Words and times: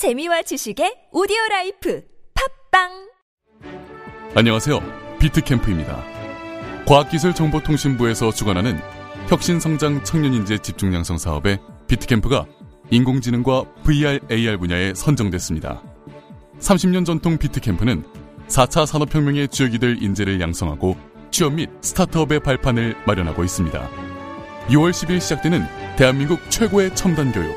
재미와 0.00 0.40
지식의 0.40 1.08
오디오 1.12 1.36
life 1.50 2.02
팟빵 2.70 2.88
안녕하세요. 4.34 4.80
비트캠프입니다. 5.18 6.02
과학기술정보통신부에서 6.86 8.32
주관하는 8.32 8.80
혁신성장 9.28 10.02
청년인재 10.02 10.56
집중 10.62 10.94
양성 10.94 11.18
사업에 11.18 11.58
비트캠프가 11.86 12.46
인공지능과 12.88 13.64
VR, 13.84 14.20
AR 14.30 14.56
분야에 14.56 14.94
선정됐습니다. 14.94 15.82
30년 16.60 17.04
전통 17.04 17.36
비트캠프는 17.36 18.02
4차 18.48 18.86
산업혁명의 18.86 19.48
주역이 19.48 19.80
될 19.80 20.02
인재를 20.02 20.40
양성하고 20.40 20.96
취업 21.30 21.52
및 21.52 21.68
스타트업의 21.82 22.40
발판을 22.40 22.96
마련하고 23.04 23.44
있습니다. 23.44 23.90
6월 24.68 24.92
10일 24.92 25.20
시작되는 25.20 25.62
대한민국 25.98 26.40
최고의 26.48 26.96
첨단 26.96 27.32
교육. 27.32 27.54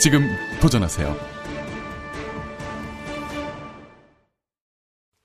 지금 0.00 0.26
도전하세요. 0.62 1.35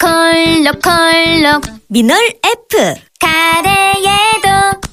콜록콜록 0.00 1.62
미놀 1.88 2.16
F. 2.72 2.94
가래에도 3.20 4.48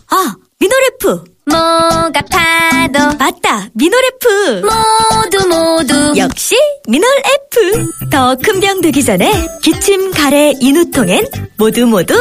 아 0.10 0.36
미놀 0.60 0.78
F. 1.02 1.24
목 1.50 2.22
아파도. 2.30 3.18
맞다 3.18 3.70
미놀 3.74 4.02
F. 4.22 4.62
모두 4.66 5.48
모두. 5.48 6.14
역시 6.18 6.56
미놀 6.90 7.10
F. 7.54 8.10
더 8.12 8.36
큰 8.44 8.60
병 8.60 8.82
되기 8.82 9.02
전에 9.04 9.32
기침 9.62 10.12
가래 10.12 10.52
인후통엔 10.60 11.26
모두 11.58 11.86
모두 11.88 12.14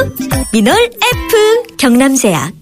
미널 0.53 0.77
F. 0.85 1.77
경남제약 1.79 2.53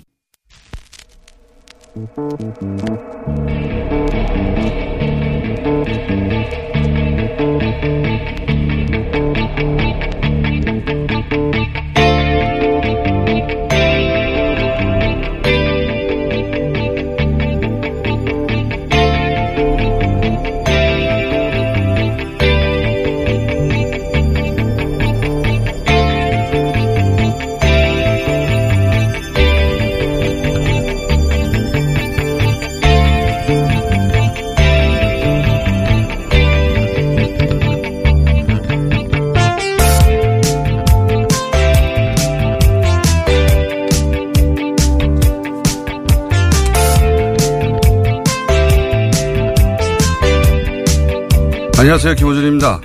안녕하세요. 51.94 52.15
김호준입니다. 52.16 52.81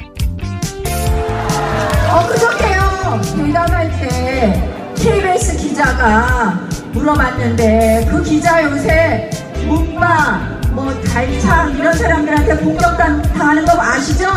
엊그저께요 2.12 3.22
대담할 3.36 3.90
때 4.00 4.70
KBS 4.96 5.58
기자가 5.58 6.60
물어봤는데 6.94 8.08
그 8.12 8.22
기자 8.22 8.64
요새 8.66 9.32
문바 9.66 10.60
뭐 10.74 10.94
달창 11.02 11.76
이런 11.76 11.92
사람들한테 11.92 12.58
공격 12.58 12.96
당하는 12.98 13.66
거 13.66 13.82
아시죠? 13.82 14.30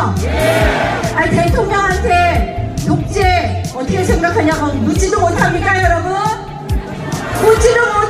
아니 1.17 1.31
대통령한테 1.37 2.75
독재 2.87 3.65
어떻게 3.75 4.03
생각하냐고 4.03 4.73
묻지도 4.73 5.21
못합니까 5.21 5.83
여러분? 5.83 6.15
묻지도 7.43 7.93
못 7.93 8.02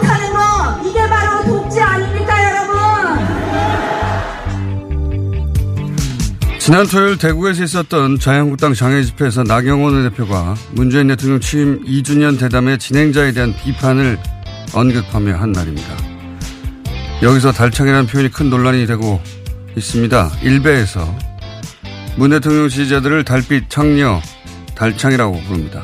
지난 6.65 6.87
토요일 6.87 7.19
대구에서 7.19 7.65
있었던 7.65 8.21
자유한국당 8.21 8.73
장애 8.73 9.03
집회에서 9.03 9.43
나경원 9.43 10.09
대표가 10.09 10.55
문재인 10.71 11.09
대통령 11.09 11.41
취임 11.41 11.85
2주년 11.85 12.39
대담의 12.39 12.79
진행자에 12.79 13.33
대한 13.33 13.53
비판을 13.53 14.17
언급하며 14.73 15.39
한 15.39 15.51
말입니다. 15.51 15.89
여기서 17.21 17.51
달창이라는 17.51 18.07
표현이 18.07 18.31
큰 18.31 18.49
논란이 18.49 18.87
되고 18.87 19.21
있습니다. 19.77 20.31
일베에서 20.45 21.19
문 22.17 22.31
대통령 22.31 22.69
지지자들을 22.69 23.25
달빛 23.25 23.69
창녀 23.69 24.23
달창이라고 24.77 25.41
부릅니다. 25.41 25.83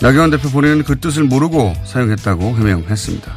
나경원 0.00 0.30
대표 0.30 0.48
본인은 0.48 0.84
그 0.84 1.00
뜻을 1.00 1.24
모르고 1.24 1.74
사용했다고 1.84 2.56
해명했습니다. 2.56 3.36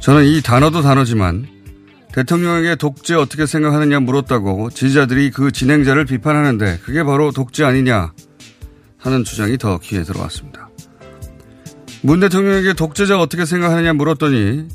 저는 0.00 0.24
이 0.24 0.42
단어도 0.42 0.82
단어지만 0.82 1.59
대통령에게 2.12 2.74
독재 2.74 3.14
어떻게 3.14 3.46
생각하느냐 3.46 4.00
물었다고 4.00 4.70
지지자들이 4.70 5.30
그 5.30 5.52
진행자를 5.52 6.04
비판하는데 6.04 6.80
그게 6.84 7.04
바로 7.04 7.30
독재 7.30 7.64
아니냐 7.64 8.12
하는 8.98 9.24
주장이 9.24 9.58
더 9.58 9.78
귀에 9.78 10.02
들어왔습니다. 10.02 10.68
문 12.02 12.20
대통령에게 12.20 12.72
독재자 12.72 13.20
어떻게 13.20 13.44
생각하느냐 13.44 13.92
물었더니 13.92 14.68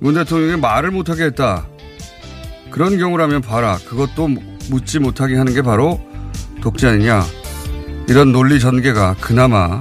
문 0.00 0.14
대통령이 0.14 0.60
말을 0.60 0.90
못하게 0.90 1.24
했다. 1.24 1.66
그런 2.70 2.98
경우라면 2.98 3.40
봐라. 3.40 3.78
그것도 3.88 4.28
묻지 4.70 4.98
못하게 4.98 5.36
하는 5.36 5.54
게 5.54 5.62
바로 5.62 6.00
독재 6.60 6.88
아니냐. 6.88 7.22
이런 8.08 8.32
논리 8.32 8.60
전개가 8.60 9.16
그나마 9.20 9.80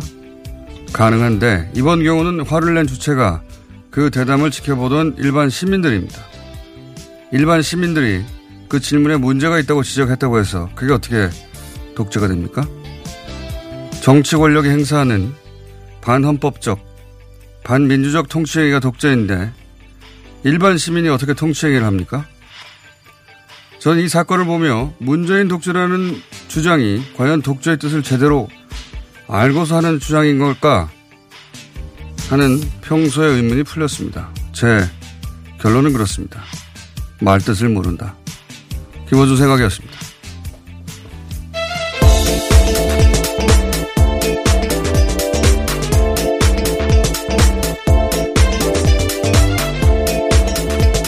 가능한데 0.93 1.72
이번 1.75 2.03
경우는 2.03 2.45
화를 2.45 2.73
낸 2.75 2.87
주체가 2.87 3.41
그 3.89 4.09
대담을 4.09 4.51
지켜보던 4.51 5.16
일반 5.17 5.49
시민들입니다. 5.49 6.34
일반 7.35 7.62
시민들이 7.62 8.23
그 8.69 8.79
질문에 8.79 9.18
문제가 9.18 9.59
있다고 9.59 9.84
지적했다고 9.84 10.40
해서 10.40 10.69
그게 10.73 10.94
어떻게 10.94 11.29
독재가 11.94 12.29
됩니까? 12.29 12.66
정치 14.01 14.38
권력이 14.38 14.69
행사하는 14.69 15.34
반헌법적, 16.00 16.79
반민주적 17.66 18.29
통치행위가 18.29 18.79
독재인데 18.79 19.51
일반 20.46 20.78
시민이 20.78 21.09
어떻게 21.09 21.34
통치행위를 21.34 21.85
합니까? 21.85 22.25
저는 23.79 24.02
이 24.02 24.07
사건을 24.07 24.46
보며 24.46 24.94
문재인 25.00 25.50
독재라는 25.50 26.16
주장이 26.47 27.03
과연 27.17 27.41
독재의 27.41 27.79
뜻을 27.79 28.02
제대로 28.02 28.47
알고서 29.28 29.75
하는 29.75 30.00
주장인 30.00 30.40
걸까 30.40 30.90
하는 32.29 32.62
평소의 32.79 33.35
의문이 33.35 33.63
풀렸습니다. 33.63 34.29
제 34.53 34.85
결론은 35.59 35.91
그렇습니다. 35.91 36.41
말 37.22 37.40
뜻을 37.40 37.70
모른다. 37.70 38.16
김호준 39.09 39.38
생각이었습니다. 39.38 39.96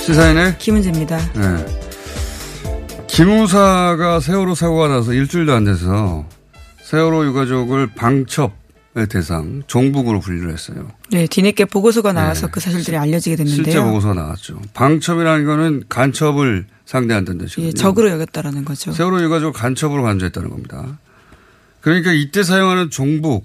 시사인의 0.08 0.58
김은재입니다. 0.58 1.18
네. 1.34 1.66
김우사가 3.08 4.22
세월호 4.22 4.56
사고가 4.56 4.88
나서 4.88 5.12
일주일도 5.12 5.54
안 5.54 5.66
돼서 5.66 6.26
세월호 6.84 7.26
유가족을 7.26 7.88
방첩의 7.88 8.67
대상 9.06 9.64
종북으로 9.68 10.20
분류를 10.20 10.52
했어요. 10.54 10.92
네, 11.12 11.28
뒤늦게 11.28 11.66
보고서가 11.66 12.14
나와서 12.14 12.48
네. 12.48 12.52
그 12.52 12.60
사실들이 12.60 12.98
알려지게 12.98 13.36
됐는데요. 13.36 13.64
실제 13.64 13.80
보고서가 13.80 14.14
나왔죠. 14.16 14.62
방첩이라는 14.74 15.46
거는 15.46 15.84
간첩을 15.88 16.66
상대한다는 16.86 17.40
뜻이거든요. 17.40 17.68
예, 17.68 17.72
적으로 17.72 18.10
여겼다라는 18.10 18.66
거죠. 18.66 18.92
세월호 18.92 19.22
유가족을 19.22 19.54
간첩으로 19.54 20.04
간주했다는 20.04 20.50
겁니다. 20.50 21.00
그러니까 21.82 22.12
이때 22.12 22.44
사용하는 22.44 22.90
종북은 22.90 23.44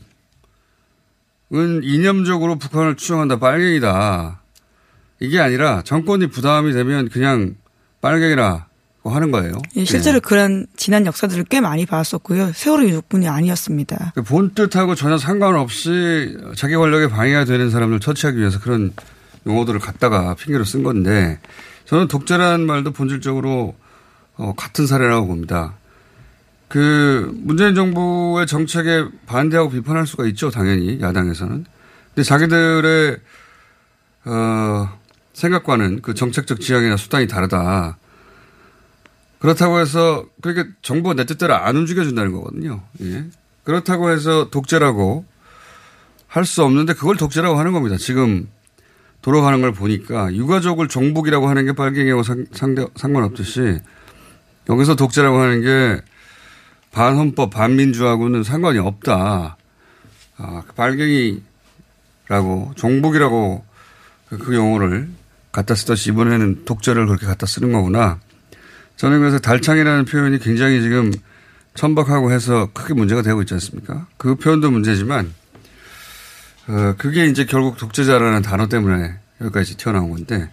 이념적으로 1.83 2.57
북한을 2.59 2.97
추종한다, 2.97 3.39
빨갱이다. 3.39 4.41
이게 5.21 5.39
아니라 5.39 5.83
정권이 5.83 6.29
부담이 6.29 6.73
되면 6.73 7.09
그냥 7.09 7.55
빨갱이라 8.01 8.67
하는 9.11 9.31
거예요. 9.31 9.55
예, 9.77 9.85
실제로 9.85 10.21
그런 10.21 10.67
지난 10.77 11.07
역사들을 11.07 11.45
꽤 11.45 11.61
많이 11.61 11.87
봤었고요. 11.87 12.53
세월호 12.53 12.85
유족뿐이 12.85 13.29
아니었습니다. 13.29 14.13
예. 14.17 14.21
본 14.23 14.55
뜻하고 14.55 14.95
전혀 14.95 15.19
상관없이 15.19 16.37
자기 16.57 16.77
권력에 16.77 17.09
방해가 17.09 17.45
되는 17.45 17.71
사람들 17.71 18.01
처치하기 18.01 18.39
위해서 18.39 18.61
그런 18.61 18.93
용어들을 19.47 19.81
갖다가 19.81 20.35
핑계로 20.35 20.65
쓴 20.65 20.83
건데 20.83 21.41
저는 21.87 22.09
독재라는 22.09 22.65
말도 22.65 22.93
본질적으로 22.93 23.75
어, 24.37 24.55
같은 24.57 24.87
사례라고 24.87 25.27
봅니다. 25.27 25.75
그 26.69 27.31
문재인 27.43 27.75
정부의 27.75 28.47
정책에 28.47 29.05
반대하고 29.27 29.71
비판할 29.71 30.07
수가 30.07 30.25
있죠, 30.29 30.51
당연히 30.51 31.01
야당에서는. 31.03 31.67
근데 32.15 32.23
자기들의 32.23 33.19
어, 34.25 34.89
생각과는 35.35 36.01
그 36.03 36.15
정책적 36.15 36.61
지향이나 36.61 36.97
수단이 36.97 37.27
다르다. 37.27 37.99
그렇다고 39.43 39.81
해서 39.81 40.25
그러니까 40.41 40.73
정부가 40.83 41.15
내 41.15 41.27
뜻대로 41.27 41.57
안 41.57 41.77
움직여준다는 41.77 42.33
거거든요. 42.33 42.81
예. 43.03 43.25
그렇다고 43.65 44.11
해서 44.11 44.51
독재라고 44.51 45.25
할 46.29 46.45
수 46.45 46.63
없는데 46.63 46.95
그걸 46.95 47.17
독재라고 47.17 47.59
하는 47.59 47.73
겁니다. 47.73 47.97
지금 47.97 48.49
돌아가는 49.21 49.61
걸 49.61 49.73
보니까 49.73 50.33
유가족을 50.33 50.87
종북이라고 50.87 51.49
하는 51.49 51.67
게 51.67 51.73
빨갱이하고 51.73 52.23
상, 52.23 52.47
상대, 52.53 52.87
상관없듯이 52.95 53.81
여기서 54.71 54.95
독재라고 54.95 55.39
하는 55.39 55.61
게 55.61 56.01
반헌법, 56.93 57.51
반민주하고는 57.51 58.45
상관이 58.45 58.79
없다. 58.79 59.57
아, 60.37 60.63
그 60.69 60.75
빨갱이라고 60.75 61.43
종북이라고 62.77 63.65
그, 64.29 64.39
그 64.39 64.55
용어를 64.55 65.09
갖다 65.51 65.75
쓰듯이 65.75 66.11
이번에는 66.11 66.65
독재를 66.65 67.07
그렇게 67.07 67.27
갖다 67.27 67.45
쓰는 67.47 67.73
거구나. 67.73 68.21
저는 68.97 69.19
그래서 69.21 69.39
달창이라는 69.39 70.05
표현이 70.05 70.39
굉장히 70.39 70.81
지금 70.83 71.13
천박하고 71.75 72.33
해서 72.33 72.69
크게 72.73 72.95
문제가 72.95 73.23
되고 73.23 73.41
있지 73.43 73.55
않습니까? 73.55 74.07
그 74.17 74.35
표현도 74.37 74.71
문제지만, 74.71 75.33
어, 76.69 76.95
그게 76.99 77.27
이제 77.27 77.45
결국 77.45 77.77
독재자라는 77.77 78.43
단어 78.43 78.69
때문에 78.69 79.15
여기까지 79.41 79.77
튀어나온 79.77 80.11
건데, 80.11 80.51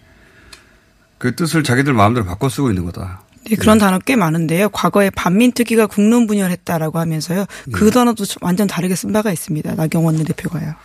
그 1.17 1.35
뜻을 1.35 1.63
자기들 1.63 1.93
마음대로 1.93 2.25
바꿔 2.25 2.49
쓰고 2.49 2.69
있는 2.69 2.85
거다. 2.85 3.21
네, 3.49 3.55
그런 3.55 3.77
단어 3.77 3.99
꽤 3.99 4.15
많은데요. 4.15 4.69
과거에 4.69 5.09
반민특위가 5.09 5.87
국론 5.87 6.27
분열했다라고 6.27 6.99
하면서요. 6.99 7.45
그 7.71 7.85
네. 7.85 7.91
단어도 7.91 8.23
완전 8.41 8.67
다르게 8.67 8.95
쓴 8.95 9.11
바가 9.11 9.31
있습니다. 9.31 9.75
나경원 9.75 10.23
대표가요. 10.23 10.75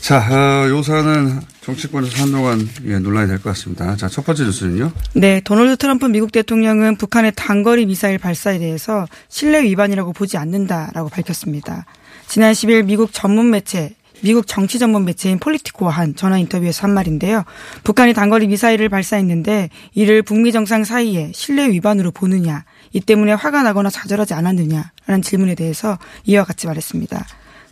자, 0.00 0.18
어, 0.30 0.68
요 0.70 0.82
사안은 0.82 1.40
정치권에서 1.62 2.22
한동안 2.22 2.66
예, 2.86 2.98
논란이 2.98 3.26
될 3.28 3.38
것 3.38 3.50
같습니다. 3.50 3.94
자, 3.96 4.08
첫 4.08 4.24
번째 4.24 4.44
뉴스는요. 4.44 4.92
네, 5.14 5.40
도널드 5.40 5.76
트럼프 5.76 6.06
미국 6.06 6.32
대통령은 6.32 6.96
북한의 6.96 7.32
단거리 7.36 7.84
미사일 7.84 8.16
발사에 8.18 8.58
대해서 8.58 9.06
신뢰 9.28 9.62
위반이라고 9.64 10.12
보지 10.14 10.38
않는다라고 10.38 11.10
밝혔습니다. 11.10 11.84
지난 12.26 12.52
10일 12.52 12.84
미국 12.86 13.12
전문 13.12 13.50
매체 13.50 13.94
미국 14.20 14.46
정치 14.48 14.78
전문 14.78 15.04
매체인 15.04 15.38
폴리티코와 15.38 15.92
한 15.92 16.16
전화 16.16 16.38
인터뷰에서 16.38 16.84
한 16.84 16.94
말인데요. 16.94 17.44
북한이 17.84 18.14
단거리 18.14 18.46
미사일을 18.48 18.88
발사했는데 18.88 19.68
이를 19.94 20.22
북미 20.22 20.52
정상 20.52 20.84
사이에 20.84 21.30
신뢰 21.34 21.68
위반으로 21.70 22.10
보느냐, 22.12 22.64
이 22.92 23.00
때문에 23.00 23.34
화가 23.34 23.62
나거나 23.62 23.90
좌절하지 23.90 24.34
않았느냐라는 24.34 25.22
질문에 25.22 25.54
대해서 25.54 25.98
이와 26.24 26.44
같이 26.44 26.66
말했습니다. 26.66 27.26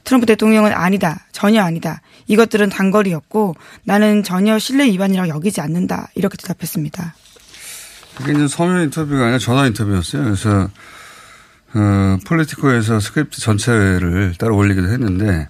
트럼프 0.06 0.25
대통령은 0.25 0.73
아니다. 0.73 1.26
전혀 1.32 1.62
아니다. 1.62 2.00
이것들은 2.29 2.70
단거리였고 2.70 3.56
나는 3.85 4.23
전혀 4.23 4.58
신뢰 4.58 4.87
위반이라고 4.87 5.29
여기지 5.29 5.61
않는다. 5.61 6.08
이렇게 6.14 6.37
대답했습니다. 6.37 7.14
그게 8.17 8.32
이제 8.32 8.49
서면 8.49 8.85
인터뷰가 8.85 9.25
아니라 9.25 9.38
전화 9.38 9.67
인터뷰였어요. 9.67 10.25
그래서, 10.25 10.70
어, 11.75 12.19
폴리티코에서 12.26 13.00
스크립트 13.00 13.41
전체를 13.41 14.35
따로 14.38 14.56
올리기도 14.56 14.88
했는데, 14.88 15.49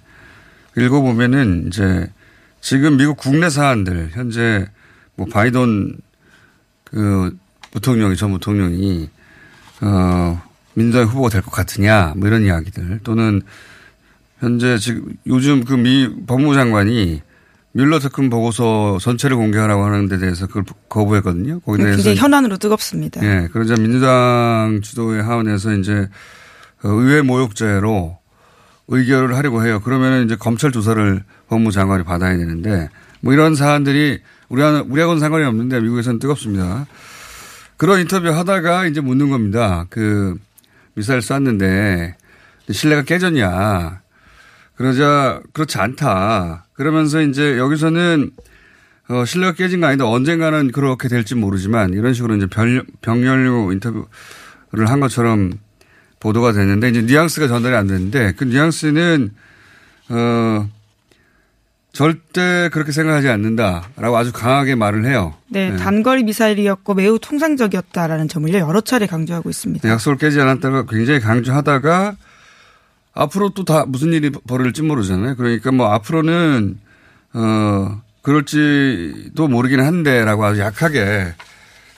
읽어보면은 0.75 1.67
이제 1.67 2.11
지금 2.59 2.97
미국 2.97 3.15
국내 3.17 3.49
사안들, 3.49 4.09
현재 4.13 4.65
뭐 5.15 5.27
바이든 5.31 5.97
그 6.83 7.37
부통령이, 7.71 8.17
전 8.17 8.31
부통령이, 8.31 9.09
어, 9.81 10.41
민주당 10.73 11.07
후보가 11.07 11.29
될 11.29 11.41
것 11.41 11.51
같으냐, 11.51 12.13
뭐 12.17 12.27
이런 12.27 12.43
이야기들 12.43 12.99
또는 13.03 13.41
현재 14.39 14.77
지금 14.77 15.13
요즘 15.25 15.63
그 15.63 15.75
미 15.75 16.09
법무부 16.27 16.53
장관이 16.55 17.21
뮬러 17.73 17.99
특검 17.99 18.29
보고서 18.29 18.97
전체를 18.99 19.37
공개하라고 19.37 19.83
하는 19.83 20.07
데 20.07 20.17
대해서 20.17 20.47
그걸 20.47 20.63
거부했거든요. 20.89 21.59
거기에 21.61 21.83
대해서. 21.85 21.97
굉장히 21.97 22.17
현안으로 22.17 22.57
뜨겁습니다. 22.57 23.21
예, 23.23 23.47
그러자 23.51 23.75
민주당 23.75 24.79
주도의 24.81 25.21
하원에서 25.23 25.73
이제 25.73 26.09
어, 26.83 26.89
의회 26.89 27.21
모욕죄로 27.21 28.17
의결을 28.87 29.35
하려고 29.35 29.63
해요. 29.65 29.79
그러면은 29.81 30.25
이제 30.25 30.35
검찰 30.35 30.71
조사를 30.71 31.23
법무부 31.49 31.71
장관이 31.71 32.03
받아야 32.03 32.35
되는데 32.37 32.89
뭐 33.21 33.33
이런 33.33 33.53
사안들이 33.55 34.21
우리하고는, 34.49 34.89
우리하고는 34.89 35.19
상관이 35.19 35.43
없는데 35.45 35.79
미국에서는 35.81 36.19
뜨겁습니다. 36.19 36.87
그런 37.75 37.99
인터뷰 37.99 38.29
하다가 38.29 38.85
이제 38.87 39.01
묻는 39.01 39.29
겁니다. 39.29 39.85
그 39.89 40.35
미사일 40.95 41.21
쐈는데 41.21 42.15
신뢰가 42.71 43.03
깨졌냐. 43.03 44.01
그러자 44.77 45.41
그렇지 45.53 45.79
않다. 45.79 46.67
그러면서 46.73 47.21
이제 47.21 47.57
여기서는 47.57 48.31
어, 49.09 49.25
신뢰가 49.25 49.53
깨진 49.53 49.81
거 49.81 49.87
아닌데 49.87 50.03
언젠가는 50.03 50.71
그렇게 50.71 51.07
될지 51.07 51.33
모르지만 51.33 51.93
이런 51.93 52.13
식으로 52.13 52.35
이제 52.35 52.45
병, 52.45 52.83
병렬류 53.01 53.71
인터뷰를 53.73 54.87
한 54.87 54.99
것처럼 54.99 55.53
보도가 56.19 56.51
됐는데 56.51 56.89
이제 56.89 57.01
뉘앙스가 57.01 57.47
전달이 57.47 57.75
안 57.75 57.87
됐는데 57.87 58.33
그 58.37 58.43
뉘앙스는 58.43 59.31
어 60.09 60.69
절대 61.93 62.69
그렇게 62.71 62.91
생각하지 62.91 63.27
않는다라고 63.29 64.17
아주 64.17 64.31
강하게 64.31 64.75
말을 64.75 65.05
해요. 65.05 65.33
네, 65.47 65.71
네. 65.71 65.77
단거리 65.77 66.23
미사일이었고 66.23 66.93
매우 66.93 67.17
통상적이었다라는 67.17 68.27
점을요 68.27 68.59
여러 68.59 68.81
차례 68.81 69.07
강조하고 69.07 69.49
있습니다. 69.49 69.87
약속을 69.89 70.17
깨지 70.17 70.39
않았다가 70.39 70.85
굉장히 70.85 71.19
강조하다가 71.19 72.15
앞으로 73.17 73.49
또 73.49 73.63
다 73.63 73.85
무슨 73.85 74.13
일이 74.13 74.29
벌어질지 74.29 74.83
모르잖아요. 74.83 75.35
그러니까 75.35 75.71
뭐 75.71 75.91
앞으로는 75.91 76.77
어 77.33 78.01
그럴지도 78.21 79.47
모르긴 79.47 79.79
한데라고 79.79 80.45
아주 80.45 80.59
약하게 80.61 81.33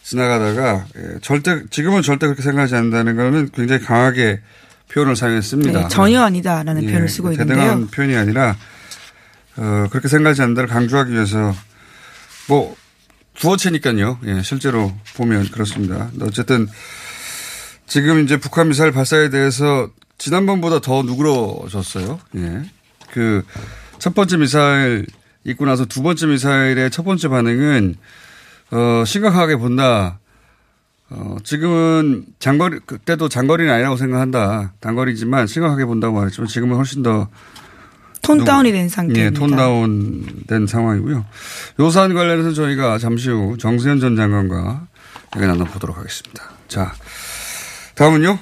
지나가다가 0.04 0.86
예, 0.98 1.20
절대 1.22 1.64
지금은 1.70 2.02
절대 2.02 2.26
그렇게 2.28 2.42
생각하지 2.42 2.76
않는다는 2.76 3.16
거는 3.16 3.50
굉장히 3.54 3.84
강하게 3.84 4.42
표현을 4.92 5.16
사용했습니다. 5.16 5.80
네, 5.82 5.88
전혀 5.90 6.22
아니다라는 6.22 6.84
예, 6.84 6.88
표현을 6.88 7.08
쓰고 7.10 7.32
대등한 7.36 7.66
있는데요. 7.68 7.88
표현이 7.92 8.16
아니라 8.16 8.56
어, 9.58 9.88
그렇게 9.92 10.08
생각하지 10.08 10.42
않는다를 10.42 10.68
강조하기 10.70 11.12
위해서 11.12 11.54
뭐 12.48 12.76
두어체니까요. 13.36 14.20
예, 14.26 14.42
실제로 14.42 14.92
보면 15.16 15.50
그렇습니다. 15.52 16.10
어쨌든 16.22 16.68
지금 17.86 18.24
이제 18.24 18.38
북한 18.38 18.68
미사일 18.68 18.92
발사에 18.92 19.30
대해서 19.30 19.90
지난번보다 20.20 20.80
더 20.80 21.02
누그러졌어요. 21.02 22.20
예. 22.36 22.62
그 23.12 23.44
첫 24.00 24.16
번째 24.16 24.38
미사일 24.38 25.06
있고 25.44 25.66
나서 25.66 25.84
두 25.86 26.02
번째 26.02 26.28
미사일의 26.28 26.90
첫 26.90 27.04
번째 27.04 27.28
반응은 27.28 27.96
어, 28.72 29.04
심각하게 29.06 29.58
본다. 29.58 30.20
어, 31.10 31.36
지금은 31.44 32.26
장거리, 32.40 32.80
그때도 32.86 33.28
장거리는 33.30 33.72
아니라고 33.74 33.98
생각한다. 33.98 34.74
단거리지만 34.80 35.48
심각하게 35.48 35.84
본다고 35.86 36.16
말했지만 36.18 36.48
지금은 36.48 36.78
훨씬 36.78 37.04
더 37.04 37.28
톤 38.22 38.44
다운이 38.44 38.72
된 38.72 38.90
상태입니다. 38.90 39.26
예, 39.26 39.32
톤 39.32 39.56
다운 39.56 40.44
된 40.48 40.68
상황이고요. 40.68 41.26
요 41.80 41.90
사안 41.90 42.14
관련해서 42.14 42.54
저희가 42.54 43.00
잠시 43.00 43.30
후 43.30 43.58
정세현 43.58 44.00
전 44.00 44.16
장관과 44.16 44.88
얘기 45.38 45.48
나눠보도록 45.48 45.98
하겠습니다. 45.98 46.44
자, 46.68 46.94
다음은요? 47.96 48.38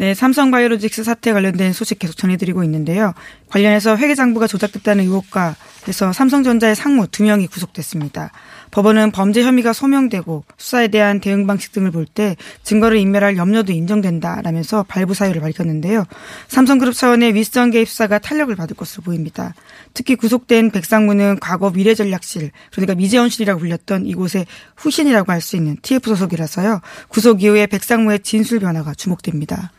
네, 0.00 0.14
삼성바이오로직스 0.14 1.04
사태 1.04 1.30
관련된 1.30 1.74
소식 1.74 1.98
계속 1.98 2.16
전해드리고 2.16 2.64
있는데요. 2.64 3.12
관련해서 3.50 3.98
회계장부가 3.98 4.46
조작됐다는 4.46 5.04
의혹과 5.04 5.56
해서 5.86 6.10
삼성전자의 6.10 6.74
상무 6.74 7.08
두 7.08 7.22
명이 7.22 7.48
구속됐습니다. 7.48 8.32
법원은 8.70 9.10
범죄 9.10 9.42
혐의가 9.42 9.74
소명되고 9.74 10.44
수사에 10.56 10.88
대한 10.88 11.20
대응 11.20 11.46
방식 11.46 11.72
등을 11.72 11.90
볼 11.90 12.06
때 12.06 12.36
증거를 12.62 12.96
인멸할 12.96 13.36
염려도 13.36 13.72
인정된다라면서 13.72 14.84
발부 14.84 15.12
사유를 15.12 15.42
밝혔는데요. 15.42 16.06
삼성그룹 16.48 16.94
차원의 16.94 17.34
윗선 17.34 17.70
개입 17.70 17.86
수사가 17.86 18.20
탄력을 18.20 18.56
받을 18.56 18.74
것으로 18.76 19.02
보입니다. 19.02 19.54
특히 19.92 20.14
구속된 20.16 20.70
백상무는 20.70 21.40
과거 21.40 21.68
미래전략실 21.68 22.52
그러니까 22.72 22.94
미재원실이라고 22.94 23.60
불렸던 23.60 24.06
이곳의 24.06 24.46
후신이라고 24.76 25.30
할 25.30 25.42
수 25.42 25.56
있는 25.56 25.76
TF 25.82 26.08
소속이라서요. 26.08 26.80
구속 27.08 27.42
이후에 27.42 27.66
백상무의 27.66 28.20
진술 28.20 28.60
변화가 28.60 28.94
주목됩니다. 28.94 29.72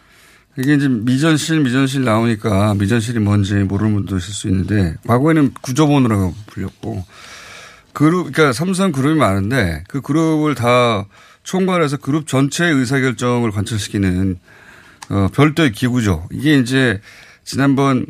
이게 0.57 0.73
이제 0.73 0.87
미전실, 0.87 1.61
미전실 1.61 2.03
나오니까 2.03 2.75
미전실이 2.75 3.19
뭔지 3.19 3.53
모르는 3.55 3.93
분도 3.93 4.17
있을 4.17 4.33
수 4.33 4.47
있는데 4.49 4.95
과거에는 5.07 5.53
구조본이라고 5.61 6.33
불렸고 6.47 7.05
그룹, 7.93 8.31
그러니까 8.31 8.53
삼성 8.53 8.91
그룹이 8.91 9.17
많은데 9.17 9.83
그 9.87 10.01
그룹을 10.01 10.55
다 10.55 11.05
총괄해서 11.43 11.97
그룹 11.97 12.27
전체의 12.27 12.73
의사결정을 12.73 13.51
관철시키는 13.51 14.39
어, 15.09 15.27
별도의 15.33 15.71
기구죠. 15.71 16.27
이게 16.31 16.57
이제 16.57 17.01
지난번 17.43 18.05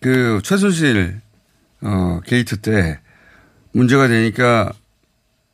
그 0.00 0.40
최순실 0.42 1.20
어, 1.82 2.20
게이트 2.26 2.58
때 2.58 3.00
문제가 3.72 4.08
되니까 4.08 4.72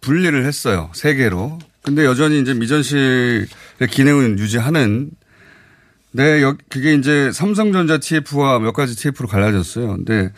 분리를 0.00 0.44
했어요. 0.44 0.90
세 0.94 1.14
개로. 1.14 1.58
근데 1.82 2.04
여전히 2.04 2.40
이제 2.40 2.52
미전실의 2.52 3.46
기능은 3.90 4.38
유지하는 4.38 5.10
네, 6.16 6.40
그게 6.70 6.94
이제 6.94 7.30
삼성전자 7.30 7.98
TF와 7.98 8.58
몇 8.58 8.72
가지 8.72 8.96
TF로 8.96 9.28
갈라졌어요. 9.28 9.88
근데 9.88 10.32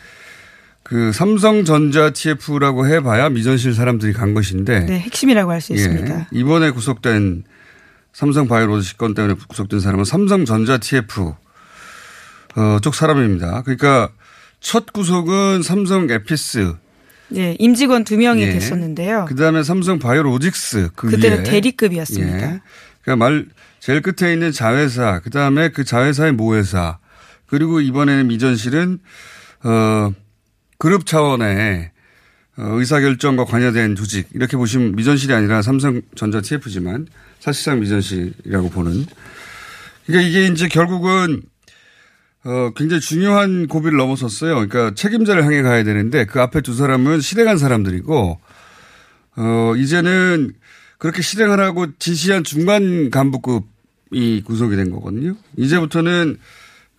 그 0.83 1.13
삼성전자 1.13 2.09
TF라고 2.09 2.87
해봐야 2.87 3.29
미전실 3.29 3.73
사람들이 3.73 4.11
간 4.11 4.33
것인데. 4.33 4.81
네, 4.81 4.99
핵심이라고 4.99 5.51
할수 5.51 5.73
있습니다. 5.73 6.19
예, 6.19 6.27
이번에 6.31 6.71
구속된 6.71 7.43
삼성바이오로직 8.11 8.97
건 8.97 9.13
때문에 9.13 9.35
구속된 9.47 9.79
사람은 9.79 10.03
삼성전자 10.03 10.77
TF 10.77 11.33
어, 12.55 12.79
쪽 12.81 12.95
사람입니다. 12.95 13.61
그러니까 13.61 14.09
첫 14.59 14.91
구속은 14.91 15.61
삼성 15.63 16.09
에피스. 16.09 16.73
네, 17.29 17.55
임직원 17.59 18.03
두 18.03 18.17
명이 18.17 18.41
예. 18.41 18.51
됐었는데요. 18.51 19.25
그 19.29 19.35
다음에 19.35 19.63
삼성 19.63 19.99
바이오로직스. 19.99 20.89
그 20.95 21.09
그때는 21.11 21.43
대리급이었습니다. 21.43 22.53
예. 22.53 22.61
그러니까 23.09 23.15
말 23.15 23.45
제일 23.79 24.01
끝에 24.01 24.31
있는 24.31 24.51
자회사, 24.51 25.19
그 25.21 25.31
다음에 25.31 25.69
그 25.69 25.83
자회사의 25.83 26.33
모회사, 26.33 26.99
그리고 27.47 27.81
이번에는 27.81 28.27
미전실은 28.27 28.99
어 29.63 30.13
그룹 30.77 31.07
차원의 31.07 31.91
어, 32.57 32.63
의사결정과 32.63 33.45
관여된 33.45 33.95
조직 33.95 34.29
이렇게 34.33 34.57
보시면 34.57 34.95
미전실이 34.95 35.33
아니라 35.33 35.63
삼성전자 35.63 36.41
TF지만 36.41 37.07
사실상 37.39 37.79
미전실이라고 37.79 38.69
보는. 38.69 39.05
그러니까 40.05 40.29
이게 40.29 40.45
이제 40.45 40.67
결국은 40.67 41.41
어, 42.43 42.71
굉장히 42.75 43.01
중요한 43.01 43.67
고비를 43.67 43.97
넘어섰어요. 43.97 44.53
그러니까 44.53 44.93
책임자를 44.93 45.43
향해 45.45 45.63
가야 45.63 45.83
되는데 45.83 46.25
그 46.25 46.41
앞에 46.41 46.61
두 46.61 46.75
사람은 46.75 47.21
실행한 47.21 47.57
사람들이고, 47.57 48.39
어, 49.37 49.73
이제는 49.77 50.53
그렇게 50.99 51.21
실행하라고 51.21 51.97
지시한 51.97 52.43
중간 52.43 53.09
간부급이 53.09 54.43
구속이 54.43 54.75
된 54.75 54.91
거거든요. 54.91 55.35
이제부터는 55.57 56.37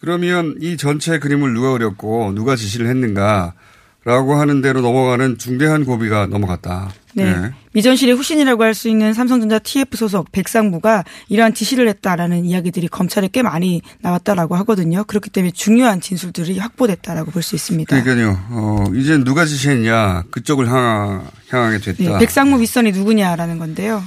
그러면 0.00 0.56
이 0.60 0.76
전체 0.76 1.18
그림을 1.18 1.52
누가 1.52 1.72
그렸고 1.72 2.32
누가 2.32 2.56
지시를 2.56 2.88
했는가 2.88 3.54
라고 4.04 4.34
하는 4.34 4.62
대로 4.62 4.80
넘어가는 4.80 5.36
중대한 5.36 5.84
고비가 5.84 6.26
넘어갔다. 6.26 6.90
네. 7.14 7.24
네. 7.24 7.50
미전실의 7.72 8.14
후신이라고 8.14 8.62
할 8.62 8.74
수 8.74 8.88
있는 8.88 9.12
삼성전자 9.14 9.58
TF 9.58 9.96
소속 9.96 10.30
백상무가 10.32 11.04
이러한 11.28 11.54
지시를 11.54 11.88
했다라는 11.88 12.44
이야기들이 12.44 12.88
검찰에 12.88 13.28
꽤 13.32 13.42
많이 13.42 13.82
나왔다라고 14.00 14.56
하거든요. 14.56 15.04
그렇기 15.04 15.30
때문에 15.30 15.50
중요한 15.52 16.00
진술들이 16.00 16.58
확보됐다라고 16.58 17.30
볼 17.30 17.42
수 17.42 17.54
있습니다. 17.56 18.02
그러니까요. 18.02 18.38
어, 18.50 18.84
이제 18.94 19.18
누가 19.18 19.44
지시했냐 19.44 20.24
그쪽을 20.30 20.68
향하, 20.68 21.22
향하게 21.50 21.78
됐다. 21.78 22.02
네, 22.12 22.18
백상무 22.18 22.60
윗선이 22.60 22.92
누구냐라는 22.92 23.58
건데요. 23.58 24.02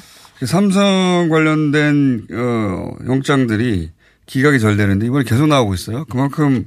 삼성 0.45 1.29
관련된 1.29 2.27
어, 2.33 2.89
영장들이 3.07 3.91
기각이 4.25 4.59
잘 4.59 4.77
되는데 4.77 5.05
이번에 5.05 5.23
계속 5.23 5.47
나오고 5.47 5.73
있어요. 5.73 6.05
그만큼 6.05 6.65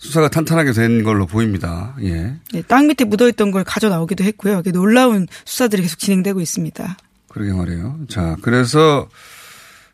수사가 0.00 0.30
탄탄하게 0.30 0.72
된 0.72 1.04
걸로 1.04 1.26
보입니다. 1.26 1.94
예. 2.00 2.34
네, 2.52 2.62
땅 2.66 2.86
밑에 2.86 3.04
묻어있던 3.04 3.50
걸 3.50 3.64
가져 3.64 3.90
나오기도 3.90 4.24
했고요. 4.24 4.62
놀라운 4.72 5.28
수사들이 5.44 5.82
계속 5.82 5.98
진행되고 5.98 6.40
있습니다. 6.40 6.96
그러게 7.28 7.52
말이에요. 7.52 8.00
자, 8.08 8.36
그래서 8.40 9.08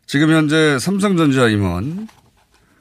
지금 0.05 0.31
현재 0.31 0.79
삼성전자 0.79 1.49
임원 1.49 2.07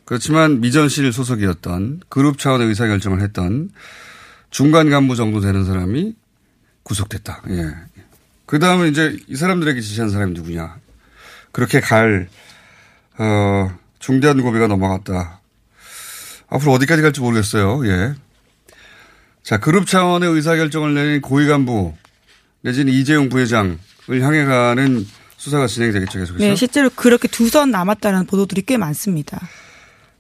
그렇지만 0.05 0.61
미전실 0.61 1.13
소속이었던 1.13 2.03
그룹 2.09 2.39
차원의 2.39 2.69
의사결정을 2.69 3.21
했던 3.21 3.71
중간 4.51 4.89
간부 4.89 5.17
정도 5.17 5.41
되는 5.41 5.65
사람이 5.65 6.15
구속됐다. 6.85 7.43
예. 7.51 7.75
그 8.47 8.61
다음은 8.61 8.89
이제 8.89 9.19
이 9.27 9.35
사람들에게 9.35 9.81
지시한 9.81 10.11
사람이 10.11 10.33
누구냐. 10.35 10.77
그렇게 11.51 11.81
갈, 11.81 12.29
어, 13.19 13.77
중대한 13.99 14.41
고비가 14.41 14.69
넘어갔다. 14.69 15.36
앞으로 16.49 16.73
어디까지 16.73 17.03
갈지 17.03 17.21
모르겠어요. 17.21 17.87
예. 17.87 18.15
자, 19.43 19.59
그룹 19.59 19.87
차원의 19.87 20.29
의사결정을 20.31 20.95
내린 20.95 21.21
고위 21.21 21.47
간부 21.47 21.95
내지는 22.63 22.93
이재용 22.93 23.29
부회장을 23.29 23.79
향해 24.09 24.45
가는 24.45 25.07
수사가 25.37 25.67
진행되겠죠, 25.67 26.19
계속해서. 26.19 26.45
네, 26.45 26.57
실제로 26.57 26.91
그렇게 26.95 27.29
두 27.29 27.49
선 27.49 27.71
남았다는 27.71 28.27
보도들이 28.27 28.63
꽤 28.63 28.77
많습니다. 28.77 29.41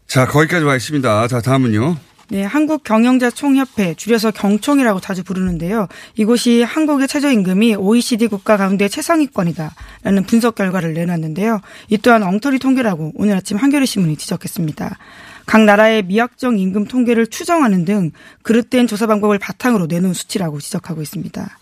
자, 0.06 0.26
거기까지 0.26 0.64
와 0.64 0.76
있습니다. 0.76 1.26
자, 1.28 1.40
다음은요. 1.40 1.96
네, 2.28 2.42
한국 2.44 2.82
경영자 2.84 3.30
총협회 3.30 3.94
줄여서 3.94 4.32
경총이라고 4.32 5.00
자주 5.00 5.22
부르는데요. 5.24 5.86
이곳이 6.16 6.62
한국의 6.62 7.06
최저임금이 7.08 7.76
OECD 7.76 8.26
국가 8.26 8.56
가운데 8.56 8.88
최상위권이다라는 8.88 10.24
분석 10.26 10.54
결과를 10.56 10.92
내놨는데요. 10.94 11.60
이 11.88 11.98
또한 11.98 12.22
엉터리 12.24 12.58
통계라고 12.58 13.12
오늘 13.14 13.36
아침 13.36 13.56
한겨레 13.56 13.86
신문이 13.86 14.16
지적했습니다. 14.16 14.98
각 15.46 15.64
나라의 15.64 16.02
미확정 16.04 16.58
임금 16.58 16.86
통계를 16.86 17.28
추정하는 17.28 17.84
등 17.84 18.10
그릇된 18.42 18.86
조사 18.86 19.06
방법을 19.06 19.38
바탕으로 19.38 19.86
내놓은 19.86 20.12
수치라고 20.12 20.58
지적하고 20.60 21.02
있습니다. 21.02 21.58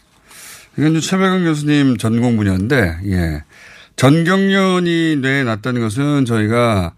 이건 0.79 1.01
최백은 1.01 1.45
교수님 1.45 1.99
전공 1.99 2.37
분야인데, 2.37 2.99
예. 3.07 3.45
전경련이 3.97 5.17
내놨다는 5.17 5.81
것은 5.83 6.25
저희가 6.25 6.95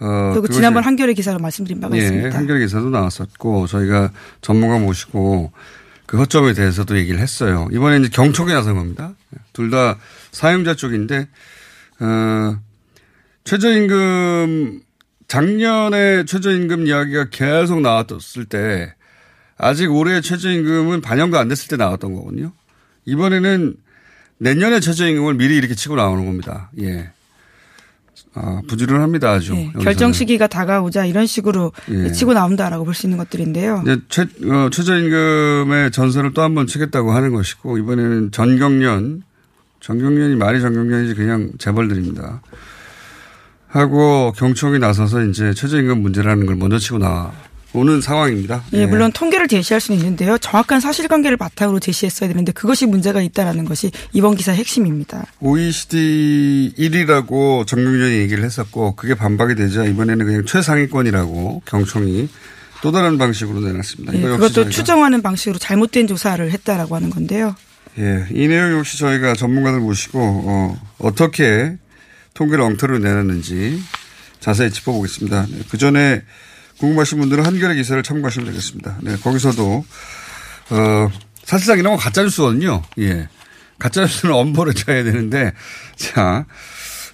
어, 0.00 0.30
그리고 0.34 0.48
지난번 0.48 0.82
한겨레 0.82 1.14
기사로 1.14 1.38
말씀드린 1.38 1.80
바가 1.80 1.96
예, 1.96 2.00
있습니다. 2.02 2.36
한겨레 2.36 2.60
기사도 2.60 2.90
나왔었고 2.90 3.66
저희가 3.66 4.10
전문가 4.42 4.78
모시고 4.78 5.52
그 6.04 6.18
허점에 6.18 6.52
대해서도 6.52 6.98
얘기를 6.98 7.18
했어요. 7.20 7.68
이번에 7.72 7.98
이제 7.98 8.08
경촉에 8.10 8.52
나선 8.52 8.74
겁니다. 8.74 9.14
둘 9.54 9.70
다 9.70 9.98
사용자 10.32 10.74
쪽인데 10.74 11.28
어, 12.00 12.58
최저임금 13.44 14.80
작년에 15.28 16.24
최저임금 16.24 16.86
이야기가 16.86 17.28
계속 17.30 17.80
나왔을 17.80 18.44
때 18.44 18.94
아직 19.56 19.90
올해 19.92 20.20
최저임금은 20.20 21.00
반영도 21.00 21.38
안 21.38 21.48
됐을 21.48 21.68
때 21.68 21.76
나왔던 21.76 22.12
거거든요. 22.14 22.52
이번에는 23.06 23.76
내년에 24.38 24.80
최저임금을 24.80 25.34
미리 25.34 25.56
이렇게 25.56 25.74
치고 25.74 25.96
나오는 25.96 26.24
겁니다. 26.26 26.70
예. 26.80 27.10
아, 28.36 28.60
부지런합니다, 28.66 29.30
아주. 29.30 29.54
네, 29.54 29.70
결정 29.80 30.12
시기가 30.12 30.48
다가오자 30.48 31.04
이런 31.06 31.24
식으로 31.26 31.70
예. 31.90 32.10
치고 32.10 32.32
나온다라고 32.34 32.84
볼 32.84 32.92
수 32.94 33.06
있는 33.06 33.16
것들인데요. 33.18 33.82
이제 33.84 34.00
최, 34.08 34.22
어, 34.22 34.70
최저임금의 34.72 35.92
전설을 35.92 36.32
또 36.32 36.42
한 36.42 36.54
번 36.56 36.66
치겠다고 36.66 37.12
하는 37.12 37.32
것이고, 37.32 37.78
이번에는 37.78 38.32
전경련, 38.32 39.22
전경련이 39.80 40.34
말이 40.34 40.60
전경련이지 40.60 41.14
그냥 41.14 41.52
재벌들입니다. 41.58 42.42
하고 43.74 44.32
경청이 44.36 44.78
나서서 44.78 45.24
이제 45.24 45.52
최저임금 45.52 46.00
문제라는 46.00 46.46
걸 46.46 46.54
먼저 46.54 46.78
치고 46.78 46.98
나오는 46.98 48.00
상황입니다. 48.00 48.62
예, 48.72 48.82
예, 48.82 48.86
물론 48.86 49.10
통계를 49.10 49.48
제시할 49.48 49.80
수는 49.80 49.98
있는데요. 49.98 50.38
정확한 50.38 50.78
사실관계를 50.78 51.36
바탕으로 51.36 51.80
제시했어야 51.80 52.28
되는데 52.28 52.52
그것이 52.52 52.86
문제가 52.86 53.20
있다라는 53.20 53.64
것이 53.64 53.90
이번 54.12 54.36
기사의 54.36 54.58
핵심입니다. 54.58 55.26
OECD 55.40 56.74
1위라고 56.78 57.66
정경련이 57.66 58.14
얘기를 58.18 58.44
했었고 58.44 58.94
그게 58.94 59.16
반박이 59.16 59.56
되자 59.56 59.84
이번에는 59.84 60.24
그냥 60.24 60.44
최상위권이라고 60.46 61.62
경청이 61.66 62.28
또 62.80 62.92
다른 62.92 63.18
방식으로 63.18 63.58
내놨습니다. 63.58 64.14
예, 64.14 64.20
그것도 64.20 64.68
추정하는 64.68 65.20
방식으로 65.20 65.58
잘못된 65.58 66.06
조사를 66.06 66.48
했다라고 66.48 66.94
하는 66.94 67.10
건데요. 67.10 67.56
예, 67.98 68.26
이 68.30 68.46
내용 68.46 68.78
역시 68.78 68.98
저희가 68.98 69.34
전문가들 69.34 69.80
모시고 69.80 70.20
어, 70.20 70.76
어떻게 70.98 71.76
통계를 72.34 72.62
엉터리로 72.64 72.98
내놨는지 72.98 73.82
자세히 74.40 74.70
짚어보겠습니다. 74.70 75.46
네, 75.48 75.58
그 75.70 75.78
전에 75.78 76.22
궁금하신 76.78 77.20
분들은 77.20 77.46
한겨레 77.46 77.76
기사를 77.76 78.02
참고하시면 78.02 78.48
되겠습니다. 78.48 78.98
네, 79.00 79.16
거기서도 79.16 79.84
어, 80.70 81.10
사실상 81.44 81.78
이런 81.78 81.92
건 81.92 82.00
가짜뉴스거든요. 82.00 82.82
예. 82.98 83.28
가짜뉴스는 83.78 84.34
엄벌을 84.34 84.74
쳐야 84.74 85.04
되는데 85.04 85.52
자 85.96 86.46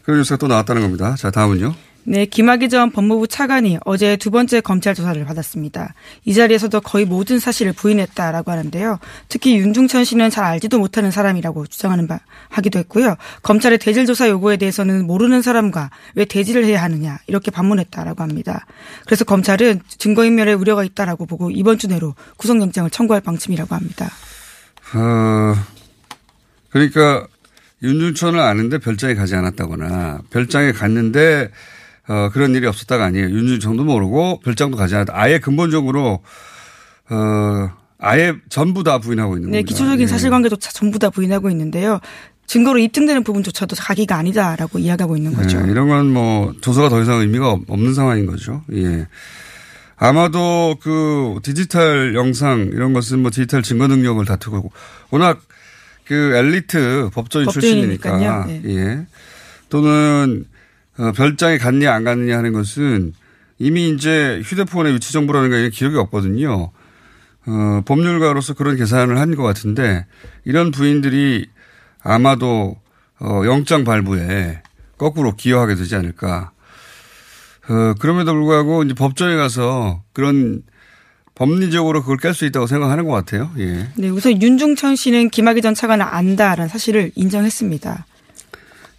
그런 0.02 0.18
뉴스가 0.20 0.36
또 0.36 0.46
나왔다는 0.46 0.82
겁니다. 0.82 1.14
자 1.16 1.30
다음은요. 1.30 1.74
네, 2.04 2.24
김학의 2.24 2.68
전 2.70 2.90
법무부 2.90 3.28
차관이 3.28 3.78
어제 3.84 4.16
두 4.16 4.30
번째 4.30 4.60
검찰 4.60 4.94
조사를 4.94 5.22
받았습니다. 5.24 5.94
이 6.24 6.32
자리에서도 6.32 6.80
거의 6.80 7.04
모든 7.04 7.38
사실을 7.38 7.72
부인했다라고 7.72 8.50
하는데요. 8.50 8.98
특히 9.28 9.56
윤중천 9.56 10.04
씨는 10.04 10.30
잘 10.30 10.44
알지도 10.44 10.78
못하는 10.78 11.10
사람이라고 11.10 11.66
주장하는 11.66 12.06
바 12.06 12.20
하기도 12.48 12.78
했고요. 12.78 13.16
검찰의 13.42 13.78
대질 13.78 14.06
조사 14.06 14.28
요구에 14.28 14.56
대해서는 14.56 15.06
모르는 15.06 15.42
사람과 15.42 15.90
왜 16.14 16.24
대질을 16.24 16.64
해야 16.64 16.82
하느냐 16.82 17.18
이렇게 17.26 17.50
반문했다라고 17.50 18.22
합니다. 18.22 18.66
그래서 19.04 19.24
검찰은 19.24 19.80
증거인멸의 19.98 20.54
우려가 20.54 20.84
있다라고 20.84 21.26
보고 21.26 21.50
이번 21.50 21.78
주 21.78 21.86
내로 21.86 22.14
구속영장을 22.38 22.88
청구할 22.90 23.20
방침이라고 23.20 23.74
합니다. 23.74 24.10
어, 24.94 25.54
그러니까 26.70 27.26
윤중천을 27.82 28.40
아는데 28.40 28.78
별장에 28.78 29.14
가지 29.14 29.34
않았다거나 29.34 30.20
별장에 30.30 30.72
갔는데 30.72 31.50
어, 32.10 32.28
그런 32.32 32.54
일이 32.56 32.66
없었다가 32.66 33.04
아니에요. 33.04 33.26
윤중천도 33.30 33.84
모르고 33.84 34.40
별장도 34.40 34.76
가지 34.76 34.96
않았다. 34.96 35.12
아예 35.16 35.38
근본적으로 35.38 36.20
어, 37.08 37.70
아예 37.98 38.34
전부 38.48 38.82
다 38.82 38.98
부인하고 38.98 39.36
있는 39.36 39.50
네, 39.50 39.58
겁니다. 39.58 39.68
기초적인 39.68 40.00
예. 40.02 40.06
사실관계조차 40.06 40.72
전부 40.72 40.98
다 40.98 41.08
부인하고 41.10 41.50
있는데요. 41.50 42.00
증거로 42.46 42.80
입증되는 42.80 43.22
부분조차도 43.22 43.76
자기가 43.76 44.16
아니다라고 44.16 44.80
이야기하고 44.80 45.16
있는 45.16 45.34
거죠. 45.34 45.60
네, 45.60 45.70
이런 45.70 45.86
건 45.88 46.06
뭐 46.08 46.52
조사가 46.60 46.88
더 46.88 47.00
이상 47.00 47.20
의미가 47.20 47.48
없- 47.48 47.70
없는 47.70 47.94
상황인 47.94 48.26
거죠. 48.26 48.62
예. 48.72 49.06
아마도 49.96 50.76
그 50.82 51.38
디지털 51.44 52.14
영상 52.16 52.70
이런 52.72 52.92
것은 52.92 53.20
뭐 53.20 53.30
디지털 53.30 53.62
증거 53.62 53.86
능력을 53.86 54.24
다투고 54.24 54.72
워낙 55.10 55.40
그 56.06 56.34
엘리트 56.34 57.10
법조인 57.12 57.48
출신이니까 57.50 58.10
법조인이니까요. 58.18 58.70
예. 58.74 59.06
또는 59.68 60.46
어, 60.98 61.12
별장에 61.12 61.58
갔냐 61.58 61.92
안 61.92 62.04
갔느냐 62.04 62.36
하는 62.38 62.52
것은 62.52 63.12
이미 63.58 63.90
이제 63.90 64.40
휴대폰의 64.44 64.94
위치 64.94 65.12
정보라는 65.12 65.50
게 65.50 65.70
기억이 65.70 65.96
없거든요. 65.96 66.70
어, 67.46 67.82
법률가로서 67.84 68.54
그런 68.54 68.76
계산을 68.76 69.18
한 69.18 69.34
것 69.34 69.42
같은데 69.42 70.06
이런 70.44 70.70
부인들이 70.70 71.46
아마도 72.02 72.76
어, 73.18 73.42
영장 73.44 73.84
발부에 73.84 74.62
거꾸로 74.98 75.34
기여하게 75.36 75.74
되지 75.74 75.94
않을까. 75.96 76.50
어, 77.68 77.94
그럼에도 77.98 78.32
불구하고 78.32 78.82
이제 78.82 78.94
법정에 78.94 79.36
가서 79.36 80.02
그런 80.12 80.62
법리적으로 81.34 82.02
그걸 82.02 82.18
깰 82.18 82.34
수 82.34 82.44
있다고 82.44 82.66
생각하는 82.66 83.06
것 83.06 83.12
같아요. 83.12 83.50
예. 83.58 83.88
네, 83.96 84.08
우선 84.10 84.40
윤중천 84.42 84.96
씨는 84.96 85.30
김학의 85.30 85.62
전 85.62 85.74
차관을 85.74 86.04
안다라는 86.04 86.68
사실을 86.68 87.12
인정했습니다. 87.14 88.04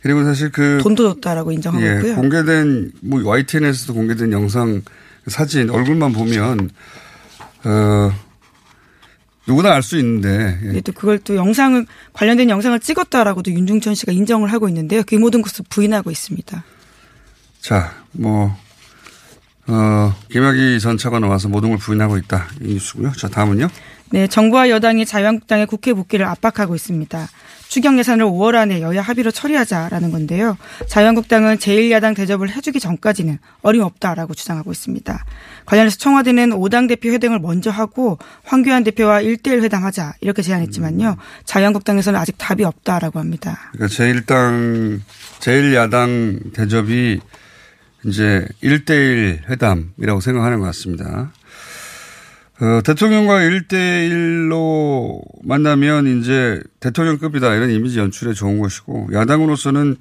그리고 0.02 0.24
사실 0.24 0.52
그 0.52 0.80
돈도 0.82 1.16
줬다라고 1.16 1.52
인정하고 1.52 1.86
예, 1.86 1.96
있고요. 1.98 2.16
공개된 2.16 2.92
뭐 3.02 3.22
YTN에서도 3.24 3.94
공개된 3.94 4.32
영상 4.32 4.82
사진 5.28 5.70
얼굴만 5.70 6.14
보면 6.14 6.70
어 7.64 8.12
누구나 9.48 9.74
알 9.74 9.84
수 9.84 9.98
있는데 9.98 10.60
예. 10.64 10.68
네, 10.74 10.82
또 10.82 10.92
그걸 10.92 11.20
또 11.20 11.36
영상을 11.36 11.86
관련된 12.14 12.50
영상을 12.50 12.80
찍었다라고도 12.80 13.52
윤중천 13.52 13.96
씨가 13.96 14.12
인정을 14.12 14.52
하고 14.52 14.68
있는데요. 14.70 15.04
그 15.06 15.16
모든 15.16 15.42
것을 15.42 15.66
부인하고 15.70 16.10
있습니다. 16.12 16.64
자, 17.60 17.94
뭐, 18.14 18.56
어, 19.68 20.16
김학의 20.32 20.80
전 20.80 20.98
차관은 20.98 21.28
와서 21.28 21.48
모든 21.48 21.70
걸 21.70 21.78
부인하고 21.78 22.18
있다. 22.18 22.48
이 22.62 22.74
뉴스고요. 22.74 23.12
자, 23.14 23.28
다음은요. 23.28 23.68
네, 24.12 24.28
정부와 24.28 24.70
여당이 24.70 25.06
자유한국당의 25.06 25.68
국회 25.68 25.94
복귀를 25.94 26.26
압박하고 26.26 26.76
있습니다. 26.76 27.30
추경 27.72 27.98
예산을 28.00 28.26
5월 28.26 28.56
안에 28.56 28.82
여야 28.82 29.02
합의로 29.02 29.32
처리하자라는 29.32 30.12
건데요. 30.12 30.58
자유한국당은 30.90 31.56
제1야당 31.56 32.18
대접을 32.18 32.50
해주기 32.50 32.82
전까지는 32.82 33.40
어림없다라고 33.62 34.34
주장하고 34.34 34.74
있습니다. 34.74 35.26
관련해서 35.66 35.98
청와대는 35.98 36.50
5당 36.50 36.90
대표 36.90 37.12
회담을 37.12 37.40
먼저 37.40 37.70
하고 37.70 38.20
황교안 38.44 38.84
대표와 38.84 39.22
1대1 39.22 39.64
회담하자 39.64 40.16
이렇게 40.20 40.42
제안했지만요. 40.42 41.16
자유한국당에서는 41.46 42.20
아직 42.20 42.36
답이 42.38 42.66
없다라고 42.66 43.20
합니다. 43.20 43.72
그러니까 43.72 43.96
제1당, 43.96 45.00
제1야당 45.40 46.52
대접이 46.52 47.22
이제 48.06 48.46
1대1 48.62 49.50
회담이라고 49.50 50.20
생각하는 50.20 50.60
것 50.60 50.66
같습니다. 50.66 51.32
어, 52.62 52.80
대통령과 52.84 53.40
1대1로 53.40 55.20
만나면 55.44 56.20
이제 56.20 56.62
대통령급이다 56.80 57.56
이런 57.56 57.72
이미지 57.72 57.98
연출에 57.98 58.34
좋은 58.34 58.60
것이고 58.60 59.10
야당으로서는 59.14 59.96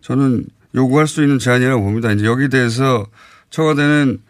저는 0.00 0.44
요구할 0.74 1.06
수 1.06 1.22
있는 1.22 1.38
제안이라고 1.38 1.80
봅니다. 1.80 2.10
이제 2.10 2.24
여기 2.24 2.48
대해서 2.48 3.06
청와대는 3.50 4.20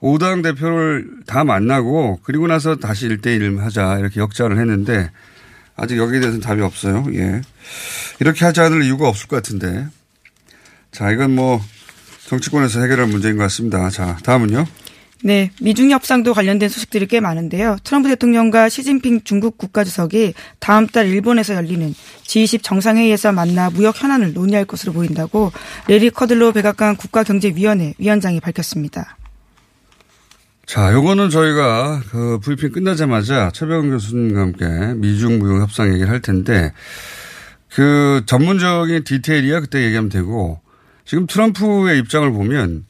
5당 0.00 0.42
대표를 0.42 1.08
다 1.24 1.44
만나고 1.44 2.18
그리고 2.24 2.48
나서 2.48 2.74
다시 2.74 3.08
1대1 3.08 3.58
하자 3.58 3.98
이렇게 4.00 4.18
역자를 4.18 4.58
했는데 4.58 5.12
아직 5.76 5.98
여기에 5.98 6.18
대해서는 6.18 6.40
답이 6.40 6.60
없어요. 6.60 7.06
예. 7.14 7.40
이렇게 8.18 8.44
하지 8.44 8.60
않을 8.62 8.82
이유가 8.82 9.08
없을 9.08 9.28
것 9.28 9.36
같은데. 9.36 9.86
자, 10.90 11.12
이건 11.12 11.36
뭐 11.36 11.60
정치권에서 12.26 12.80
해결할 12.80 13.06
문제인 13.06 13.36
것 13.36 13.44
같습니다. 13.44 13.88
자, 13.90 14.18
다음은요. 14.24 14.66
네, 15.24 15.52
미중 15.60 15.90
협상도 15.90 16.34
관련된 16.34 16.68
소식들이 16.68 17.06
꽤 17.06 17.20
많은데요. 17.20 17.76
트럼프 17.84 18.08
대통령과 18.08 18.68
시진핑 18.68 19.20
중국 19.22 19.56
국가주석이 19.56 20.34
다음 20.58 20.88
달 20.88 21.06
일본에서 21.06 21.54
열리는 21.54 21.94
G20 22.24 22.64
정상회의에서 22.64 23.30
만나 23.30 23.70
무역 23.70 24.02
현안을 24.02 24.32
논의할 24.32 24.64
것으로 24.64 24.92
보인다고 24.92 25.52
레리 25.86 26.10
커들로 26.10 26.50
백악관 26.52 26.96
국가경제위원회 26.96 27.94
위원장이 27.98 28.40
밝혔습니다. 28.40 29.16
자, 30.66 30.92
요거는 30.92 31.30
저희가 31.30 32.02
그 32.10 32.40
브리핑 32.42 32.72
끝나자마자 32.72 33.50
최병훈 33.52 33.90
교수님과 33.90 34.40
함께 34.40 34.94
미중 34.96 35.38
무역 35.38 35.62
협상 35.62 35.92
얘기를 35.92 36.10
할 36.10 36.20
텐데 36.20 36.72
그 37.68 38.22
전문적인 38.26 39.04
디테일이야 39.04 39.60
그때 39.60 39.84
얘기하면 39.84 40.08
되고 40.08 40.60
지금 41.04 41.26
트럼프의 41.26 41.98
입장을 42.00 42.30
보면 42.32 42.86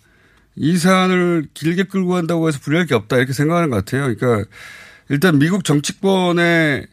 이 0.56 0.76
사안을 0.76 1.48
길게 1.54 1.84
끌고 1.84 2.10
간다고 2.10 2.48
해서 2.48 2.58
불리할 2.62 2.86
게 2.86 2.94
없다 2.94 3.16
이렇게 3.16 3.32
생각하는 3.32 3.70
것 3.70 3.76
같아요. 3.76 4.14
그러니까 4.14 4.48
일단 5.08 5.38
미국 5.38 5.64
정치권의 5.64 6.86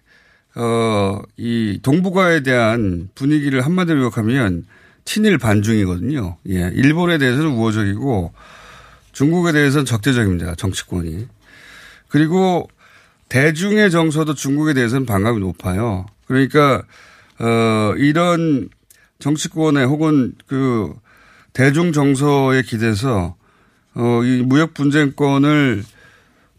어, 0.56 1.22
이 1.38 1.80
동북아에 1.82 2.42
대한 2.44 3.10
분위기를 3.16 3.62
한마디로 3.62 4.02
요약하면 4.02 4.66
친일 5.06 5.38
반중이거든요. 5.38 6.38
예. 6.50 6.72
일본에 6.74 7.18
대해서는 7.18 7.52
우호적이고 7.52 8.34
중국에 9.12 9.52
대해서는 9.52 9.86
적대적입니다. 9.86 10.56
정치권이. 10.56 11.28
그리고 12.08 12.70
대중의 13.30 13.92
정서도 13.92 14.34
중국에 14.34 14.74
대해서는 14.74 15.06
반감이 15.06 15.40
높아요. 15.40 16.06
그러니까 16.26 16.84
어 17.40 17.94
이런 17.98 18.70
정치권에 19.20 19.84
혹은 19.84 20.34
그 20.48 20.94
대중 21.54 21.92
정서에 21.92 22.64
기대서 22.64 23.36
어 23.96 24.22
이 24.24 24.44
무역 24.44 24.74
분쟁권을 24.74 25.84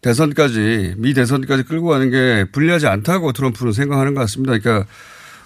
대선까지 0.03 0.95
미 0.97 1.15
대선까지 1.15 1.65
끌고 1.65 1.89
가는 1.89 2.11
게 2.11 2.47
불리하지 2.53 2.87
않다고 2.87 3.33
트럼프는 3.33 3.73
생각하는 3.73 4.15
것 4.15 4.21
같습니다. 4.23 4.59
그러니까 4.59 4.87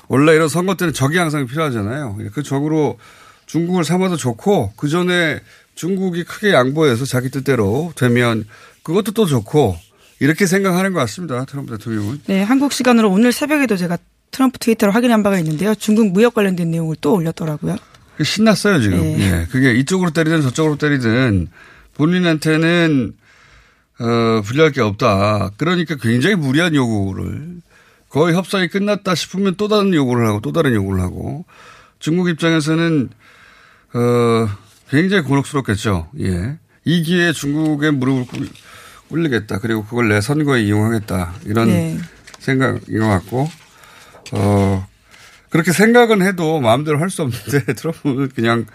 원래 0.08 0.32
이런 0.34 0.48
선거 0.48 0.76
때는 0.76 0.92
적이 0.92 1.18
항상 1.18 1.46
필요하잖아요. 1.46 2.18
그 2.32 2.42
적으로 2.42 2.98
중국을 3.46 3.84
삼아도 3.84 4.16
좋고 4.16 4.72
그 4.76 4.88
전에 4.88 5.40
중국이 5.74 6.24
크게 6.24 6.52
양보해서 6.52 7.04
자기 7.04 7.30
뜻대로 7.30 7.92
되면 7.96 8.44
그것도 8.82 9.12
또 9.12 9.26
좋고 9.26 9.76
이렇게 10.20 10.46
생각하는 10.46 10.92
것 10.92 11.00
같습니다. 11.00 11.44
트럼프 11.44 11.76
대통령은. 11.76 12.20
네, 12.26 12.42
한국 12.42 12.72
시간으로 12.72 13.10
오늘 13.10 13.32
새벽에도 13.32 13.76
제가 13.76 13.98
트럼프 14.30 14.58
트위터를 14.58 14.94
확인한 14.94 15.22
바가 15.22 15.38
있는데요. 15.40 15.74
중국 15.74 16.12
무역 16.12 16.34
관련된 16.34 16.70
내용을 16.70 16.96
또 17.00 17.14
올렸더라고요. 17.14 17.76
신났어요 18.22 18.80
지금. 18.80 18.98
네. 19.00 19.18
예. 19.20 19.46
그게 19.50 19.74
이쪽으로 19.74 20.10
때리든 20.10 20.42
저쪽으로 20.42 20.76
때리든 20.76 21.48
본인한테는 21.94 23.14
어, 24.00 24.42
불리할 24.44 24.72
게 24.72 24.80
없다. 24.80 25.50
그러니까 25.56 25.94
굉장히 25.96 26.34
무리한 26.36 26.74
요구를 26.74 27.56
거의 28.08 28.34
협상이 28.34 28.68
끝났다 28.68 29.14
싶으면 29.14 29.54
또 29.56 29.68
다른 29.68 29.94
요구를 29.94 30.26
하고 30.26 30.40
또 30.40 30.52
다른 30.52 30.74
요구를 30.74 31.00
하고 31.00 31.44
중국 31.98 32.28
입장에서는 32.28 33.10
어, 33.94 34.48
굉장히 34.90 35.22
곤혹스럽겠죠. 35.22 36.10
예. 36.20 36.58
이 36.84 37.02
기회에 37.02 37.32
중국의 37.32 37.92
무릎을 37.92 38.26
꿇- 38.26 38.48
꿇리겠다. 39.08 39.58
그리고 39.60 39.84
그걸 39.84 40.08
내 40.08 40.20
선거에 40.20 40.62
이용하겠다. 40.62 41.34
이런 41.46 41.68
네. 41.68 41.98
생각인 42.40 42.98
것 42.98 43.06
같고, 43.08 43.48
어, 44.32 44.86
그렇게 45.50 45.72
생각은 45.72 46.20
해도 46.22 46.60
마음대로 46.60 46.98
할 46.98 47.08
수 47.10 47.22
없는데 47.22 47.72
트럼프는 47.74 48.28
그냥 48.34 48.66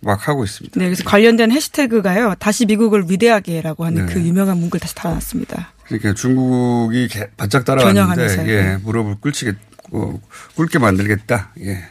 막 0.00 0.28
하고 0.28 0.44
있습니다. 0.44 0.78
네, 0.78 0.86
그래서 0.86 1.02
관련된 1.04 1.50
해시태그가요. 1.50 2.34
다시 2.38 2.66
미국을 2.66 3.10
위대하게라고 3.10 3.84
하는 3.84 4.06
네. 4.06 4.12
그 4.14 4.20
유명한 4.20 4.58
문구를 4.58 4.80
다시 4.80 4.94
달아놨습니다. 4.94 5.72
그러니까 5.84 6.14
중국이 6.14 7.08
개- 7.08 7.28
바짝 7.36 7.64
따라왔는데, 7.64 8.48
예, 8.48 8.76
무릎을 8.82 9.16
꿇치겠고, 9.20 10.20
꿇게 10.54 10.78
만들겠다. 10.78 11.52
예. 11.60 11.84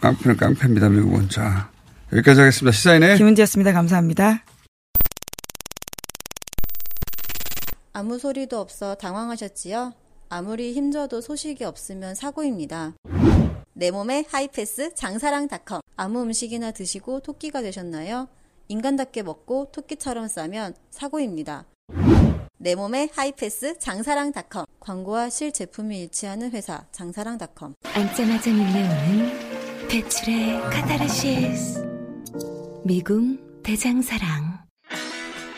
깡패는 0.00 0.36
깡패입니다, 0.38 0.88
미국은. 0.88 1.28
자, 1.28 1.68
여기까지 2.12 2.40
하겠습니다. 2.40 2.72
시사인의 2.74 3.18
김은지였습니다. 3.18 3.72
감사합니다. 3.72 4.44
아무 7.92 8.18
소리도 8.18 8.58
없어 8.58 8.94
당황하셨지요? 8.94 9.92
아무리 10.30 10.72
힘줘도 10.72 11.20
소식이 11.20 11.64
없으면 11.64 12.14
사고입니다. 12.14 12.92
내 13.80 13.90
몸에 13.90 14.26
하이패스 14.28 14.94
장사랑닷컴 14.94 15.80
아무 15.96 16.20
음식이나 16.20 16.70
드시고 16.70 17.20
토끼가 17.20 17.62
되셨나요? 17.62 18.28
인간답게 18.68 19.22
먹고 19.22 19.70
토끼처럼 19.72 20.28
싸면 20.28 20.74
사고입니다. 20.90 21.64
내 22.58 22.74
몸의 22.74 23.08
하이패스 23.14 23.78
장사랑닷컴 23.78 24.66
광고와 24.80 25.30
실제품이 25.30 25.98
일치하는 25.98 26.50
회사 26.50 26.84
장사랑닷컴 26.92 27.72
앉자마자 27.94 28.50
밀려오는 28.50 29.88
배출의 29.88 30.60
카타르시스 30.60 31.82
미궁 32.84 33.62
대장사랑 33.62 34.58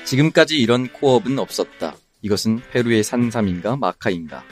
지금까지 0.04 0.61
이런 0.61 0.92
코어업은 0.92 1.40
없었다. 1.40 1.96
이것은 2.20 2.61
페루의 2.70 3.02
산삼인가 3.02 3.74
마카인가. 3.74 4.44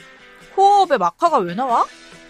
코어업에 0.56 0.98
마카가 0.98 1.38
왜 1.38 1.54
나와? 1.54 1.86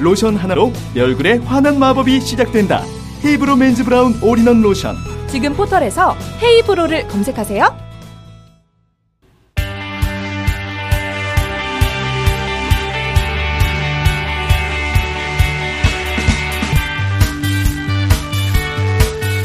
로션 0.00 0.36
하나로 0.36 0.72
내 0.94 1.00
얼굴에 1.00 1.38
환한 1.38 1.78
마법이 1.78 2.20
시작된다 2.20 2.82
헤이브로 3.24 3.56
맨즈 3.56 3.84
브라운 3.84 4.14
올인원 4.22 4.62
로션 4.62 4.96
지금 5.28 5.54
포털에서 5.54 6.16
헤이브로를 6.42 7.08
검색하세요 7.08 7.88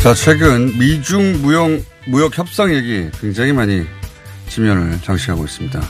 자, 0.03 0.13
최근 0.13 0.77
미중 0.77 1.41
무역, 1.41 1.81
무역 2.07 2.37
협상 2.37 2.75
얘기 2.75 3.09
굉장히 3.21 3.53
많이 3.53 3.85
지면을 4.49 4.99
장식하고 5.01 5.45
있습니다. 5.45 5.81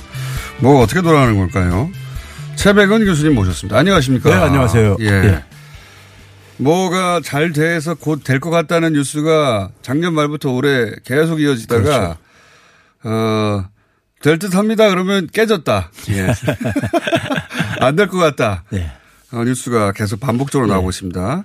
뭐가 0.59 0.81
어떻게 0.81 1.01
돌아가는 1.01 1.35
걸까요? 1.35 1.89
최백은 2.55 3.05
교수님 3.05 3.35
모셨습니다. 3.35 3.77
안녕하십니까? 3.77 4.29
네, 4.29 4.35
안녕하세요. 4.35 4.97
예. 5.01 5.05
예. 5.05 5.43
뭐가 6.57 7.21
잘 7.23 7.51
돼서 7.51 7.93
곧 7.95 8.23
될 8.23 8.39
것 8.39 8.49
같다는 8.49 8.93
뉴스가 8.93 9.71
작년 9.81 10.13
말부터 10.13 10.51
올해 10.51 10.91
계속 11.03 11.41
이어지다가, 11.41 11.81
그렇죠. 11.83 12.17
어, 13.03 13.65
될 14.21 14.39
듯 14.39 14.55
합니다. 14.55 14.89
그러면 14.89 15.27
깨졌다. 15.27 15.91
예. 16.09 16.27
안 17.81 17.95
될 17.95 18.07
것 18.07 18.17
같다. 18.17 18.63
네. 18.69 18.89
어, 19.31 19.43
뉴스가 19.43 19.91
계속 19.93 20.19
반복적으로 20.19 20.67
나오고 20.69 20.89
있습니다. 20.91 21.43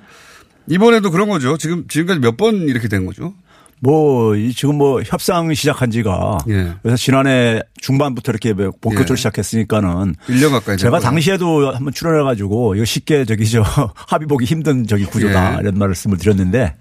이번에도 0.68 1.10
그런 1.10 1.28
거죠. 1.28 1.56
지금, 1.56 1.88
지금까지 1.88 2.20
몇 2.20 2.36
번 2.36 2.68
이렇게 2.68 2.86
된 2.88 3.06
거죠? 3.06 3.34
뭐, 3.80 4.34
이 4.36 4.52
지금 4.52 4.76
뭐 4.76 5.02
협상 5.04 5.52
시작한 5.54 5.90
지가. 5.90 6.38
예. 6.48 6.72
그래서 6.82 6.96
지난해 6.96 7.60
중반부터 7.80 8.32
이렇게 8.32 8.52
뭐 8.52 8.70
본격적으로 8.80 9.14
예. 9.14 9.16
시작했으니까는. 9.16 10.14
1년 10.28 10.50
가까이 10.50 10.76
된 10.76 10.78
제가. 10.78 11.00
당시에도 11.00 11.72
한번 11.72 11.92
출연해 11.92 12.22
가지고 12.24 12.74
이거 12.74 12.84
쉽게 12.84 13.24
저기 13.24 13.48
저 13.48 13.62
합의 13.94 14.26
보기 14.26 14.44
힘든 14.44 14.86
저기 14.86 15.04
구조다. 15.04 15.54
예. 15.56 15.60
이런 15.60 15.78
말씀을 15.78 16.16
드렸는데. 16.18 16.74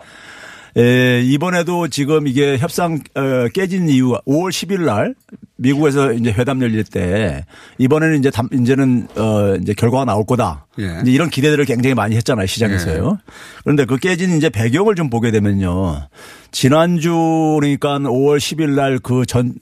에, 0.78 1.22
이번에도 1.24 1.88
지금 1.88 2.28
이게 2.28 2.56
협상 2.60 3.00
어, 3.16 3.48
깨진 3.52 3.90
이유가 3.90 4.22
5월 4.28 4.50
10일 4.50 4.82
날 4.86 5.16
미국에서 5.56 6.14
이제 6.14 6.32
회담 6.32 6.62
열릴 6.62 6.84
때 6.84 7.46
이번에는 7.80 8.20
이제 8.20 8.30
담, 8.30 8.48
이제는 8.54 9.08
어 9.16 9.56
이제 9.60 9.74
결과가 9.74 10.06
나올 10.06 10.24
거다. 10.28 10.68
예. 10.80 11.00
이제 11.02 11.12
이런 11.12 11.32
기대들을 11.32 11.66
굉장히 11.66 11.96
많이 11.96 12.16
했잖아요 12.16 12.46
시장에서요. 12.46 13.18
그런데 13.64 13.86
그 13.86 13.98
깨진 13.98 14.38
이제 14.38 14.50
배경을 14.50 14.94
좀 14.94 15.10
보게 15.10 15.32
되면요. 15.32 16.10
지난주 16.52 17.12
그러니까 17.60 18.00
5월 18.00 18.38
10일 18.38 18.72
날 18.76 19.00
그 19.00 19.26
전 19.26 19.54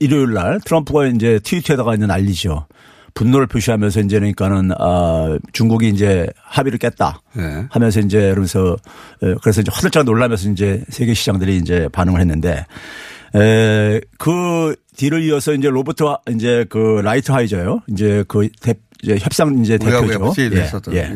일요일 0.00 0.32
날 0.34 0.60
트럼프가 0.64 1.06
이제 1.06 1.38
트위터에다가 1.42 1.94
이제 1.94 2.06
난리죠. 2.06 2.66
분노를 3.14 3.46
표시하면서 3.48 4.00
이제 4.00 4.18
그러니까는 4.18 4.70
아 4.78 5.36
중국이 5.52 5.88
이제 5.88 6.26
합의를 6.44 6.78
깼다 6.78 7.20
네. 7.34 7.64
하면서 7.70 8.00
이제 8.00 8.20
그러면서 8.20 8.76
에, 9.22 9.34
그래서 9.42 9.60
이제 9.62 9.70
화들짝 9.72 10.04
놀라면서 10.04 10.50
이제 10.50 10.84
세계 10.88 11.12
시장들이 11.14 11.56
이제 11.56 11.88
반응을 11.92 12.20
했는데 12.20 12.64
에그 13.34 14.76
뒤를 14.96 15.22
이어서 15.24 15.54
이제 15.54 15.68
로버트 15.68 16.02
하- 16.04 16.18
이제 16.30 16.64
그 16.68 17.00
라이트하이저요 17.02 17.80
이제 17.88 18.24
그 18.28 18.48
대, 18.60 18.74
이제 19.02 19.16
협상 19.20 19.58
이제 19.62 19.78
대표죠. 19.78 20.26
FTA 20.28 20.50
도 20.50 20.56
했었던. 20.56 20.94
예. 20.94 21.12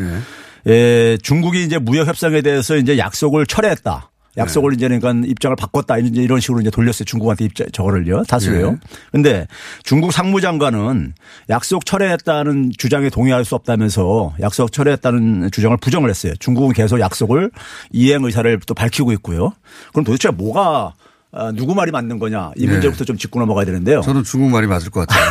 예, 0.66 1.18
중국이 1.22 1.62
이제 1.62 1.76
무역 1.78 2.06
협상에 2.08 2.40
대해서 2.40 2.76
이제 2.76 2.96
약속을 2.96 3.46
철회했다. 3.46 4.10
약속을 4.36 4.72
네. 4.72 4.76
이제 4.76 4.88
그러니까 4.88 5.26
입장을 5.28 5.56
바꿨다 5.56 5.98
이제 5.98 6.22
이런 6.22 6.40
식으로 6.40 6.60
이제 6.60 6.70
돌렸어요 6.70 7.04
중국한테 7.04 7.44
입장 7.44 7.66
저거를요 7.72 8.24
다수요. 8.24 8.66
예. 8.66 8.76
근데 9.12 9.46
중국 9.82 10.12
상무장관은 10.12 11.14
약속 11.50 11.84
철회했다는 11.86 12.72
주장에 12.76 13.10
동의할 13.10 13.44
수 13.44 13.54
없다면서 13.54 14.34
약속 14.40 14.72
철회했다는 14.72 15.50
주장을 15.52 15.76
부정을 15.76 16.10
했어요. 16.10 16.34
중국은 16.38 16.72
계속 16.72 17.00
약속을 17.00 17.50
이행 17.92 18.24
의사를 18.24 18.60
또 18.66 18.74
밝히고 18.74 19.12
있고요. 19.12 19.52
그럼 19.92 20.04
도대체 20.04 20.30
뭐가 20.30 20.94
아, 21.36 21.50
누구 21.50 21.74
말이 21.74 21.90
맞는 21.90 22.20
거냐 22.20 22.52
이 22.56 22.64
예. 22.64 22.68
문제부터 22.68 23.04
좀 23.04 23.16
짚고 23.16 23.40
넘어가야 23.40 23.64
되는데요. 23.64 24.02
저는 24.02 24.22
중국 24.22 24.50
말이 24.50 24.66
맞을 24.66 24.90
것 24.90 25.06
같아요. 25.06 25.24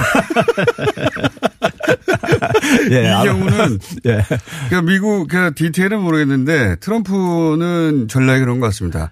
예, 2.91 3.09
이. 3.09 3.23
경우는 3.23 3.79
예. 4.07 4.25
그 4.69 4.75
미국 4.75 5.27
그 5.27 5.53
디테일은 5.55 6.01
모르겠는데 6.01 6.77
트럼프는 6.79 8.07
전략이 8.09 8.39
그런 8.41 8.59
것 8.59 8.67
같습니다. 8.67 9.11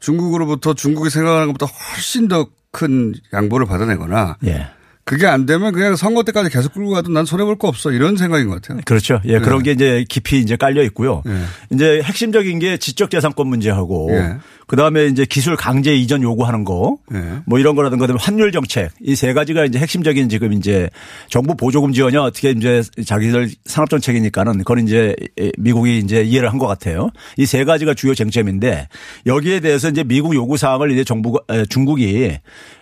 중국으로부터 0.00 0.74
중국이 0.74 1.10
생각하는 1.10 1.48
것보다 1.48 1.66
훨씬 1.66 2.28
더 2.28 2.48
큰 2.76 3.14
양보를 3.32 3.66
받아내거나 3.66 4.36
예. 4.46 4.66
그게 5.04 5.26
안 5.26 5.46
되면 5.46 5.72
그냥 5.72 5.96
선거 5.96 6.24
때까지 6.24 6.50
계속 6.50 6.74
끌고 6.74 6.90
가도 6.90 7.10
난 7.10 7.24
손해 7.24 7.44
볼 7.44 7.56
거 7.56 7.68
없어 7.68 7.90
이런 7.90 8.16
생각인 8.18 8.48
것 8.48 8.60
같아요. 8.60 8.80
그렇죠. 8.84 9.18
예, 9.24 9.38
그런 9.38 9.62
게 9.62 9.70
이제 9.70 10.04
깊이 10.08 10.40
이제 10.40 10.56
깔려 10.56 10.82
있고요. 10.82 11.22
예. 11.26 11.42
이제 11.72 12.02
핵심적인 12.02 12.58
게 12.58 12.76
지적 12.76 13.10
재산권 13.10 13.46
문제하고 13.48 14.08
예. 14.12 14.36
그 14.66 14.74
다음에 14.74 15.06
이제 15.06 15.24
기술 15.24 15.54
강제 15.56 15.94
이전 15.94 16.22
요구하는 16.22 16.64
거 16.64 16.98
예. 17.14 17.38
뭐 17.46 17.58
이런 17.60 17.76
거라든가 17.76 18.02
그다음에 18.06 18.18
환율 18.20 18.50
정책 18.52 18.90
이 19.00 19.14
세 19.14 19.32
가지가 19.32 19.64
이제 19.64 19.78
핵심적인 19.78 20.28
지금 20.28 20.52
이제 20.52 20.90
정부 21.28 21.56
보조금 21.56 21.92
지원이 21.92 22.16
어떻게 22.16 22.50
이제 22.50 22.82
자기들 23.04 23.50
산업 23.64 23.88
정책이니까는 23.90 24.58
그건 24.58 24.86
이제 24.86 25.14
미국이 25.58 25.98
이제 25.98 26.22
이해를 26.22 26.50
한 26.50 26.56
것 26.58 26.66
같아요. 26.66 27.10
이 27.38 27.44
세 27.46 27.64
가지가 27.64 27.94
주요 27.94 28.14
쟁점인데 28.14 28.88
여기에 29.26 29.60
대해서 29.60 29.88
이제 29.88 30.02
미국 30.02 30.34
요구 30.34 30.56
사항을 30.56 30.90
이제 30.90 31.04
정부가 31.04 31.40
에, 31.54 31.64
중국이 31.66 32.36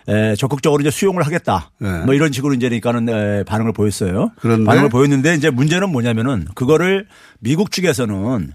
에, 0.07 0.35
적극적으로 0.37 0.81
이제 0.81 0.89
수용을 0.89 1.23
하겠다. 1.25 1.71
네. 1.79 1.99
뭐 2.05 2.13
이런 2.15 2.31
식으로 2.31 2.53
이제 2.55 2.67
그러니까는 2.69 3.09
에, 3.09 3.43
반응을 3.43 3.73
보였어요. 3.73 4.31
그런데? 4.39 4.65
반응을 4.65 4.89
보였는데 4.89 5.35
이제 5.35 5.49
문제는 5.49 5.89
뭐냐면은 5.91 6.45
그거를 6.55 7.05
미국 7.39 7.71
측에서는 7.71 8.41
에, 8.49 8.53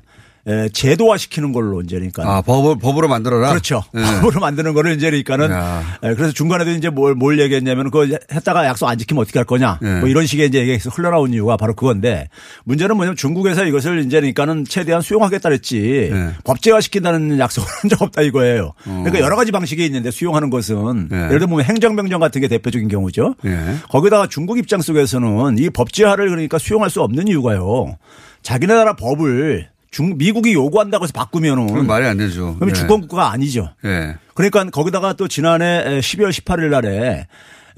제도화 0.73 1.17
시키는 1.17 1.53
걸로 1.53 1.81
이제 1.83 1.97
그러니까. 1.97 2.23
아, 2.37 2.43
법을, 2.43 2.79
법으로 2.79 3.09
만들어라? 3.09 3.51
그렇죠. 3.51 3.83
네. 3.93 4.03
법으로 4.21 4.41
만드는 4.41 4.73
거를 4.75 4.95
이제 4.97 5.07
그러니까는 5.11 5.51
야. 5.51 5.83
에, 6.03 6.15
그래서 6.15 6.33
중간에도 6.33 6.71
이제 6.71 6.89
뭘, 6.89 7.15
뭘 7.15 7.39
얘기했냐면 7.41 7.91
그거 7.91 8.07
했다가 8.33 8.67
약속 8.67 8.89
안 8.89 8.97
지키면 8.99 9.23
어떻게 9.23 9.39
할 9.39 9.47
거냐. 9.47 9.79
네. 9.83 10.01
뭐 10.01 10.09
이런 10.09 10.27
식의 10.27 10.49
이제 10.49 10.67
얘기가 10.67 10.91
흘러나온 10.91 11.33
이유가 11.33 11.57
바로 11.57 11.75
그건데 11.75 12.29
문제는 12.65 12.97
뭐냐면 12.97 13.17
중국에서 13.17 13.65
이것을 13.67 14.01
이제 14.07 14.19
그러니까는 14.21 14.65
최대한 14.65 15.03
수용하겠다 15.03 15.49
그랬지 15.49 16.11
네. 16.13 16.31
법제화 16.45 16.81
시킨다는 16.81 17.39
약속을 17.39 17.69
한 17.83 17.91
적 17.91 18.03
없다 18.03 18.23
이거예요. 18.23 18.73
그러니까 18.85 19.19
어. 19.19 19.21
여러 19.23 19.35
가지 19.37 19.51
방식이 19.53 19.85
있는데 19.87 20.11
수용하는 20.11 20.49
것은 20.51 21.09
네. 21.11 21.25
예를 21.25 21.41
들면 21.41 21.63
행정명령 21.65 22.21
같은 22.21 22.41
게 22.41 22.47
대표적인 22.49 22.89
경우죠. 22.89 23.35
예. 23.47 23.59
거기다가 23.89 24.29
중국 24.29 24.59
입장 24.59 24.81
속에서는 24.81 25.59
이 25.59 25.71
법제화를 25.71 26.29
그러니까 26.29 26.59
수용할 26.59 26.89
수 26.89 27.03
없는 27.03 27.27
이유가요. 27.29 27.97
자기네 28.43 28.75
나라 28.75 28.95
법을 28.95 29.69
중, 29.91 30.17
미국이 30.17 30.53
요구한다고 30.55 31.05
해서 31.05 31.13
바꾸면은. 31.15 31.87
말이 31.87 32.07
안 32.07 32.17
되죠. 32.17 32.55
그럼 32.57 32.71
예. 32.71 32.75
주권국가가 32.75 33.31
아니죠. 33.33 33.71
예. 33.85 34.17
그러니까 34.35 34.65
거기다가 34.71 35.15
또 35.15 35.27
지난해 35.29 36.01
12월 36.01 36.31
18일 36.31 36.69
날에 36.71 37.27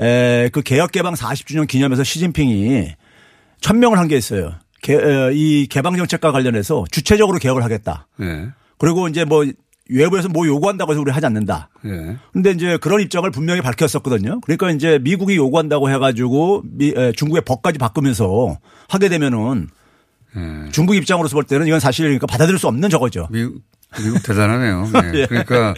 에, 0.00 0.48
그 0.52 0.62
개혁 0.62 0.92
개방 0.92 1.14
40주년 1.14 1.66
기념해서 1.66 2.04
시진핑이 2.04 2.88
천명을 3.60 3.98
한 3.98 4.08
게 4.08 4.16
있어요. 4.16 4.52
개, 4.82 4.94
에, 4.94 5.30
이 5.32 5.66
개방 5.68 5.96
정책과 5.96 6.32
관련해서 6.32 6.84
주체적으로 6.90 7.38
개혁을 7.38 7.62
하겠다. 7.64 8.08
예. 8.20 8.48
그리고 8.78 9.08
이제 9.08 9.24
뭐 9.24 9.44
외부에서 9.88 10.28
뭐 10.28 10.46
요구한다고 10.46 10.92
해서 10.92 11.00
우리 11.00 11.10
하지 11.12 11.26
않는다. 11.26 11.68
예. 11.86 12.16
근데 12.32 12.50
이제 12.50 12.76
그런 12.78 13.00
입장을 13.00 13.30
분명히 13.30 13.60
밝혔었거든요. 13.60 14.40
그러니까 14.40 14.70
이제 14.70 14.98
미국이 15.02 15.36
요구한다고 15.36 15.88
해가지고 15.90 16.62
미, 16.64 16.92
에, 16.96 17.12
중국의 17.12 17.42
법까지 17.46 17.78
바꾸면서 17.78 18.58
하게 18.88 19.08
되면은 19.08 19.68
중국 20.72 20.94
입장으로서 20.96 21.34
볼 21.34 21.44
때는 21.44 21.66
이건 21.66 21.80
사실 21.80 22.04
그러니까 22.06 22.26
받아들일 22.26 22.58
수 22.58 22.66
없는 22.68 22.88
저거죠. 22.90 23.28
미국, 23.30 23.60
미국 24.02 24.22
대단하네요. 24.22 24.90
예. 25.14 25.18
예. 25.20 25.26
그러니까 25.26 25.74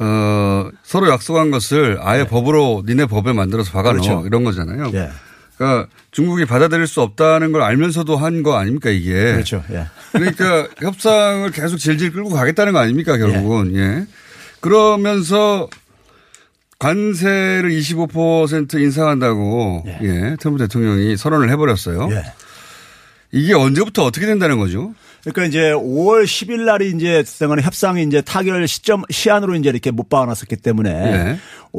어, 0.00 0.68
서로 0.82 1.08
약속한 1.10 1.50
것을 1.50 1.98
아예 2.00 2.24
법으로 2.24 2.84
니네 2.86 3.06
법에 3.06 3.32
만들어서 3.32 3.72
박아넣어 3.72 3.92
그렇죠. 4.02 4.22
이런 4.26 4.44
거잖아요. 4.44 4.90
예. 4.94 5.10
그러니까 5.56 5.88
중국이 6.12 6.44
받아들일 6.44 6.86
수 6.86 7.00
없다는 7.02 7.50
걸 7.52 7.62
알면서도 7.62 8.16
한 8.16 8.42
거 8.44 8.56
아닙니까 8.56 8.90
이게. 8.90 9.12
그렇죠. 9.32 9.62
예. 9.72 9.86
그러니까 10.12 10.68
협상을 10.80 11.50
계속 11.50 11.78
질질 11.78 12.12
끌고 12.12 12.30
가겠다는 12.30 12.72
거 12.72 12.78
아닙니까 12.78 13.16
결국은. 13.16 13.74
예. 13.76 14.06
그러면서 14.60 15.68
관세를 16.78 17.70
25% 17.70 18.80
인상한다고 18.80 19.84
예. 20.02 20.36
트럼프 20.38 20.58
대통령이 20.58 21.16
선언을 21.16 21.50
해버렸어요. 21.50 22.08
예. 22.12 22.22
이게 23.30 23.54
언제부터 23.54 24.04
어떻게 24.04 24.26
된다는 24.26 24.58
거죠? 24.58 24.94
그러니까 25.22 25.44
이제 25.44 25.72
5월 25.72 26.24
10일 26.24 26.64
날이 26.64 26.90
이제 26.90 27.22
등간에 27.22 27.62
협상이 27.62 28.02
이제 28.04 28.22
타결 28.22 28.66
시점 28.66 29.02
시한으로 29.10 29.54
이제 29.56 29.68
이렇게 29.68 29.90
못 29.90 30.08
박아놨었기 30.08 30.56
때문에 30.56 30.90
예. 30.90 31.38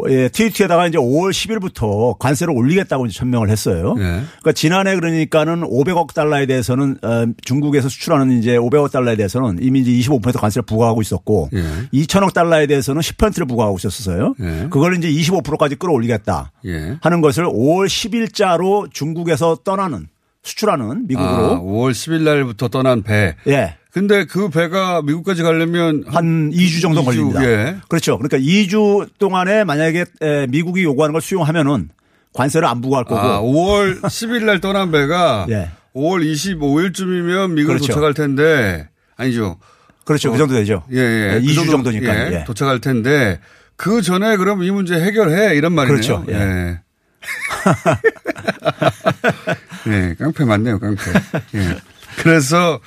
예, 0.10 0.30
트위터에다가 0.30 0.88
이제 0.88 0.98
5월 0.98 1.32
10일부터 1.32 2.18
관세를 2.20 2.54
올리겠다고 2.56 3.08
이제 3.08 3.18
천명을 3.18 3.50
했어요. 3.50 3.96
예. 3.98 4.04
그러니까 4.04 4.52
지난해 4.54 4.94
그러니까는 4.96 5.62
500억 5.62 6.14
달러에 6.14 6.46
대해서는 6.46 6.98
어, 7.02 7.26
중국에서 7.44 7.90
수출하는 7.90 8.38
이제 8.38 8.58
500억 8.58 8.92
달러에 8.92 9.16
대해서는 9.16 9.58
이미 9.62 9.80
이제 9.80 9.92
25% 9.92 10.40
관세를 10.40 10.64
부과하고 10.66 11.02
있었고 11.02 11.50
예. 11.54 11.64
2천억 11.94 12.34
달러에 12.34 12.68
대해서는 12.68 13.02
10%를 13.02 13.48
부과하고 13.48 13.78
있었어요. 13.78 14.36
예. 14.42 14.68
그걸 14.70 14.98
이제 14.98 15.10
25%까지 15.10 15.76
끌어올리겠다 15.76 16.52
예. 16.66 16.98
하는 17.02 17.22
것을 17.22 17.46
5월 17.46 17.88
10일자로 17.88 18.94
중국에서 18.94 19.58
떠나는 19.64 20.08
수출하는 20.50 21.08
미국으로 21.08 21.32
아, 21.32 21.60
5월 21.60 21.92
10일 21.92 22.22
날부터 22.22 22.68
떠난 22.70 23.04
배. 23.04 23.36
예. 23.48 23.76
근데 23.92 24.26
그 24.26 24.50
배가 24.50 25.02
미국까지 25.02 25.42
가려면 25.42 26.04
한 26.08 26.52
2주 26.52 26.82
정도 26.82 27.02
2주, 27.02 27.06
걸립니다. 27.06 27.44
예. 27.44 27.78
그렇죠. 27.88 28.18
그러니까 28.18 28.38
2주 28.38 29.10
동안에 29.18 29.64
만약에 29.64 30.06
에, 30.22 30.48
미국이 30.48 30.84
요구하는 30.84 31.14
걸 31.14 31.22
수용하면은 31.22 31.90
관세를 32.34 32.68
안 32.68 32.82
부과할 32.82 33.06
거고. 33.06 33.20
아, 33.20 33.42
5월 33.42 34.02
10일 34.02 34.46
날 34.46 34.60
떠난 34.60 34.92
배가 34.92 35.48
예. 35.50 35.70
5월 35.96 36.24
25일쯤이면 36.24 37.52
미국 37.54 37.70
그렇죠. 37.70 37.88
도착할 37.88 38.14
텐데 38.14 38.88
아니죠. 39.18 39.58
그렇죠. 40.06 40.32
그 40.32 40.38
정도 40.38 40.56
되죠. 40.56 40.84
예, 40.92 40.98
예. 40.98 41.34
예, 41.36 41.40
그 41.40 41.46
2주 41.46 41.56
정도, 41.56 41.72
정도 41.72 41.92
니까. 41.92 42.16
예, 42.16 42.40
예. 42.40 42.44
도착할 42.44 42.80
텐데 42.80 43.40
그 43.76 44.02
전에 44.02 44.38
그럼 44.38 44.64
이 44.64 44.72
문제 44.72 45.00
해결해 45.00 45.56
이런 45.56 45.74
말이네요. 45.74 46.02
그렇죠. 46.02 46.26
예. 46.30 46.80
예. 49.88 49.92
예, 49.92 50.16
깡패 50.18 50.46
맞네요, 50.46 50.80
깡패. 50.80 51.12
예. 51.56 51.78
그래서 52.18 52.80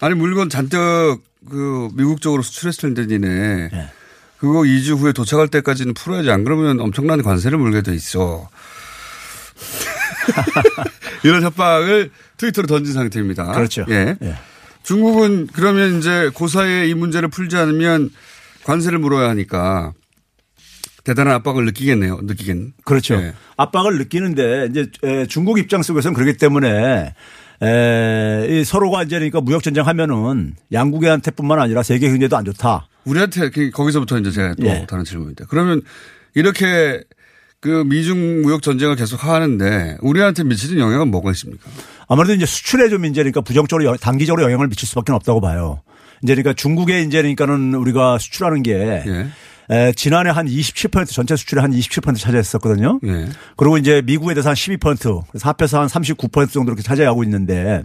아니 0.00 0.14
물건 0.14 0.48
잔뜩 0.48 1.18
그 1.48 1.88
미국 1.94 2.20
쪽으로 2.20 2.42
수출했을 2.42 2.94
텐데 2.94 3.06
니네 3.06 3.70
예. 3.72 3.90
그거 4.38 4.60
2주 4.60 4.98
후에 4.98 5.12
도착할 5.12 5.48
때까지는 5.48 5.94
풀어야지 5.94 6.30
안 6.30 6.44
그러면 6.44 6.80
엄청난 6.80 7.22
관세를 7.22 7.58
물게 7.58 7.82
돼 7.82 7.94
있어. 7.94 8.48
이런 11.24 11.42
협박을 11.42 12.10
트위터로 12.36 12.68
던진 12.68 12.94
상태입니다. 12.94 13.52
그렇죠. 13.52 13.84
예. 13.88 14.16
예. 14.22 14.38
중국은 14.84 15.48
그러면 15.52 15.98
이제 15.98 16.30
그 16.36 16.46
사이에 16.48 16.86
이 16.86 16.94
문제를 16.94 17.28
풀지 17.28 17.56
않으면 17.56 18.10
관세를 18.64 18.98
물어야 18.98 19.28
하니까 19.30 19.92
대단한 21.04 21.34
압박을 21.36 21.64
느끼겠네요. 21.64 22.20
느끼겠. 22.22 22.56
그렇죠. 22.84 23.14
예. 23.14 23.34
압박을 23.58 23.98
느끼는데 23.98 24.68
이제 24.70 24.86
에, 25.02 25.26
중국 25.26 25.58
입장 25.58 25.82
속에서는 25.82 26.14
그렇기 26.14 26.38
때문에 26.38 27.12
에, 27.60 28.46
이 28.48 28.64
서로가 28.64 29.02
이제 29.02 29.16
그러니까 29.16 29.40
무역 29.40 29.62
전쟁 29.62 29.86
하면은 29.86 30.54
양국한테뿐만 30.72 31.58
아니라 31.60 31.82
세계 31.82 32.08
경제도 32.08 32.36
안 32.36 32.44
좋다. 32.44 32.86
우리한테 33.04 33.50
그- 33.50 33.70
거기서부터 33.70 34.18
이제 34.20 34.30
제가 34.30 34.54
또 34.54 34.66
예. 34.66 34.86
다른 34.88 35.04
질문인데 35.04 35.44
그러면 35.48 35.82
이렇게 36.34 37.02
그 37.60 37.82
미중 37.84 38.42
무역 38.42 38.62
전쟁을 38.62 38.94
계속 38.94 39.24
하는데 39.24 39.96
우리한테 40.02 40.44
미치는 40.44 40.78
영향은 40.78 41.10
뭐가 41.10 41.32
있습니까? 41.32 41.68
아무래도 42.06 42.34
이제 42.34 42.46
수출에 42.46 42.88
좀 42.88 43.04
이제 43.06 43.20
그러니까 43.22 43.40
부정적으로 43.40 43.84
영- 43.84 43.96
단기적으로 43.96 44.44
영향을 44.44 44.68
미칠 44.68 44.86
수밖에 44.86 45.12
없다고 45.12 45.40
봐요. 45.40 45.82
이제 46.22 46.34
그러니까 46.36 46.52
중국에 46.52 47.02
이제 47.02 47.18
그러니까는 47.18 47.74
우리가 47.74 48.18
수출하는 48.18 48.62
게 48.62 48.72
예. 49.06 49.26
에, 49.70 49.92
지난해 49.92 50.30
한 50.30 50.46
27% 50.46 51.06
전체 51.08 51.36
수출의 51.36 51.62
한 51.62 51.72
27% 51.72 52.16
차지했었거든요. 52.18 53.00
예. 53.04 53.28
그리고 53.56 53.76
이제 53.78 54.02
미국에 54.04 54.34
대해서 54.34 54.48
한 54.50 54.54
12% 54.54 55.24
그래서 55.28 55.48
합해서 55.48 55.80
한 55.80 55.88
39% 55.88 56.50
정도 56.50 56.70
이렇게 56.72 56.82
차지하고 56.82 57.22
있는데 57.24 57.82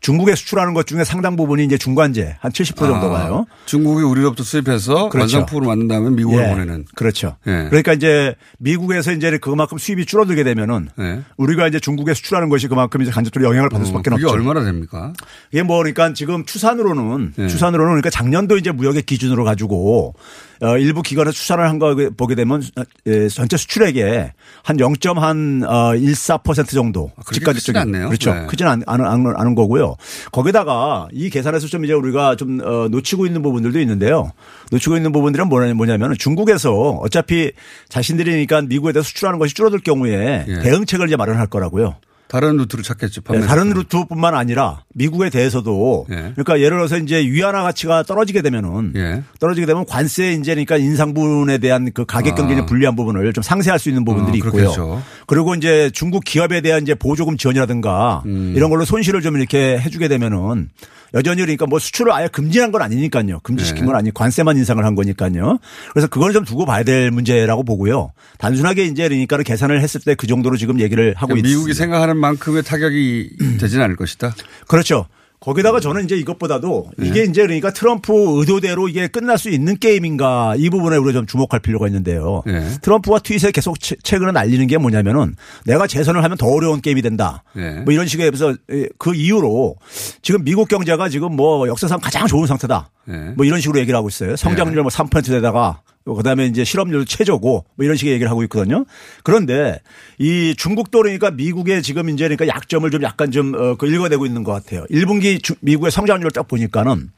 중국에 0.00 0.34
수출하는 0.34 0.74
것 0.74 0.86
중에 0.86 1.04
상당 1.04 1.36
부분이 1.36 1.64
이제 1.64 1.78
중간재 1.78 2.36
한 2.40 2.50
70% 2.50 2.76
정도 2.78 3.06
아, 3.06 3.10
가요. 3.10 3.46
중국이 3.66 4.02
우리로부터 4.02 4.42
수입해서 4.42 5.08
그렇죠. 5.08 5.36
완성품으로 5.36 5.66
만든 5.68 5.86
다음에 5.88 6.10
미국으로 6.10 6.42
예, 6.42 6.48
보내는. 6.48 6.86
그렇죠. 6.96 7.36
예. 7.46 7.66
그러니까 7.68 7.92
이제 7.92 8.34
미국에서 8.58 9.12
이제 9.12 9.38
그만큼 9.38 9.78
수입이 9.78 10.06
줄어들게 10.06 10.42
되면은 10.42 10.88
예. 10.98 11.20
우리가 11.36 11.68
이제 11.68 11.78
중국에 11.78 12.14
수출하는 12.14 12.48
것이 12.48 12.66
그만큼 12.66 13.02
이제 13.02 13.10
간접적으로 13.10 13.48
영향을 13.50 13.68
받을 13.68 13.86
수밖에 13.86 14.10
어, 14.10 14.14
그게 14.14 14.24
없죠. 14.26 14.34
얼마나 14.36 14.64
됩니까? 14.64 15.12
이게 15.52 15.62
뭐 15.62 15.78
그러니까 15.78 16.12
지금 16.12 16.44
추산으로는 16.44 17.34
예. 17.38 17.46
추산으로는 17.46 17.48
추산으로는 17.48 17.88
그러니까 17.90 18.10
작년도 18.10 18.56
이제 18.56 18.72
무역의 18.72 19.02
기준으로 19.02 19.44
가지고 19.44 20.14
어 20.62 20.78
일부 20.78 21.02
기관에서 21.02 21.32
추산을 21.32 21.68
한 21.68 21.78
거 21.78 21.94
보게 22.16 22.34
되면 22.36 22.62
예, 23.06 23.28
전체 23.28 23.56
수출액의 23.56 24.32
한 24.62 24.76
0.14% 24.76 26.68
정도 26.70 27.10
아, 27.16 27.22
크지는 27.22 27.80
않네요. 27.80 28.06
그렇죠. 28.08 28.32
네. 28.34 28.46
크지는 28.46 28.70
않, 28.70 28.82
않은, 28.86 29.34
않은, 29.36 29.54
거고요. 29.54 29.96
거기다가 30.30 31.08
이 31.12 31.30
계산에서 31.30 31.66
좀 31.66 31.84
이제 31.84 31.92
우리가 31.92 32.36
좀 32.36 32.60
어, 32.64 32.88
놓치고 32.88 33.26
있는 33.26 33.42
부분들도 33.42 33.78
있는데요. 33.80 34.30
놓치고 34.70 34.96
있는 34.96 35.12
부분들은 35.12 35.48
뭐냐- 35.48 35.74
뭐냐면 35.74 36.14
중국에서 36.18 36.72
어차피 37.02 37.52
자신들이니까 37.88 38.62
미국에 38.62 38.92
대해서 38.92 39.06
수출하는 39.08 39.38
것이 39.38 39.54
줄어들 39.54 39.80
경우에 39.80 40.44
예. 40.48 40.58
대응책을 40.60 41.06
이제 41.08 41.16
마련할 41.16 41.46
거라고요. 41.48 41.96
다른 42.32 42.56
루트로 42.56 42.82
찾겠죠. 42.82 43.20
네, 43.30 43.40
다른 43.40 43.68
루트뿐만 43.74 44.34
아니라 44.34 44.84
미국에 44.94 45.28
대해서도 45.28 46.06
예. 46.10 46.14
그러니까 46.34 46.60
예를 46.60 46.78
들어서 46.78 46.96
이제 46.96 47.20
위안화 47.20 47.62
가치가 47.62 48.02
떨어지게 48.04 48.40
되면은 48.40 48.94
예. 48.96 49.22
떨어지게 49.38 49.66
되면 49.66 49.84
관세 49.84 50.32
이제 50.32 50.52
그러니까 50.52 50.78
인상분에 50.78 51.58
대한 51.58 51.90
그 51.92 52.06
가격 52.06 52.34
경쟁에 52.36 52.62
아. 52.62 52.64
불리한 52.64 52.96
부분을 52.96 53.30
좀 53.34 53.42
상쇄할 53.42 53.78
수 53.78 53.90
있는 53.90 54.06
부분들이 54.06 54.40
아, 54.42 54.46
있고요. 54.46 55.02
그리고 55.26 55.54
이제 55.54 55.90
중국 55.92 56.24
기업에 56.24 56.62
대한 56.62 56.80
이제 56.80 56.94
보조금 56.94 57.36
지원이라든가 57.36 58.22
음. 58.24 58.54
이런 58.56 58.70
걸로 58.70 58.86
손실을 58.86 59.20
좀 59.20 59.36
이렇게 59.36 59.78
해주게 59.78 60.08
되면은 60.08 60.70
여전히 61.14 61.42
그러니까 61.42 61.66
뭐 61.66 61.78
수출을 61.78 62.12
아예 62.12 62.28
금지한 62.28 62.72
건 62.72 62.80
아니니까요. 62.82 63.40
금지시킨 63.40 63.82
네. 63.84 63.86
건 63.86 63.96
아니 63.96 64.14
관세만 64.14 64.56
인상을 64.56 64.82
한 64.84 64.94
거니까요. 64.94 65.58
그래서 65.92 66.06
그걸 66.08 66.32
좀 66.32 66.44
두고 66.44 66.64
봐야 66.64 66.84
될 66.84 67.10
문제라고 67.10 67.64
보고요. 67.64 68.12
단순하게 68.38 68.84
이제 68.84 69.08
그러니까 69.08 69.36
계산을 69.42 69.80
했을 69.82 70.00
때 70.00 70.12
그 70.22 70.26
정도로 70.28 70.56
지금 70.56 70.78
얘기를 70.78 71.14
하고 71.16 71.34
있습니다. 71.34 71.42
그러니까 71.42 71.48
미국이 71.48 71.74
생각하는 71.74 72.16
만큼의 72.16 72.62
타격이 72.62 73.30
되지는 73.58 73.84
않을 73.84 73.96
것이다. 73.96 74.34
그렇죠. 74.68 75.06
거기다가 75.42 75.80
저는 75.80 76.04
이제 76.04 76.16
이것보다도 76.16 76.90
이게 77.02 77.24
이제 77.24 77.42
그러니까 77.42 77.72
트럼프 77.72 78.12
의도대로 78.38 78.88
이게 78.88 79.08
끝날 79.08 79.36
수 79.38 79.50
있는 79.50 79.76
게임인가 79.76 80.54
이 80.56 80.70
부분에 80.70 80.96
우리가 80.96 81.12
좀 81.18 81.26
주목할 81.26 81.58
필요가 81.60 81.88
있는데요. 81.88 82.42
트럼프가 82.80 83.18
트윗에 83.18 83.50
계속 83.50 83.80
최- 83.80 83.96
최근에 84.02 84.30
날리는 84.30 84.66
게 84.68 84.78
뭐냐면은 84.78 85.34
내가 85.66 85.86
재선을 85.88 86.22
하면 86.22 86.38
더 86.38 86.46
어려운 86.46 86.80
게임이 86.80 87.02
된다. 87.02 87.42
네. 87.56 87.80
뭐 87.80 87.92
이런 87.92 88.06
식의 88.06 88.30
해서 88.32 88.54
그 88.98 89.14
이유로 89.16 89.76
지금 90.22 90.44
미국 90.44 90.68
경제가 90.68 91.08
지금 91.08 91.34
뭐 91.34 91.66
역사상 91.66 91.98
가장 92.00 92.26
좋은 92.28 92.46
상태다. 92.46 92.90
네. 93.06 93.32
뭐 93.36 93.44
이런 93.44 93.60
식으로 93.60 93.80
얘기를 93.80 93.96
하고 93.96 94.08
있어요. 94.08 94.36
성장률 94.36 94.82
뭐 94.82 94.90
3%대다가 94.90 95.80
그다음에 96.04 96.46
이제 96.46 96.64
실업률 96.64 97.04
최저고 97.06 97.64
뭐 97.74 97.84
이런 97.84 97.96
식의 97.96 98.12
얘기를 98.14 98.30
하고 98.30 98.42
있거든요. 98.44 98.84
그런데 99.22 99.80
이 100.18 100.54
중국도 100.56 101.02
그러니까 101.02 101.30
미국의 101.30 101.82
지금 101.82 102.08
이제 102.08 102.24
그러니까 102.28 102.48
약점을 102.48 102.90
좀 102.90 103.02
약간 103.02 103.30
좀그 103.30 103.86
읽어내고 103.86 104.26
있는 104.26 104.42
것 104.44 104.52
같아요. 104.52 104.84
1분기 104.90 105.42
주- 105.42 105.54
미국의 105.60 105.90
성장률을 105.90 106.30
딱 106.32 106.48
보니까는 106.48 107.10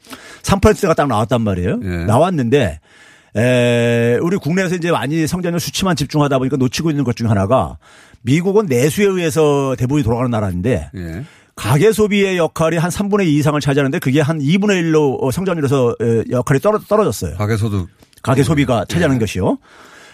3%가 0.43 0.93
딱 0.93 1.07
나왔단 1.07 1.41
말이에요. 1.41 1.77
나왔는데 2.05 2.79
에, 3.37 4.17
우리 4.21 4.37
국내에서 4.37 4.75
이제 4.75 4.91
많이 4.91 5.27
성장률 5.27 5.59
수치만 5.59 5.95
집중하다 5.95 6.37
보니까 6.37 6.57
놓치고 6.57 6.89
있는 6.89 7.03
것 7.03 7.15
중에 7.15 7.27
하나가 7.27 7.77
미국은 8.21 8.65
내수에 8.67 9.05
의해서 9.05 9.75
대부분이 9.77 10.03
돌아가는 10.03 10.31
나라인데 10.31 10.89
예. 10.95 11.23
가계 11.55 11.91
소비의 11.91 12.37
역할이 12.37 12.77
한 12.77 12.89
3분의 12.91 13.25
2 13.27 13.37
이상을 13.37 13.59
차지하는데 13.61 13.99
그게 13.99 14.19
한 14.21 14.39
2분의 14.39 14.81
1로 14.91 15.31
성장률에서 15.31 15.95
에, 16.01 16.23
역할이 16.31 16.59
떨어, 16.59 16.79
떨어졌어요. 16.79 17.35
가계 17.37 17.57
소득. 17.57 17.87
가계 18.25 18.43
소비가 18.43 18.85
차지하는 18.85 19.19
것이요. 19.19 19.45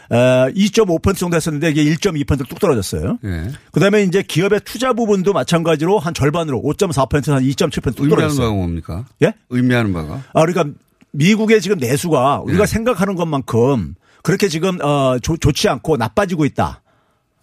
어, 0.10 0.16
2.5% 0.54 1.16
정도 1.16 1.38
했었는데 1.38 1.70
이게 1.70 1.86
1.2%뚝 1.86 2.60
떨어졌어요. 2.60 3.18
예. 3.24 3.48
그다음에 3.72 4.04
이제 4.04 4.22
기업의 4.22 4.60
투자 4.66 4.92
부분도 4.92 5.32
마찬가지로 5.32 6.00
한 6.00 6.14
절반으로 6.14 6.62
5.4%에서 6.62 7.36
한 7.36 7.44
2.7%뚝 7.44 8.00
의미하는 8.02 8.10
떨어졌어요. 8.10 8.48
바가 8.48 8.52
뭡니까? 8.58 9.06
예? 9.24 9.34
의미하는 9.50 9.94
바가? 9.94 10.22
아, 10.34 10.46
그러니까 10.46 10.66
미국의 11.14 11.62
지금 11.62 11.78
내수가 11.78 12.42
예. 12.46 12.50
우리가 12.52 12.66
생각하는 12.66 13.16
것만큼 13.16 13.96
그렇게 14.22 14.50
지금 14.50 14.78
어 14.84 15.18
좋, 15.22 15.40
좋지 15.40 15.70
않고 15.70 15.96
나빠지고 15.96 16.44
있다. 16.44 16.82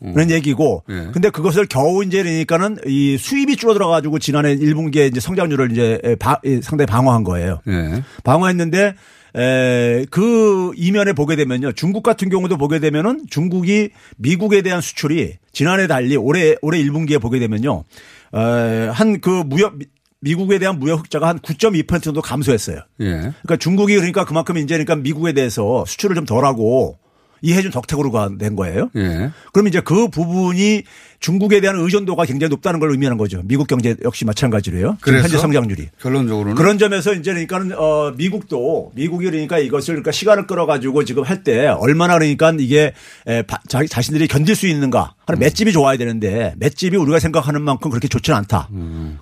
음. 0.03 0.13
그런 0.13 0.31
얘기고. 0.31 0.85
예. 0.91 1.09
근데 1.13 1.31
그것을 1.31 1.67
겨우 1.67 2.05
이제 2.05 2.23
그러니까는 2.23 2.77
이 2.87 3.17
수입이 3.19 3.57
줄어들어 3.57 3.89
가지고 3.89 4.19
지난해 4.19 4.55
1분기에 4.57 5.11
이제 5.11 5.21
성장률을 5.21 5.73
이제 5.73 6.17
바- 6.21 6.39
이 6.45 6.61
상당히 6.63 6.87
방어한 6.87 7.25
거예요. 7.25 7.61
예. 7.67 8.05
방어했는데 8.25 8.95
에, 9.37 10.05
그 10.11 10.73
이면에 10.77 11.13
보게 11.13 11.37
되면요. 11.37 11.73
중국 11.73 12.03
같은 12.03 12.29
경우도 12.29 12.57
보게 12.57 12.79
되면은 12.79 13.27
중국이 13.31 13.91
미국에 14.17 14.63
대한 14.63 14.81
수출이 14.81 15.35
지난해 15.53 15.87
달리 15.87 16.17
올해 16.17 16.57
올해 16.63 16.83
1분기에 16.83 17.21
보게 17.21 17.39
되면요. 17.39 17.85
한 18.33 19.21
그 19.21 19.43
무역 19.47 19.77
미- 19.79 19.87
미국에 20.21 20.59
대한 20.59 20.79
무역 20.81 21.01
흑자가 21.01 21.29
한 21.29 21.39
9.2% 21.39 22.03
정도 22.03 22.21
감소했어요. 22.21 22.81
예. 23.01 23.07
그러니까 23.07 23.57
중국이 23.59 23.95
그러니까 23.97 24.25
그만큼 24.25 24.57
이제 24.59 24.75
그러니까 24.75 24.97
미국에 24.97 25.33
대해서 25.33 25.85
수출을 25.87 26.17
좀 26.17 26.25
덜하고 26.25 26.99
이해준 27.41 27.71
덕택으로가 27.71 28.31
된 28.37 28.57
거예요. 28.57 28.91
예. 28.97 29.31
그럼 29.53 29.69
이제 29.69 29.81
그 29.81 30.09
부분이 30.09 30.83
중국에 31.21 31.61
대한 31.61 31.77
의존도가 31.81 32.25
굉장히 32.27 32.51
높다는 32.51 32.79
걸 32.79 32.91
의미하는 32.93 33.19
거죠. 33.19 33.41
미국 33.45 33.67
경제 33.67 33.97
역시 34.05 34.25
마찬가지로요. 34.25 34.99
그래서 35.01 35.25
현재 35.25 35.39
성장률이. 35.39 35.89
결론적으로는 36.01 36.55
그런 36.55 36.79
점에서 36.79 37.13
이제 37.15 37.33
그러니까는 37.33 37.77
어 37.77 38.13
미국도 38.17 38.93
미국이 38.95 39.25
그러니까 39.27 39.59
이것을 39.59 39.95
그러니까 39.95 40.13
시간을 40.13 40.47
끌어가지고 40.47 41.05
지금 41.05 41.25
할 41.25 41.43
때 41.43 41.67
얼마나 41.69 42.15
그러니까 42.15 42.53
이게 42.59 42.93
에, 43.27 43.43
바- 43.43 43.59
자기 43.69 43.89
자신들이 43.89 44.27
견딜 44.29 44.55
수 44.57 44.67
있는가 44.69 45.15
하는 45.27 45.39
맷집이 45.41 45.73
좋아야 45.73 45.97
되는데 45.97 46.55
맷집이 46.59 46.97
우리가 46.97 47.19
생각하는 47.21 47.63
만큼 47.63 47.91
그렇게 47.91 48.07
좋지는 48.09 48.37
않다. 48.39 48.69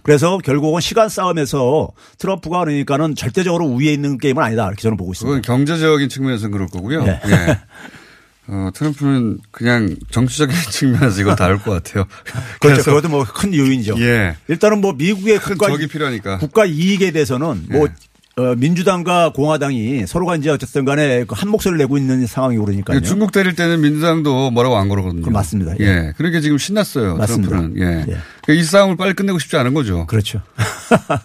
그래서 0.03 0.39
결국은 0.39 0.81
시간 0.81 1.09
싸움에서 1.09 1.91
트럼프가 2.19 2.61
그러니까는 2.61 3.15
절대적으로 3.15 3.65
우위에 3.67 3.93
있는 3.93 4.19
게임은 4.19 4.43
아니다 4.43 4.67
이렇게 4.67 4.83
저는 4.83 4.97
보고 4.97 5.13
있습니다. 5.13 5.41
그건 5.41 5.43
경제적인 5.43 6.09
측면에서는 6.09 6.51
그럴 6.53 6.69
거고요. 6.69 7.05
예. 7.07 7.21
예. 7.27 7.59
어, 8.49 8.71
트럼프는 8.75 9.39
그냥 9.51 9.97
정치적인 10.11 10.55
측면에서 10.71 11.21
이걸 11.21 11.37
다룰 11.37 11.59
것 11.59 11.71
같아요. 11.73 12.07
그렇죠. 12.61 12.85
그것도 12.85 13.09
뭐 13.09 13.25
큰 13.25 13.55
요인이죠. 13.55 13.97
예. 13.99 14.37
일단은 14.49 14.81
뭐 14.81 14.93
미국의 14.93 15.39
국가. 15.41 15.67
국가 16.39 16.65
이익에 16.65 17.11
대해서는 17.11 17.67
뭐 17.71 17.89
어, 18.39 18.55
민주당과 18.55 19.33
공화당이 19.33 20.07
서로가 20.07 20.37
이제 20.37 20.51
어쨌든 20.51 20.85
간에 20.85 21.25
그한 21.25 21.49
목소리를 21.49 21.79
내고 21.79 21.97
있는 21.97 22.27
상황이고 22.27 22.67
그러니까요. 22.67 23.01
중국 23.01 23.33
때릴 23.33 23.55
때는 23.55 23.81
민주당도 23.81 24.51
뭐라고 24.51 24.77
안 24.77 24.91
그러거든요. 24.91 25.31
맞습니다. 25.31 25.73
예. 25.81 26.13
그러니까 26.19 26.41
지금 26.41 26.59
신났어요. 26.59 27.17
맞습니다. 27.17 27.49
트럼프는. 27.49 27.81
예. 27.81 28.03
그러니까 28.05 28.23
이 28.53 28.63
싸움을 28.63 28.97
빨리 28.97 29.15
끝내고 29.15 29.39
싶지 29.39 29.57
않은 29.57 29.73
거죠. 29.73 30.05
그렇죠. 30.07 30.43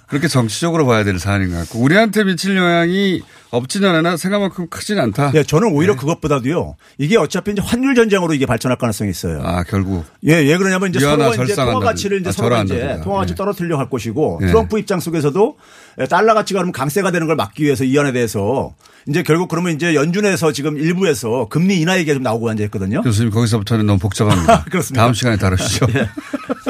그렇게 0.08 0.28
정치적으로 0.30 0.86
봐야 0.86 1.04
될 1.04 1.20
사안인 1.20 1.52
것 1.52 1.58
같고 1.58 1.80
우리한테 1.80 2.24
미칠 2.24 2.56
영향이 2.56 3.22
없지는 3.52 3.90
않으나 3.90 4.18
생각만큼 4.18 4.68
크진 4.70 4.98
않다. 4.98 5.32
예, 5.36 5.44
저는 5.44 5.72
오히려 5.74 5.96
그것보다도요. 5.96 6.76
이게 6.98 7.18
어차피 7.18 7.52
이제 7.52 7.62
환율 7.62 7.96
전쟁으로 7.96 8.34
이게 8.34 8.46
발전할 8.46 8.78
가능성이 8.78 9.12
있어요. 9.12 9.42
아, 9.44 9.64
결국. 9.64 10.06
예, 10.24 10.36
왜 10.38 10.58
그러냐면 10.58 10.90
이제 10.90 11.00
서로가 11.00 11.44
이제. 11.44 11.56
통화 11.56 11.80
가치를 11.80 12.22
이제 12.22 12.30
아, 12.30 12.32
서로가 12.32 12.64
이제. 12.64 13.00
통화 13.04 13.20
가치 13.20 13.34
예. 13.34 13.36
떨어뜨리려고 13.36 13.80
할 13.82 13.90
것이고 13.90 14.40
예. 14.44 14.48
트럼프 14.48 14.80
입장 14.80 15.00
속에서도 15.00 15.58
달러 16.10 16.34
가치가 16.34 16.60
그러면 16.60 16.72
강세가 16.72 17.12
되는 17.12 17.28
걸 17.28 17.36
막기 17.36 17.64
위해서 17.64 17.84
이 17.84 17.98
안에 18.00 18.14
대해서 18.14 18.74
이제 19.08 19.24
결국 19.24 19.50
그러면 19.50 19.74
이제 19.74 19.96
연준에서 19.96 20.52
지금 20.54 20.78
일부에서 20.78 21.48
금리 21.50 21.80
인하 21.82 21.98
얘기가 21.98 22.14
좀 22.14 22.24
나오고 22.24 22.50
앉아 22.50 22.64
있거든요. 22.66 23.02
교수님 23.02 23.32
거기서부터는 23.32 23.86
너무 23.86 24.00
복잡합니다. 24.00 24.64
그렇습니까? 24.72 25.04
다음 25.04 25.14
시간에 25.14 25.38
다루시죠. 25.38 25.88
예. 25.96 26.10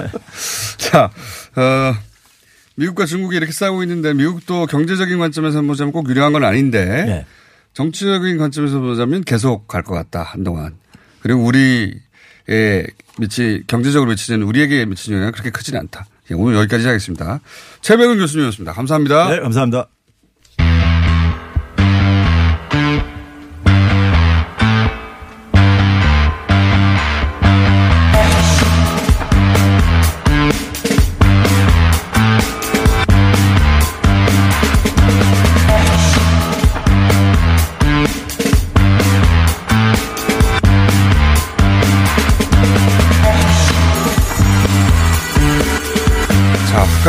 자, 0.77 1.11
어, 1.55 1.93
미국과 2.81 3.05
중국이 3.05 3.37
이렇게 3.37 3.51
싸우고 3.51 3.83
있는데 3.83 4.13
미국도 4.13 4.65
경제적인 4.65 5.19
관점에서 5.19 5.61
보자면 5.61 5.91
꼭 5.91 6.09
유리한 6.09 6.33
건 6.33 6.43
아닌데 6.43 6.85
네. 7.05 7.25
정치적인 7.73 8.37
관점에서 8.37 8.79
보자면 8.79 9.23
계속 9.23 9.67
갈 9.67 9.83
것 9.83 9.93
같다 9.93 10.23
한동안. 10.23 10.73
그리고 11.21 11.43
우리의 11.43 12.87
미치 13.19 13.63
경제적으로 13.67 14.09
미치는 14.09 14.41
우리에게 14.43 14.85
미치는 14.85 15.17
영향은 15.17 15.31
그렇게 15.33 15.51
크지는 15.51 15.79
않다. 15.81 16.05
예, 16.31 16.33
오늘 16.33 16.55
여기까지 16.57 16.87
하겠습니다. 16.87 17.39
최백은 17.81 18.17
교수님이었습니다. 18.17 18.73
감사합니다. 18.73 19.29
네, 19.29 19.39
감사합니다. 19.41 19.87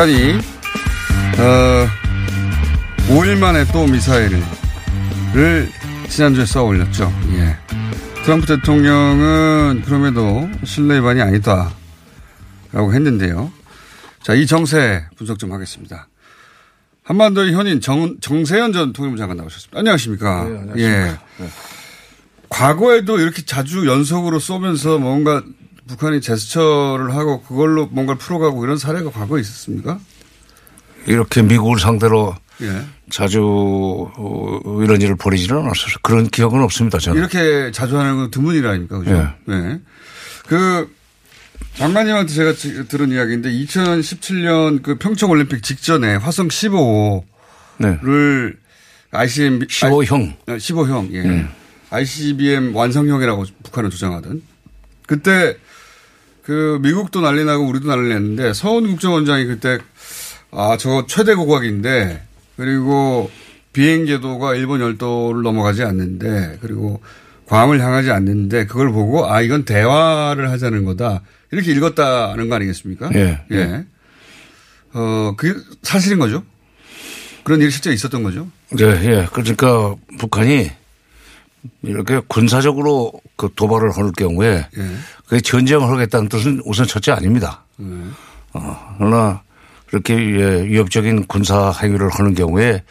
북한이 0.02 0.34
어, 1.38 1.86
5일 3.08 3.38
만에 3.38 3.64
또 3.72 3.86
미사일을 3.86 4.42
지난주에 6.08 6.44
쏘아 6.44 6.64
올렸죠. 6.64 7.12
예. 7.34 7.56
트럼프 8.24 8.46
대통령은 8.46 9.82
그럼에도 9.84 10.48
신뢰 10.64 10.96
위반이 10.96 11.20
아니다. 11.20 11.70
라고 12.72 12.92
했는데요. 12.92 13.52
자, 14.22 14.34
이 14.34 14.46
정세 14.46 15.04
분석 15.16 15.38
좀 15.38 15.52
하겠습니다. 15.52 16.08
한반도의 17.04 17.52
현인 17.52 17.80
정, 17.80 18.18
정세현 18.20 18.72
전 18.72 18.92
통일부 18.92 19.16
장관 19.16 19.36
나오셨습니다. 19.36 19.78
안녕하십니까. 19.78 20.44
네, 20.44 20.58
안녕하십니까. 20.58 20.80
예. 20.80 21.48
과거에도 22.48 23.20
이렇게 23.20 23.42
자주 23.42 23.86
연속으로 23.86 24.40
쏘면서 24.40 24.98
뭔가 24.98 25.42
북한이 25.92 26.20
제스처를 26.22 27.14
하고 27.14 27.42
그걸로 27.42 27.87
뭔가를 27.87 28.18
풀어가고 28.18 28.64
이런 28.64 28.78
사례가 28.78 29.11
과거에 29.11 29.40
있었습니까? 29.42 30.00
이렇게 31.07 31.42
미국을 31.42 31.78
상대로 31.78 32.35
예. 32.62 32.83
자주 33.11 33.42
어, 34.16 34.81
이런 34.83 35.00
일을 35.02 35.16
벌이지는 35.16 35.59
않았어요. 35.61 35.96
그런 36.02 36.28
기억은 36.28 36.62
없습니다. 36.62 36.98
저는. 36.98 37.18
이렇게 37.20 37.70
자주 37.72 37.98
하는 37.98 38.16
건 38.16 38.31
드문이라니까, 38.31 38.98
그죠? 39.00 39.28
네. 39.46 39.81
그, 40.46 40.90
장관님한테 41.74 42.33
제가 42.33 42.55
지- 42.55 42.87
들은 42.88 43.11
이야기인데 43.11 43.50
2017년 43.50 44.83
그 44.83 44.94
평창 44.96 45.28
올림픽 45.31 45.62
직전에 45.62 46.16
화성 46.16 46.48
15호를 46.48 48.57
ICM 49.11 49.59
15형. 49.61 50.37
15형 50.46 51.12
예. 51.12 51.20
음. 51.20 51.48
ICBM 51.90 52.74
완성형이라고 52.74 53.44
북한은 53.64 53.90
주장하던 53.90 54.42
그때 55.07 55.57
그 56.42 56.78
미국도 56.83 57.20
난리 57.20 57.44
나고 57.44 57.64
우리도 57.66 57.88
난리 57.88 58.09
났는데 58.09 58.52
서훈 58.52 58.87
국정원장이 58.88 59.46
그때 59.46 59.78
아저 60.50 61.05
최대 61.07 61.35
고각인데 61.35 62.22
그리고 62.57 63.31
비행 63.72 64.05
궤도가 64.05 64.55
일본 64.55 64.81
열도를 64.81 65.42
넘어가지 65.42 65.83
않는데 65.83 66.58
그리고 66.60 67.00
괌을 67.46 67.81
향하지 67.81 68.10
않는데 68.10 68.66
그걸 68.66 68.92
보고 68.92 69.31
아 69.31 69.40
이건 69.40 69.64
대화를 69.64 70.50
하자는 70.50 70.85
거다 70.85 71.23
이렇게 71.50 71.73
읽었다는 71.73 72.48
거 72.48 72.56
아니겠습니까? 72.56 73.10
예. 73.14 73.44
예. 73.52 73.85
어, 74.94 75.35
그게 75.37 75.58
사실인 75.83 76.19
거죠? 76.19 76.44
그런 77.44 77.60
일이 77.60 77.71
실제 77.71 77.92
있었던 77.92 78.23
거죠? 78.23 78.48
네, 78.71 78.85
예. 78.85 79.29
그러니까 79.33 79.96
북한이 80.19 80.71
이렇게 81.83 82.21
군사적으로 82.29 83.13
그 83.37 83.48
도발을 83.54 83.96
할 83.96 84.10
경우에 84.13 84.67
예. 84.77 84.83
그게 85.27 85.40
전쟁을 85.40 85.88
하겠다는 85.88 86.29
뜻은 86.29 86.63
우선 86.65 86.87
첫째 86.87 87.13
아닙니다. 87.13 87.65
음. 87.81 88.15
어, 88.52 88.94
그러나 88.98 89.42
그렇게 89.87 90.15
예, 90.15 90.65
위협적인 90.67 91.27
군사 91.27 91.73
행위를 91.83 92.08
하는 92.10 92.35
경우에 92.35 92.83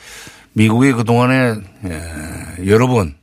미국이 0.54 0.92
그동안에 0.94 1.56
예, 1.86 2.68
여러 2.68 2.88
번 2.88 3.16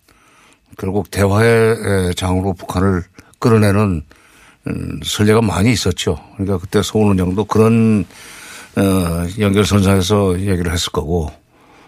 결국 0.77 1.11
대화의 1.11 1.77
예, 2.09 2.13
장으로 2.15 2.55
북한을 2.55 3.03
끌어내는 3.39 4.03
음, 4.67 5.01
선례가 5.03 5.41
많이 5.41 5.73
있었죠. 5.73 6.19
그러니까 6.35 6.59
그때 6.59 6.83
서울은행도 6.83 7.45
그런 7.47 8.05
어, 8.77 9.27
연결선상에서 9.39 10.41
얘기를 10.41 10.73
했을 10.73 10.93
거고 10.93 11.33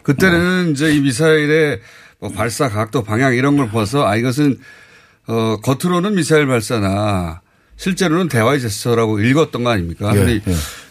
그때는 0.02 0.72
이제 0.72 0.92
이 0.92 1.00
미사일의 1.00 1.80
뭐 2.20 2.30
발사 2.30 2.68
각도 2.68 3.02
방향 3.02 3.34
이런 3.34 3.56
걸 3.56 3.70
봐서 3.70 4.06
아 4.06 4.16
이것은 4.16 4.58
어 5.26 5.56
겉으로는 5.62 6.14
미사일 6.14 6.46
발사나 6.46 7.40
실제로는 7.76 8.28
대화의 8.28 8.60
제스처라고 8.60 9.20
읽었던 9.20 9.64
거 9.64 9.70
아닙니까? 9.70 10.14
예, 10.14 10.20
예. 10.34 10.42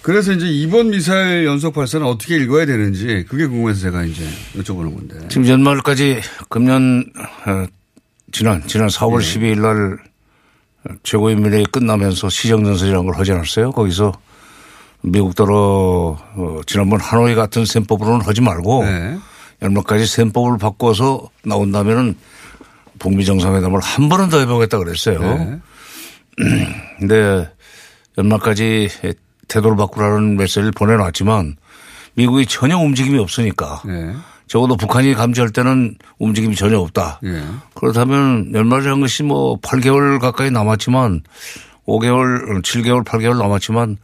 그래서 0.02 0.32
이제 0.32 0.48
이번 0.48 0.90
미사일 0.90 1.46
연속 1.46 1.76
발사는 1.76 2.06
어떻게 2.06 2.38
읽어야 2.38 2.66
되는지 2.66 3.26
그게 3.30 3.46
궁금해서 3.46 3.82
제가 3.82 4.04
이제 4.06 4.24
여쭤보는 4.58 4.96
건데. 4.96 5.28
지금 5.30 5.48
연말까지 5.48 6.20
금년 6.50 7.06
어, 7.46 7.68
지난 8.32 8.66
지난 8.66 8.88
4월 8.88 9.20
12일 9.20 9.60
날 9.60 9.98
최고인민회의 11.04 11.66
끝나면서 11.66 12.30
시정전선이라는 12.30 13.06
걸 13.06 13.16
하지 13.16 13.34
않았어요? 13.34 13.72
거기서 13.72 14.14
미국더러 15.02 16.18
어, 16.36 16.62
지난번 16.66 17.00
하노이 17.00 17.36
같은 17.36 17.66
셈법으로는 17.66 18.22
하지 18.22 18.42
말고 18.42 18.84
연말까지 19.62 20.06
셈법을 20.06 20.58
바꿔서 20.58 21.30
나온다면은 21.44 22.16
북미 22.98 23.26
정상회담을 23.26 23.80
한 23.80 24.10
번은 24.10 24.30
더 24.30 24.40
해보겠다 24.40 24.78
그랬어요. 24.78 25.20
네. 25.20 25.60
근데 27.00 27.50
연말까지 28.18 28.90
태도를 29.48 29.78
바꾸라는 29.78 30.38
메시지를 30.38 30.72
보내놨지만 30.72 31.58
미국이 32.14 32.46
전혀 32.46 32.78
움직임이 32.78 33.18
없으니까 33.20 33.82
네. 33.86 34.14
적어도 34.48 34.76
북한이 34.76 35.14
감지할 35.14 35.52
때는 35.52 35.96
움직임이 36.18 36.56
전혀 36.56 36.80
없다. 36.80 37.20
예. 37.24 37.44
그렇다면 37.76 38.52
연말이라는 38.54 39.00
것이 39.00 39.22
뭐 39.24 39.60
8개월 39.60 40.20
가까이 40.20 40.50
남았지만 40.50 41.22
5개월, 41.86 42.62
7개월, 42.64 43.06
8개월 43.06 43.38
남았지만 43.38 43.98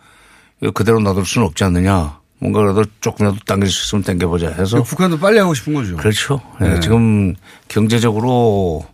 그대로 0.73 0.99
놔둘 0.99 1.25
수는 1.25 1.47
없지 1.47 1.63
않느냐. 1.63 2.19
뭔가라도 2.51 2.83
조금이라도 3.01 3.39
당길 3.45 3.69
수 3.69 3.85
있으면 3.87 4.03
당겨보자 4.03 4.49
해서. 4.51 4.81
북한도 4.83 5.17
빨리 5.19 5.39
하고 5.39 5.53
싶은 5.53 5.73
거죠. 5.73 5.95
그렇죠. 5.97 6.41
예, 6.61 6.65
네. 6.69 6.79
지금 6.79 7.33
경제적으로 7.67 8.85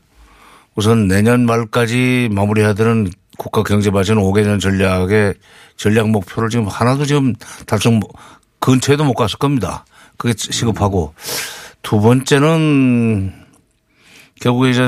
우선 0.75 1.07
내년 1.07 1.45
말까지 1.45 2.29
마무리해야 2.31 2.73
되는 2.73 3.09
국가 3.37 3.63
경제 3.63 3.91
발전 3.91 4.17
5개년 4.17 4.59
전략의 4.59 5.33
전략 5.75 6.09
목표를 6.09 6.49
지금 6.49 6.67
하나도 6.67 7.05
지금 7.05 7.33
달성 7.65 7.99
못- 7.99 8.11
근처에도 8.59 9.03
못 9.03 9.13
갔을 9.15 9.37
겁니다. 9.39 9.85
그게 10.17 10.33
시급하고 10.37 11.13
두 11.81 11.99
번째는 11.99 13.33
결국에 14.39 14.69
이제 14.69 14.81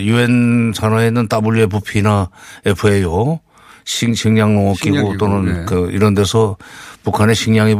유엔 0.00 0.72
산하에 0.74 1.08
있는 1.08 1.26
WFP나 1.30 2.28
FAO 2.66 3.40
식, 3.84 4.14
식량농업기구 4.16 4.84
식량기구, 4.96 5.18
또는 5.18 5.44
네. 5.60 5.64
그 5.66 5.90
이런 5.90 6.14
데서 6.14 6.56
북한의 7.04 7.34
식량이 7.34 7.76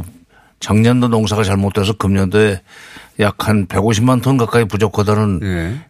작년도 0.60 1.08
농사가 1.08 1.42
잘못돼서 1.42 1.94
금년도에 1.94 2.60
약 3.20 3.46
한 3.48 3.66
150만 3.66 4.22
톤 4.22 4.36
가까이 4.36 4.64
부족하다는 4.64 5.40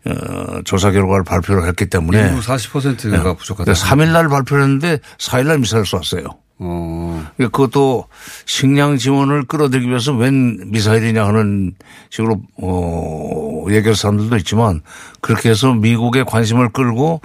어, 0.07 0.63
조사 0.65 0.91
결과를 0.91 1.25
발표를 1.25 1.67
했기 1.69 1.87
때문에 1.87 2.23
네. 2.23 2.29
인구 2.31 2.41
40%가 2.41 3.35
부족하다. 3.35 3.73
3일 3.73 4.13
날 4.13 4.29
발표를 4.29 4.65
했는데 4.65 4.99
4일 5.19 5.47
날 5.47 5.59
미사일 5.59 5.85
쐈어요. 5.87 6.25
어. 6.59 7.25
그러니까 7.37 7.57
그것도 7.57 8.07
식량 8.47 8.97
지원을 8.97 9.45
끌어들이기 9.45 9.89
위해서 9.89 10.13
웬 10.13 10.71
미사일이냐 10.71 11.27
하는 11.27 11.75
식으로 12.11 12.41
어 12.61 13.67
얘기할 13.69 13.97
사람들도 13.97 14.37
있지만 14.39 14.81
그렇게 15.21 15.51
해서 15.51 15.73
미국의 15.73 16.25
관심을 16.25 16.71
끌고 16.71 17.21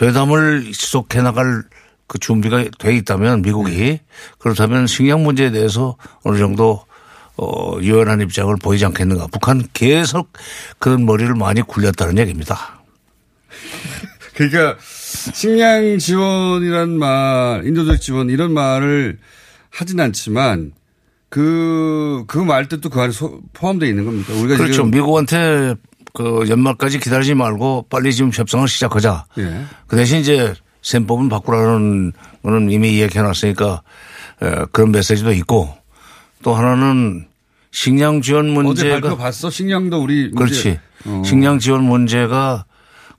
회담을 0.00 0.72
지속해 0.72 1.22
나갈 1.22 1.62
그 2.12 2.18
준비가 2.18 2.62
돼 2.78 2.94
있다면 2.94 3.40
미국이 3.40 3.98
그렇다면 4.38 4.86
식량 4.86 5.22
문제에 5.22 5.50
대해서 5.50 5.96
어느 6.24 6.36
정도 6.36 6.84
어 7.38 7.78
유연한 7.80 8.20
입장을 8.20 8.54
보이지 8.56 8.84
않겠는가. 8.84 9.28
북한 9.32 9.66
계속 9.72 10.30
그런 10.78 11.06
머리를 11.06 11.34
많이 11.34 11.62
굴렸다는 11.62 12.18
얘기입니다. 12.18 12.82
그러니까 14.36 14.76
식량 14.82 15.96
지원이란 15.98 16.90
말, 16.98 17.62
인도적 17.66 17.98
지원 18.02 18.28
이런 18.28 18.52
말을 18.52 19.18
하진 19.70 19.98
않지만 19.98 20.72
그, 21.30 22.24
그 22.26 22.44
말 22.44 22.68
뜻도 22.68 22.90
그 22.90 23.00
안에 23.00 23.10
소- 23.10 23.40
포함되어 23.54 23.88
있는 23.88 24.04
겁니까? 24.04 24.34
우리가 24.34 24.58
그렇죠. 24.58 24.84
미국한테 24.84 25.76
그 26.12 26.44
연말까지 26.46 26.98
기다리지 26.98 27.32
말고 27.34 27.86
빨리 27.88 28.12
지금 28.12 28.30
협상을 28.34 28.68
시작하자. 28.68 29.24
예. 29.38 29.64
그 29.86 29.96
대신 29.96 30.18
이제 30.20 30.52
셈법은 30.82 31.28
바꾸라는 31.28 32.12
거는 32.42 32.70
이미 32.70 32.96
이야기해 32.98 33.22
놨으니까 33.22 33.82
에, 34.42 34.64
그런 34.72 34.92
메시지도 34.92 35.32
있고 35.32 35.72
또 36.42 36.54
하나는 36.54 37.26
식량 37.70 38.20
지원 38.20 38.50
어제 38.50 38.62
문제가 38.62 39.00
발표 39.00 39.16
봤어? 39.16 39.48
식량도 39.48 40.02
우리 40.02 40.30
그렇지. 40.32 40.78
어. 41.06 41.22
식량 41.24 41.58
지원 41.58 41.84
문제가 41.84 42.64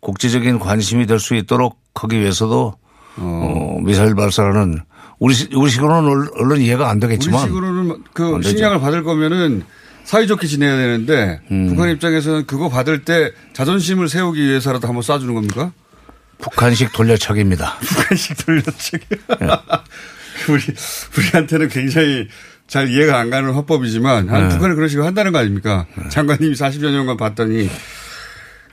국제적인 0.01 0.59
관심이 0.59 1.05
될 1.05 1.19
수 1.19 1.35
있도록 1.35 1.79
하기 1.95 2.19
위해서도 2.19 2.75
어, 3.17 3.77
미사일 3.83 4.15
발사라는 4.15 4.79
우리 5.19 5.33
시- 5.33 5.49
우리식으로는 5.55 6.09
얼- 6.09 6.29
얼른 6.35 6.61
이해가 6.61 6.89
안 6.89 6.99
되겠지만 6.99 7.41
우리식으로는 7.43 8.03
그안 8.13 8.41
되죠. 8.41 8.49
식량을 8.49 8.79
받을 8.81 9.03
거면은 9.03 9.63
사이좋게 10.03 10.47
지내야 10.47 10.75
되는데 10.75 11.39
음. 11.51 11.67
북한 11.69 11.89
입장에서는 11.91 12.45
그거 12.45 12.67
받을 12.67 13.05
때 13.05 13.31
자존심을 13.53 14.09
세우기 14.09 14.41
위해서라도 14.41 14.87
한번 14.87 15.01
쏴주는 15.01 15.33
겁니까? 15.33 15.71
북한식 16.43 16.91
돌려차기입니다. 16.93 17.77
북한식 17.81 18.45
돌려차기. 18.45 19.05
우리 20.49 20.61
우리한테는 21.17 21.69
굉장히 21.69 22.27
잘 22.67 22.89
이해가 22.89 23.17
안 23.19 23.29
가는 23.29 23.53
화법이지만 23.53 24.29
한 24.29 24.47
네. 24.47 24.49
북한은 24.53 24.75
그런 24.75 24.89
식으로 24.89 25.05
한다는 25.05 25.31
거 25.31 25.37
아닙니까? 25.39 25.85
장관님이 26.09 26.53
40여 26.55 26.91
년간 26.91 27.17
봤더니 27.17 27.69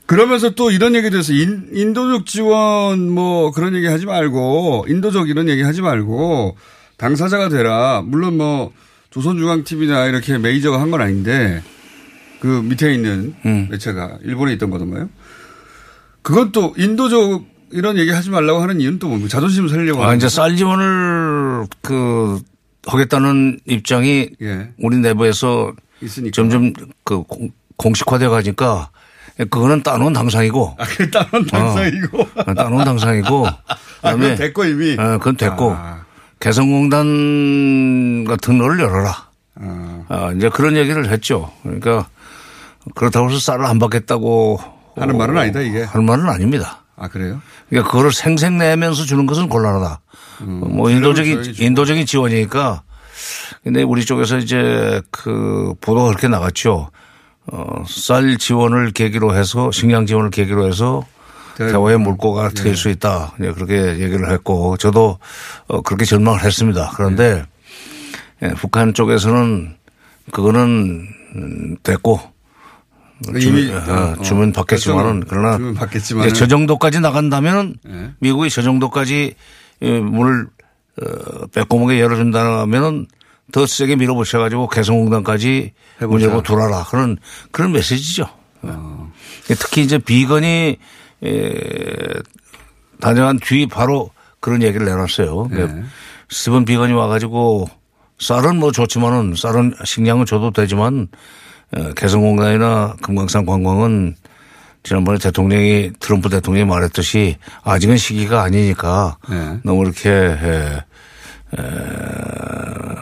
그러면서 0.07 0.51
또 0.51 0.71
이런 0.73 0.95
얘기도 0.97 1.19
해서 1.19 1.33
인, 1.33 1.69
인도적 1.73 2.27
지원 2.27 3.09
뭐 3.11 3.53
그런 3.53 3.75
얘기 3.77 3.87
하지 3.87 4.07
말고 4.07 4.87
인도적 4.89 5.29
이런 5.29 5.49
얘기 5.49 5.63
하지 5.63 5.83
말고 5.83 6.57
당사자가 6.97 7.49
되라. 7.49 8.03
물론 8.05 8.37
뭐 8.37 8.73
조선중앙TV나 9.11 10.07
이렇게 10.07 10.39
메이저가 10.39 10.81
한 10.81 10.91
건 10.91 11.01
아닌데 11.03 11.63
그 12.41 12.47
밑에 12.47 12.93
있는 12.95 13.35
음. 13.45 13.69
매체가 13.71 14.19
일본에 14.23 14.53
있던 14.55 14.71
거던가요? 14.71 15.09
그건 16.23 16.53
또 16.53 16.75
인도적 16.77 17.45
이런 17.73 17.97
얘기 17.99 18.11
하지 18.11 18.31
말라고 18.31 18.61
하는 18.61 18.81
이유는 18.81 18.99
또 18.99 19.09
뭡니까? 19.09 19.29
자존심을 19.31 19.69
살리려고 19.69 20.03
아, 20.03 20.07
하는 20.07 20.19
이제? 20.19 20.29
쌀 20.29 20.57
지원을 20.57 21.67
그 21.83 22.41
하겠다는 22.87 23.61
입장이 23.67 24.31
예. 24.43 24.71
우리 24.83 24.97
내부에서 24.99 25.73
있으니까. 26.01 26.33
점점 26.35 26.73
그 27.05 27.23
공- 27.23 27.51
공식화돼 27.77 28.29
가니까 28.29 28.91
그거는 29.37 29.83
따놓은 29.83 30.13
당상이고. 30.13 30.77
아, 30.79 30.85
그 30.85 31.11
따놓은 31.11 31.47
당상이고. 31.47 32.21
어, 32.21 32.55
따놓은 32.55 32.85
당상이고. 32.85 33.47
아, 33.47 34.15
그건 34.15 34.35
됐고 34.35 34.65
이미. 34.65 34.95
어, 34.99 35.19
그건 35.19 35.37
됐고. 35.37 35.73
아. 35.73 36.05
개성공단 36.41 38.25
같은 38.27 38.59
거를 38.59 38.81
열어라. 38.81 39.29
아, 40.09 40.33
이제 40.37 40.49
그런 40.49 40.77
얘기를 40.77 41.11
했죠. 41.11 41.53
그러니까 41.63 42.09
그렇다고 42.95 43.29
해서 43.31 43.39
쌀을 43.39 43.65
안 43.67 43.79
받겠다고 43.79 44.59
하는 44.97 45.17
말은 45.19 45.37
아니다, 45.37 45.61
이게. 45.61 45.83
하는 45.83 46.07
말은 46.07 46.27
아닙니다. 46.29 46.83
아, 47.01 47.09
그래요? 47.09 47.41
그러니까 47.71 47.91
그거를 47.91 48.13
생생내면서 48.13 49.05
주는 49.05 49.25
것은 49.25 49.49
곤란하다. 49.49 50.01
뭐 50.43 50.91
인도적인. 50.91 51.55
인도적인 51.59 52.05
지원이니까. 52.05 52.83
근데 53.65 53.83
우리 53.83 54.05
쪽에서 54.05 54.37
이제 54.37 55.01
그 55.11 55.75
보도가 55.81 56.09
그렇게 56.09 56.29
나갔죠. 56.29 56.91
어, 57.47 57.85
쌀 57.89 58.37
지원을 58.37 58.93
계기로 58.93 59.35
해서 59.35 59.71
식량 59.73 60.05
지원을 60.05 60.31
계기로 60.31 60.67
해서 60.67 61.07
대화의 61.57 61.99
물꼬가 61.99 62.45
예. 62.45 62.49
트일 62.51 62.77
수 62.77 62.91
있다. 62.91 63.35
예, 63.41 63.51
그렇게 63.53 63.99
얘기를 63.99 64.31
했고 64.31 64.77
저도 64.77 65.19
어, 65.69 65.81
그렇게 65.81 66.05
전망을 66.05 66.45
했습니다. 66.45 66.93
그런데 66.95 67.45
예, 68.43 68.49
북한 68.51 68.93
쪽에서는 68.93 69.75
그거는 70.33 71.07
음, 71.37 71.77
됐고 71.83 72.21
이미, 73.29 73.67
주면, 73.67 73.91
어, 73.91 74.17
어, 74.19 74.23
주면 74.23 74.53
받겠지만은 74.53 75.25
그러나 75.29 75.57
주면 75.57 75.75
받겠지만은. 75.75 76.31
이제 76.31 76.39
저 76.39 76.47
정도까지 76.47 77.01
나간다면 77.01 77.75
예. 77.89 78.13
미국이 78.19 78.51
저 78.51 78.63
정도까지 78.63 79.35
예, 79.83 80.01
문을 80.01 80.47
어, 81.03 81.47
빼꼼하게 81.49 82.01
열어준다면은 82.01 83.07
더 83.53 83.67
세게 83.67 83.97
밀어붙여가지고 83.97 84.69
개성공단까지 84.69 85.73
문 86.03 86.21
열고 86.21 86.43
돌아라 86.43 86.85
그런 86.85 87.19
그런 87.51 87.73
메시지죠. 87.73 88.29
어. 88.63 89.13
특히 89.47 89.83
이제 89.83 89.99
비건이 89.99 90.79
에, 91.25 91.53
단정한 93.01 93.39
뒤 93.41 93.67
바로 93.67 94.11
그런 94.39 94.63
얘기를 94.63 94.87
내놨어요. 94.87 95.49
네. 95.51 95.85
스티븐 96.29 96.65
비건이 96.65 96.93
와가지고 96.93 97.69
쌀은 98.19 98.59
뭐 98.59 98.71
좋지만은 98.71 99.35
쌀은 99.37 99.75
식량은 99.85 100.27
줘도 100.27 100.51
되지만 100.53 101.09
어, 101.09 101.17
개성공단이나 101.97 102.97
금강산 103.03 103.47
관광은 103.47 104.17
지난번에 104.83 105.19
대통령이 105.19 105.93
트럼프 106.01 106.29
대통령이 106.29 106.67
말했듯이 106.69 107.37
아직은 107.63 107.97
시기가 107.97 108.43
아니니까 108.43 109.19
네. 109.29 109.59
너무 109.63 109.83
이렇게 109.83 110.11
에, 110.11 110.83
에, 111.59 111.63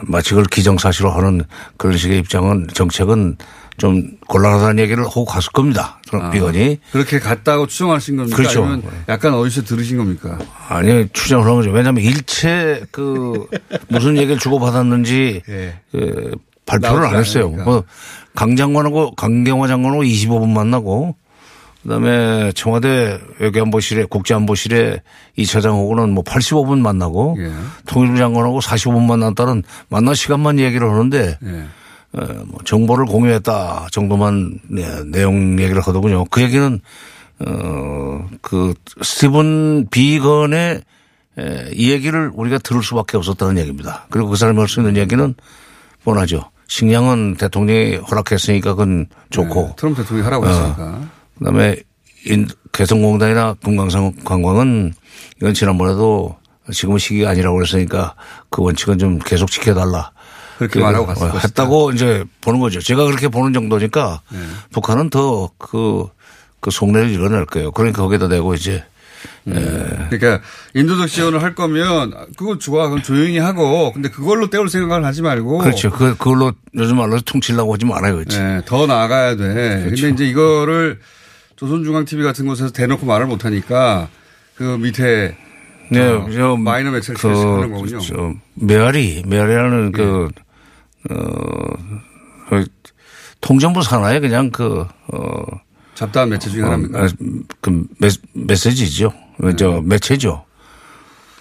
마치 0.03 0.31
그걸 0.31 0.45
기정사실로 0.45 1.09
하는 1.11 1.41
그런 1.77 1.97
식의 1.97 2.19
입장은 2.19 2.67
정책은 2.73 3.37
좀 3.77 4.03
곤란하다는 4.27 4.79
얘기를 4.79 5.05
하고 5.05 5.23
갔을 5.23 5.53
겁니다. 5.53 6.01
트럼프 6.05 6.27
아, 6.27 6.31
비건이. 6.31 6.79
그렇게 6.91 7.17
갔다고 7.17 7.65
추정하신 7.65 8.17
겁니까? 8.17 8.35
그렇죠. 8.35 8.63
아니면 8.65 8.83
약간 9.07 9.33
어디서 9.33 9.63
들으신 9.63 9.97
겁니까? 9.97 10.37
아니 10.67 11.07
추정을 11.13 11.45
한 11.45 11.55
거죠. 11.55 11.71
왜냐하면 11.71 12.03
일체 12.03 12.83
그 12.91 13.47
무슨 13.87 14.17
얘기를 14.17 14.37
주고받았는지 14.37 15.43
예. 15.47 15.79
그 15.91 16.35
발표를 16.65 17.05
안 17.05 17.15
했어요. 17.15 17.49
뭐 17.49 17.83
강 18.35 18.55
장관하고 18.55 19.15
강경화 19.15 19.67
장관하고 19.67 20.03
25분 20.03 20.49
만나고 20.49 21.15
그다음에 21.83 22.51
청와대 22.53 23.19
외교안보실에 23.39 24.05
국제안보실에 24.05 25.01
이 25.37 25.45
차장하고는 25.45 26.11
뭐 26.11 26.23
85분 26.23 26.79
만나고 26.79 27.37
예. 27.39 27.51
통일부 27.87 28.17
장관하고 28.17 28.59
45분 28.59 29.05
만났다는 29.05 29.63
만난 29.87 30.13
시간만 30.13 30.59
얘기를 30.59 30.89
하는데 30.89 31.37
예. 31.41 31.63
어, 32.11 32.25
뭐 32.47 32.59
정보를 32.65 33.05
공유했다 33.05 33.87
정도만 33.91 34.59
네, 34.67 34.85
내용 35.05 35.59
얘기를 35.59 35.81
하더군요. 35.81 36.25
그 36.25 36.41
얘기는 36.41 36.79
어그 37.39 38.73
스티븐 39.01 39.87
비건의 39.89 40.81
에, 41.39 41.69
이 41.73 41.91
얘기를 41.91 42.31
우리가 42.33 42.57
들을 42.57 42.83
수밖에 42.83 43.15
없었다는 43.17 43.57
얘기입니다. 43.59 44.05
그리고 44.09 44.29
그 44.29 44.35
사람이 44.35 44.59
할 44.59 44.67
수 44.67 44.81
있는 44.81 44.97
얘기는 44.97 45.33
뻔하죠. 46.03 46.43
식량은 46.69 47.35
대통령이 47.35 47.95
허락했으니까 47.97 48.71
그건 48.75 49.07
좋고. 49.31 49.67
네, 49.69 49.73
트럼프 49.75 50.01
대통령이 50.03 50.23
하라고 50.25 50.45
어, 50.45 50.49
했으니까. 50.49 51.01
그다음에 51.39 51.75
인- 52.27 52.47
개성공단이나 52.71 53.55
금강산 53.63 54.23
관광은 54.23 54.93
이건 55.37 55.53
지난번에도 55.55 56.37
지금은 56.71 56.99
시기가 56.99 57.31
아니라고 57.31 57.57
그랬으니까 57.57 58.13
그 58.51 58.61
원칙은 58.61 58.99
좀 58.99 59.17
계속 59.19 59.49
지켜달라. 59.49 60.11
그렇게 60.59 60.79
말하고 60.79 61.07
갔을 61.07 61.27
어, 61.27 61.31
것이다. 61.31 61.47
했다고 61.47 61.91
이제 61.91 62.23
보는 62.41 62.59
거죠. 62.59 62.79
제가 62.81 63.03
그렇게 63.05 63.29
보는 63.29 63.51
정도니까 63.53 64.21
네. 64.31 64.37
북한은 64.71 65.09
더 65.09 65.49
그, 65.57 66.05
그 66.59 66.69
속내를 66.69 67.09
이뤄낼 67.09 67.45
거예요. 67.47 67.71
그러니까 67.71 68.03
거기다 68.03 68.27
대고 68.27 68.53
이제 68.53 68.83
예. 69.47 69.53
그러니까 70.09 70.41
인도적 70.73 71.07
지원을 71.07 71.41
할 71.41 71.55
거면 71.55 72.13
그거 72.37 72.57
좋아. 72.57 72.89
그럼 72.89 73.01
조용히 73.01 73.37
하고 73.37 73.91
근데 73.93 74.09
그걸로 74.09 74.49
때울 74.49 74.69
생각을 74.69 75.05
하지 75.05 75.21
말고 75.21 75.59
그렇죠. 75.59 75.89
그, 75.91 76.15
그걸로 76.17 76.51
요즘 76.75 76.97
말로 76.97 77.19
퉁치려고 77.21 77.73
하지 77.73 77.85
말아요. 77.85 78.15
그렇지. 78.15 78.39
네, 78.39 78.61
더 78.65 78.85
나아가야 78.85 79.35
돼. 79.35 79.83
그렇죠. 79.85 80.07
근데 80.07 80.09
이제 80.09 80.25
이거를 80.29 80.99
조선중앙TV 81.55 82.23
같은 82.23 82.45
곳에서 82.45 82.71
대놓고 82.71 83.05
말을 83.05 83.27
못 83.27 83.45
하니까 83.45 84.09
그 84.55 84.77
밑에 84.77 85.35
네, 85.91 86.01
어, 86.01 86.29
저 86.31 86.55
마이너 86.55 86.91
매체를 86.91 87.19
그, 87.19 87.27
하는 87.27 87.71
거군요. 87.71 87.99
저 87.99 88.33
메아리, 88.55 89.23
메아리라는 89.25 89.91
그, 89.91 90.27
예. 91.09 91.13
어, 91.13 91.73
그 92.49 92.65
통정부 93.41 93.81
산하에 93.81 94.19
그냥 94.19 94.51
그, 94.51 94.85
어. 95.11 95.43
잡다한 95.95 96.29
매체 96.29 96.49
중에 96.49 96.61
하나입니까? 96.63 97.03
어, 97.03 97.07
그 97.61 97.83
메, 97.99 98.09
메시지죠. 98.33 99.11
저 99.57 99.81
매체죠. 99.81 100.45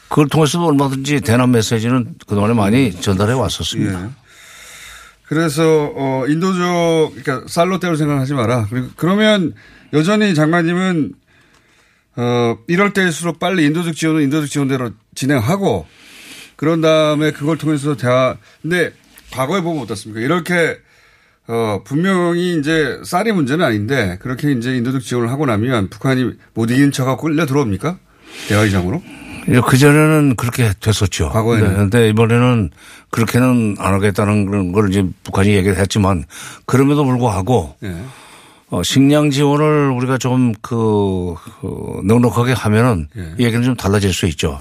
그걸 0.08 0.28
통해서도 0.28 0.66
얼마든지 0.66 1.20
대남 1.20 1.52
메시지는 1.52 2.14
그동안에 2.26 2.54
많이 2.54 2.92
전달해 2.92 3.34
왔었습니다. 3.34 4.04
예. 4.04 4.08
그래서 5.24 5.92
어 5.94 6.24
인도적 6.26 7.12
그러니까 7.14 7.46
쌀로 7.48 7.78
때울 7.78 7.96
생각을 7.96 8.20
하지 8.20 8.32
마라. 8.32 8.68
그러면 8.96 9.52
여전히 9.92 10.34
장관님은 10.34 11.12
어 12.16 12.58
이럴 12.66 12.94
때일수록 12.94 13.38
빨리 13.38 13.66
인도적 13.66 13.94
지원은 13.94 14.22
인도적 14.22 14.48
지원대로 14.48 14.90
진행하고 15.14 15.86
그런 16.56 16.80
다음에 16.80 17.30
그걸 17.30 17.58
통해서 17.58 17.96
대화 17.96 18.36
근데 18.62 18.92
과거에 19.30 19.60
보면 19.60 19.82
어떻습니까? 19.82 20.20
이렇게 20.20 20.78
어 21.48 21.80
분명히 21.82 22.58
이제 22.58 23.00
쌀이 23.04 23.32
문제는 23.32 23.64
아닌데 23.64 24.18
그렇게 24.20 24.52
이제 24.52 24.76
인도적 24.76 25.02
지원을 25.02 25.30
하고 25.30 25.46
나면 25.46 25.88
북한이 25.88 26.32
못 26.52 26.70
이기는 26.70 26.92
척하고 26.92 27.22
끌려 27.22 27.46
들어옵니까? 27.46 27.98
대화의장으로? 28.48 29.02
그 29.66 29.78
전에는 29.78 30.36
그렇게 30.36 30.70
됐었죠. 30.78 31.30
과거에는. 31.30 31.72
그런데 31.72 32.08
이번에는 32.10 32.70
그렇게는 33.10 33.76
안 33.78 33.94
하겠다는 33.94 34.44
그런 34.44 34.72
걸 34.72 34.90
이제 34.90 35.06
북한이 35.24 35.54
얘기를 35.54 35.78
했지만 35.78 36.24
그럼에도 36.66 37.04
불구하고 37.06 37.74
예. 37.82 37.96
어, 38.68 38.82
식량 38.82 39.30
지원을 39.30 39.90
우리가 39.90 40.18
좀 40.18 40.52
그, 40.60 41.34
그 41.62 42.02
넉넉하게 42.04 42.52
하면은 42.52 43.08
예. 43.16 43.34
이 43.38 43.44
얘기는 43.44 43.62
좀 43.64 43.74
달라질 43.74 44.12
수 44.12 44.26
있죠. 44.26 44.60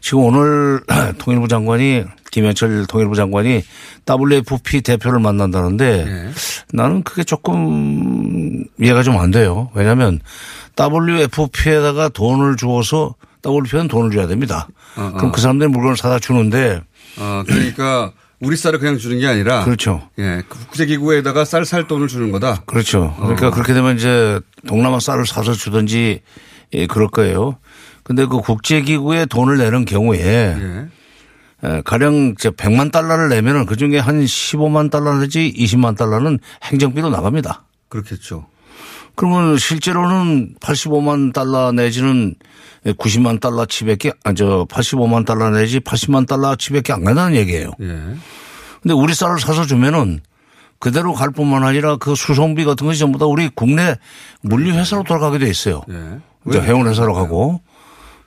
지금 0.00 0.20
오늘 0.24 0.80
통일부 1.18 1.48
장관이 1.48 2.04
김현철 2.30 2.86
통일부 2.88 3.14
장관이 3.16 3.62
WFP 4.06 4.82
대표를 4.82 5.18
만난다는데 5.20 6.04
예. 6.06 6.30
나는 6.72 7.02
그게 7.02 7.24
조금 7.24 8.64
이해가 8.80 9.02
좀 9.02 9.18
안 9.18 9.30
돼요. 9.30 9.70
왜냐하면 9.74 10.20
WFP에다가 10.78 12.08
돈을 12.10 12.56
주어서 12.56 13.14
WFP는 13.44 13.88
돈을 13.88 14.10
줘야 14.10 14.26
됩니다. 14.26 14.68
어, 14.96 15.12
그럼 15.14 15.30
어. 15.30 15.32
그 15.32 15.40
사람들이 15.40 15.70
물건을 15.70 15.96
사다 15.96 16.18
주는데 16.18 16.82
어, 17.18 17.42
그러니까 17.46 18.12
우리 18.40 18.56
쌀을 18.56 18.78
그냥 18.78 18.98
주는 18.98 19.18
게 19.18 19.26
아니라 19.26 19.64
그렇죠. 19.64 20.08
예, 20.18 20.42
국제기구에다가 20.48 21.44
쌀 21.44 21.64
살 21.64 21.86
돈을 21.88 22.08
주는 22.08 22.30
거다. 22.30 22.62
그렇죠. 22.66 23.14
그러니까 23.18 23.48
어. 23.48 23.50
그렇게 23.50 23.74
되면 23.74 23.96
이제 23.96 24.40
동남아 24.66 25.00
쌀을 25.00 25.26
사서 25.26 25.54
주든지 25.54 26.20
예, 26.74 26.86
그럴 26.86 27.08
거예요. 27.08 27.56
근데 28.08 28.24
그 28.24 28.40
국제기구에 28.40 29.26
돈을 29.26 29.58
내는 29.58 29.84
경우에 29.84 30.18
예. 30.18 30.88
에, 31.62 31.82
가령 31.82 32.34
이제 32.38 32.48
100만 32.48 32.90
달러를 32.90 33.28
내면은 33.28 33.66
그 33.66 33.76
중에 33.76 33.98
한 33.98 34.24
15만 34.24 34.90
달러 34.90 35.18
내지 35.18 35.52
20만 35.54 35.94
달러는 35.94 36.38
행정비로 36.64 37.10
나갑니다. 37.10 37.66
그렇겠죠. 37.90 38.46
그러면 39.14 39.58
실제로는 39.58 40.54
85만 40.58 41.34
달러 41.34 41.70
내지는 41.72 42.34
90만 42.86 43.40
달러 43.40 43.66
치밖에, 43.66 44.12
아, 44.24 44.32
저 44.32 44.64
85만 44.70 45.26
달러 45.26 45.50
내지 45.50 45.80
80만 45.80 46.26
달러 46.26 46.56
치밖에 46.56 46.94
안 46.94 47.04
간다는 47.04 47.36
얘기예요. 47.36 47.72
예. 47.82 47.86
근데 48.80 48.94
우리 48.94 49.12
쌀을 49.12 49.38
사서 49.38 49.66
주면은 49.66 50.20
그대로 50.78 51.12
갈 51.12 51.30
뿐만 51.30 51.62
아니라 51.64 51.96
그 51.96 52.14
수송비 52.14 52.64
같은 52.64 52.86
것이 52.86 53.00
전부 53.00 53.18
다 53.18 53.26
우리 53.26 53.50
국내 53.54 53.96
물류회사로 54.42 55.02
돌아가게 55.02 55.38
돼 55.40 55.50
있어요. 55.50 55.82
예. 55.90 56.20
이제 56.46 56.60
해운회사로 56.62 57.12
가고. 57.12 57.60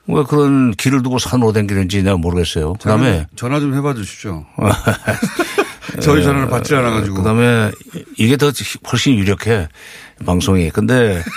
왜 0.07 0.23
그런 0.27 0.71
길을 0.71 1.03
두고 1.03 1.19
산으로 1.19 1.53
댕기는지 1.53 2.03
내가 2.03 2.17
모르겠어요. 2.17 2.73
그 2.73 2.89
다음에. 2.89 3.27
전화 3.35 3.59
좀 3.59 3.73
해봐 3.75 3.93
주십시오. 3.93 4.45
저희 6.01 6.23
전화를 6.23 6.49
받질 6.49 6.75
않아가지고. 6.77 7.17
그 7.17 7.23
다음에 7.23 7.71
이게 8.17 8.37
더 8.37 8.51
훨씬 8.91 9.15
유력해. 9.15 9.67
방송이. 10.25 10.69
근데. 10.71 11.21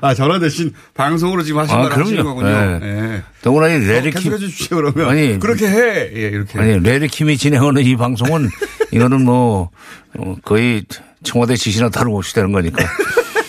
아, 0.00 0.14
전화 0.14 0.38
대신 0.38 0.72
방송으로 0.94 1.42
지금 1.42 1.60
하신 1.60 1.76
아, 1.76 1.88
그럼요. 1.88 2.24
거군요. 2.24 2.48
네. 2.48 2.80
예. 2.82 3.22
더구나 3.42 3.68
이 3.68 3.78
레리 3.84 4.10
계속해 4.10 4.36
킴. 4.36 4.38
주십시오, 4.38 4.76
그러면. 4.78 5.08
아니. 5.08 5.38
그렇게 5.38 5.68
해. 5.68 6.10
예, 6.14 6.28
이렇게. 6.28 6.58
아니, 6.58 6.78
레리 6.80 7.06
킴이 7.08 7.36
진행하는 7.36 7.82
이 7.84 7.96
방송은 7.96 8.48
이거는 8.92 9.24
뭐 9.24 9.70
어, 10.18 10.36
거의 10.44 10.84
청와대 11.22 11.56
지시나 11.56 11.90
다름없이 11.90 12.34
되는 12.34 12.50
거니까. 12.52 12.84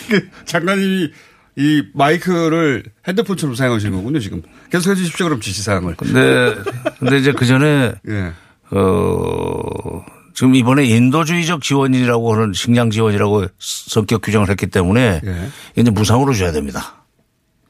그 0.09 0.27
장관님이 0.45 1.11
이 1.59 1.83
마이크를 1.93 2.83
핸드폰처럼 3.05 3.53
사용하시는 3.53 3.93
거군요, 3.93 4.19
지금. 4.19 4.41
계속해 4.71 4.95
주십시오, 4.95 5.25
그럼 5.25 5.41
지시사항을. 5.41 5.95
근데, 5.97 6.55
근데 6.99 7.17
이제 7.17 7.33
그 7.33 7.45
전에, 7.45 7.91
예. 8.07 8.31
어, 8.71 10.05
지금 10.33 10.55
이번에 10.55 10.85
인도주의적 10.85 11.61
지원이라고 11.61 12.33
하는 12.33 12.53
식량 12.53 12.89
지원이라고 12.91 13.47
성격 13.59 14.21
규정을 14.21 14.49
했기 14.49 14.67
때문에 14.67 15.19
예. 15.25 15.49
이제 15.75 15.91
무상으로 15.91 16.33
줘야 16.33 16.53
됩니다. 16.53 17.03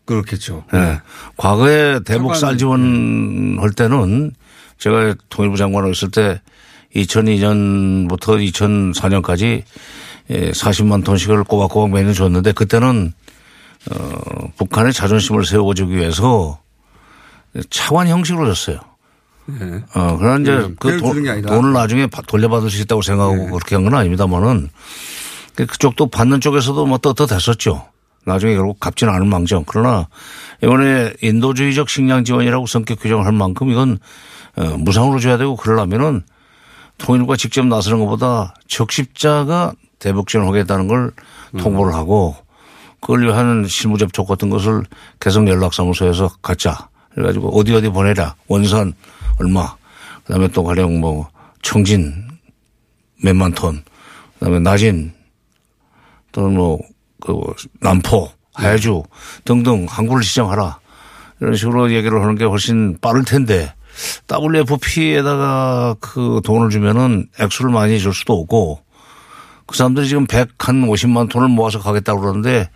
그렇겠죠. 0.05 0.65
예. 0.75 1.01
과거에 1.37 2.01
대북 2.05 2.35
쌀 2.35 2.53
차관- 2.55 2.59
지원할 2.59 3.71
때는 3.71 4.33
제가 4.77 5.15
통일부 5.29 5.57
장관을 5.57 5.89
했을 5.89 6.11
때 6.11 6.41
2002년부터 6.95 8.37
2004년까지 8.51 9.63
40만 10.29 11.03
톤씩을 11.03 11.43
꼬박꼬박 11.43 11.89
매년 11.91 12.13
줬는데 12.13 12.51
그때는 12.51 13.13
어, 13.91 14.51
북한의 14.57 14.93
자존심을 14.93 15.45
세워주기 15.45 15.95
위해서 15.95 16.59
차관 17.69 18.07
형식으로 18.07 18.45
줬어요. 18.53 18.79
어, 19.95 20.17
그러나 20.19 20.39
이제 20.41 20.51
음, 20.51 20.75
그 20.79 20.97
돈. 20.99 21.23
돈을 21.41 21.73
나중에 21.73 22.05
바- 22.07 22.21
돌려받을 22.21 22.69
수 22.69 22.81
있다고 22.83 23.01
생각하고 23.01 23.45
그렇게 23.51 23.75
한 23.75 23.83
건 23.83 23.95
아닙니다만은 23.95 24.69
그- 25.55 25.65
그쪽도 25.65 26.07
받는 26.11 26.39
쪽에서도 26.41 26.85
뭐 26.85 26.97
떳떳했었죠. 26.99 27.87
나중에 28.25 28.53
결국 28.53 28.79
갚지는 28.79 29.11
않을 29.13 29.25
망정. 29.25 29.63
그러나 29.65 30.07
이번에 30.61 31.13
인도주의적 31.23 31.89
식량 31.89 32.23
지원이라고 32.25 32.67
성격 32.67 32.99
규정을 32.99 33.25
할 33.25 33.31
만큼 33.33 33.71
이건 33.71 33.97
어, 34.55 34.63
무상으로 34.77 35.19
줘야 35.19 35.37
되고 35.37 35.55
그러려면은 35.55 36.21
통일부가 36.99 37.37
직접 37.37 37.65
나서는 37.65 37.99
것보다 37.99 38.53
적십자가 38.67 39.73
대북 39.99 40.27
지원하겠다는 40.27 40.87
걸 40.87 41.11
통보를 41.57 41.93
하고 41.95 42.35
그걸 43.01 43.23
위한 43.23 43.65
실무 43.67 43.97
접촉 43.97 44.27
같은 44.27 44.49
것을 44.49 44.83
개성 45.19 45.47
연락사무소에서 45.47 46.29
갖자. 46.41 46.89
그래가지고 47.13 47.57
어디 47.57 47.73
어디 47.73 47.89
보내라. 47.89 48.35
원산 48.47 48.93
얼마. 49.39 49.75
그 50.23 50.33
다음에 50.33 50.47
또 50.49 50.63
가령 50.63 50.99
뭐 50.99 51.29
청진 51.61 52.27
몇만 53.23 53.53
톤. 53.53 53.83
그 54.39 54.45
다음에 54.45 54.59
나진 54.59 55.13
또는 56.31 56.55
뭐 56.55 56.79
그 57.19 57.41
남포, 57.81 58.31
하야주 58.53 59.03
등등 59.45 59.85
항구를 59.89 60.23
지정하라. 60.23 60.79
이런 61.41 61.55
식으로 61.55 61.91
얘기를 61.91 62.21
하는 62.21 62.35
게 62.35 62.45
훨씬 62.45 62.97
빠를 62.99 63.23
텐데 63.23 63.73
WFP에다가 64.29 65.95
그 65.99 66.41
돈을 66.43 66.69
주면은 66.69 67.27
액수를 67.39 67.71
많이 67.71 67.99
줄 67.99 68.13
수도 68.13 68.39
없고 68.39 68.81
그 69.69 69.77
사람들이 69.77 70.07
지금 70.07 70.25
100, 70.25 70.49
한 70.59 70.87
50만 70.87 71.29
톤을 71.29 71.47
모아서 71.47 71.79
가겠다고 71.79 72.21
그러는데 72.21 72.69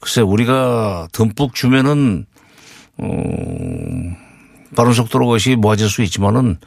글쎄 0.00 0.20
우리가 0.20 1.08
듬뿍 1.12 1.54
주면은 1.54 2.26
어, 2.98 3.08
빠른 4.76 4.92
속도로 4.92 5.26
그것이 5.26 5.56
모아질 5.56 5.88
수 5.88 6.02
있지만은 6.02 6.58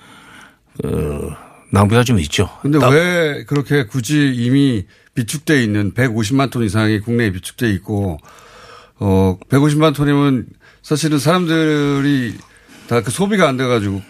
그 0.81 1.29
낭비가 1.71 2.03
좀 2.03 2.19
있죠. 2.19 2.49
근데 2.61 2.77
왜 2.89 3.45
그렇게 3.45 3.85
굳이 3.85 4.33
이미 4.35 4.85
비축돼 5.15 5.63
있는 5.63 5.93
150만 5.93 6.51
톤 6.51 6.63
이상이 6.63 6.99
국내에 6.99 7.31
비축돼 7.31 7.69
있고 7.71 8.19
어 8.99 9.37
150만 9.49 9.95
톤이면 9.95 10.47
사실은 10.81 11.19
사람들이 11.19 12.37
다 12.87 13.01
그 13.01 13.11
소비가 13.11 13.47
안 13.47 13.57
돼가지고 13.57 14.01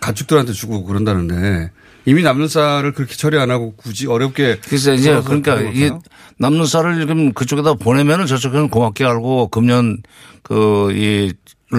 가축들한테 0.00 0.52
주고 0.52 0.84
그런다는데 0.84 1.70
이미 2.06 2.22
남는 2.22 2.48
쌀을 2.48 2.92
그렇게 2.92 3.14
처리 3.14 3.38
안 3.38 3.50
하고 3.50 3.74
굳이 3.76 4.06
어렵게 4.06 4.58
그래서 4.64 4.92
이제 4.92 5.20
그러니까 5.24 5.60
이게 5.60 5.88
걸까요? 5.88 6.02
남는 6.38 6.66
쌀을 6.66 7.00
지금 7.00 7.32
그쪽에다 7.32 7.74
보내면은 7.74 8.26
저쪽에는 8.26 8.68
고맙게 8.68 9.04
알고 9.04 9.48
금년 9.48 9.98
그 10.42 10.90
이를 10.92 11.34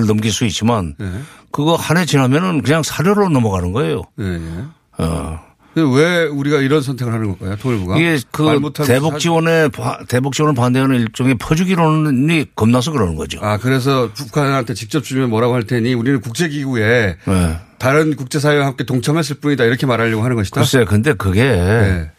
넘길 0.07 0.31
수 0.31 0.45
있지만 0.45 0.95
네. 0.97 1.07
그거 1.51 1.75
한 1.75 1.97
해 1.97 2.05
지나면은 2.05 2.61
그냥 2.63 2.83
사료로 2.83 3.29
넘어가는 3.29 3.71
거예요. 3.71 4.01
예, 4.19 4.25
예. 4.25 5.03
어. 5.03 5.39
왜 5.77 6.23
우리가 6.23 6.59
이런 6.61 6.81
선택을 6.81 7.11
하는 7.13 7.27
걸까요? 7.37 7.57
통일부가 7.57 7.97
이게 7.97 8.17
말그 8.37 8.71
대북 8.85 9.11
사- 9.13 9.17
지원에 9.19 9.67
바- 9.67 9.99
대북 10.07 10.33
지원을 10.33 10.55
반대하는 10.55 11.01
일종의 11.01 11.35
퍼주기론이 11.35 12.45
겁나서 12.55 12.91
그러는 12.91 13.15
거죠. 13.15 13.39
아 13.41 13.57
그래서 13.57 14.09
북한한테 14.13 14.73
직접 14.73 15.03
주면 15.03 15.29
뭐라고 15.29 15.53
할 15.53 15.63
테니 15.63 15.93
우리는 15.93 16.21
국제기구에 16.21 17.17
네. 17.25 17.57
다른 17.77 18.15
국제사회와 18.15 18.65
함께 18.65 18.83
동참했을 18.83 19.37
뿐이다 19.37 19.63
이렇게 19.65 19.85
말하려고 19.85 20.23
하는 20.23 20.35
것이다. 20.35 20.61
글쎄, 20.61 20.85
근데 20.85 21.13
그게 21.13 22.09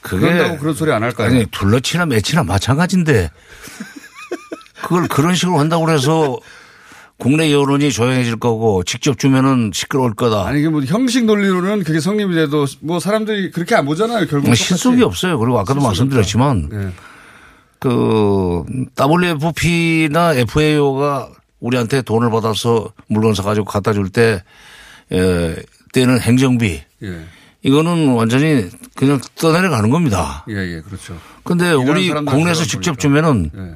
그게 0.00 0.26
네. 0.26 0.32
그런다고 0.32 0.58
그런 0.58 0.74
소리 0.74 0.92
안 0.92 1.02
할까요? 1.02 1.28
아니 1.28 1.46
둘러치나 1.46 2.06
매치나 2.06 2.42
마찬가지인데 2.44 3.30
그걸 4.82 5.08
그런 5.08 5.34
식으로 5.34 5.58
한다고 5.58 5.84
그래서 5.86 6.38
국내 7.18 7.52
여론이 7.52 7.92
조용해질 7.92 8.36
거고 8.36 8.82
직접 8.82 9.16
주면은 9.18 9.70
시끄러울 9.72 10.14
거다. 10.14 10.46
아니 10.46 10.58
이게 10.58 10.68
뭐 10.68 10.82
형식 10.82 11.24
논리로는 11.24 11.84
그게 11.84 12.00
성립이 12.00 12.34
돼도 12.34 12.66
뭐 12.80 12.98
사람들이 12.98 13.52
그렇게 13.52 13.76
안 13.76 13.84
보잖아요 13.84 14.26
결국 14.26 14.46
뭐 14.46 14.54
실속이 14.54 15.02
없어요. 15.02 15.38
그리고 15.38 15.58
아까도 15.60 15.80
말씀드렸지만 15.80 16.68
네. 16.70 16.90
그 17.78 18.64
WFP나 18.98 20.34
FAO가 20.34 21.28
우리한테 21.60 22.02
돈을 22.02 22.30
받아서 22.30 22.92
물건 23.08 23.34
사가지고 23.34 23.66
갖다 23.66 23.92
줄 23.92 24.08
때, 24.08 24.42
에, 25.12 25.56
때는 25.92 26.20
행정비. 26.20 26.82
예. 27.02 27.24
이거는 27.62 28.14
완전히 28.14 28.68
그냥 28.96 29.20
떠내려가는 29.36 29.90
겁니다. 29.90 30.44
예, 30.48 30.54
예, 30.54 30.80
그렇죠. 30.80 31.16
근데 31.44 31.70
우리 31.72 32.08
국내에서 32.08 32.32
들어가는 32.34 32.64
직접. 32.64 32.98
주면은 32.98 33.50
예. 33.56 33.74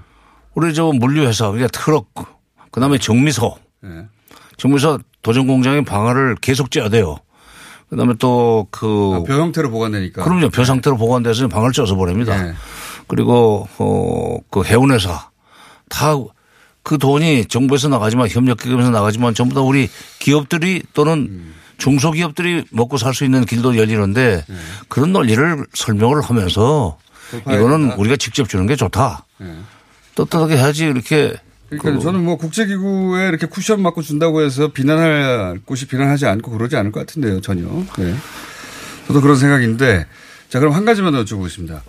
우리 0.55 0.75
저 0.75 0.87
물류회사, 0.87 1.51
그러니까 1.51 1.69
트럭, 1.69 2.09
그 2.71 2.81
다음에 2.81 2.99
정미소. 2.99 3.57
예. 3.85 4.07
정미소 4.57 4.99
도전공장의 5.23 5.85
방화를 5.85 6.37
계속 6.41 6.71
쪄야 6.71 6.89
돼요. 6.89 7.17
그 7.89 7.97
다음에 7.97 8.15
또 8.19 8.67
그. 8.71 9.23
벼 9.27 9.35
형태로 9.35 9.71
보관되니까. 9.71 10.25
그럼요. 10.25 10.49
벼 10.51 10.65
상태로 10.65 10.97
보관돼서 10.97 11.47
방을 11.49 11.73
쪄서 11.73 11.95
보냅니다. 11.95 12.49
예. 12.49 12.55
그리고 13.07 13.69
어, 13.79 14.39
그 14.51 14.65
해운회사 14.65 15.31
다 15.89 16.15
그 16.87 16.99
돈이 16.99 17.47
정부에서 17.47 17.89
나가지만 17.89 18.29
협력기금에서 18.29 18.91
나가지만 18.91 19.35
전부 19.35 19.57
다 19.57 19.61
우리 19.61 19.91
기업들이 20.21 20.85
또는 20.95 21.27
음. 21.29 21.55
중소기업들이 21.79 22.63
먹고 22.71 22.97
살 22.97 23.13
수 23.13 23.25
있는 23.25 23.45
길도 23.45 23.77
열리는데 23.77 24.45
그런 24.89 25.13
논리를 25.13 25.67
설명을 25.75 26.23
하면서 26.23 26.97
네. 27.33 27.55
이거는 27.57 27.81
된다. 27.81 27.97
우리가 27.99 28.15
직접 28.15 28.49
주는 28.49 28.69
게 28.69 28.77
좋다. 28.77 29.27
예. 29.43 29.57
떳떳하게 30.15 30.57
해야지 30.57 30.85
이렇게 30.85 31.35
그러니까 31.71 31.91
그 31.91 31.99
저는 31.99 32.23
뭐 32.25 32.37
국제기구에 32.37 33.31
이렇게 33.31 33.47
쿠션 33.47 33.83
맞고 33.83 34.03
준다고 34.03 34.43
해서 34.43 34.69
비난할 34.69 35.63
곳이 35.65 35.89
비난하지 35.89 36.27
않고 36.27 36.53
그러지 36.53 36.77
않을 36.77 36.93
것 36.93 37.01
같은데요, 37.01 37.41
전혀. 37.41 37.67
네. 37.99 38.15
저도 39.09 39.21
그런 39.21 39.37
생각인데, 39.37 40.07
자, 40.49 40.61
그럼 40.61 40.73
한 40.73 40.85
가지만 40.85 41.13
더 41.13 41.25
여쭤보겠습니다. 41.25 41.81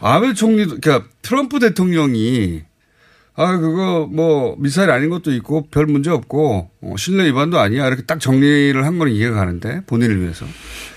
아베 0.00 0.34
총리도, 0.34 0.80
그러니까 0.80 1.08
트럼프 1.22 1.58
대통령이 1.58 2.64
아, 3.36 3.58
그거 3.58 4.08
뭐 4.10 4.56
미사일 4.58 4.90
아닌 4.90 5.10
것도 5.10 5.32
있고 5.34 5.68
별 5.70 5.86
문제 5.86 6.10
없고 6.10 6.70
어, 6.82 6.94
신뢰 6.96 7.26
위반도 7.26 7.58
아니야. 7.58 7.86
이렇게 7.86 8.02
딱 8.02 8.18
정리를 8.18 8.84
한 8.84 8.98
거는 8.98 9.12
이해가 9.12 9.36
가는데 9.36 9.82
본인을 9.86 10.22
위해서. 10.22 10.46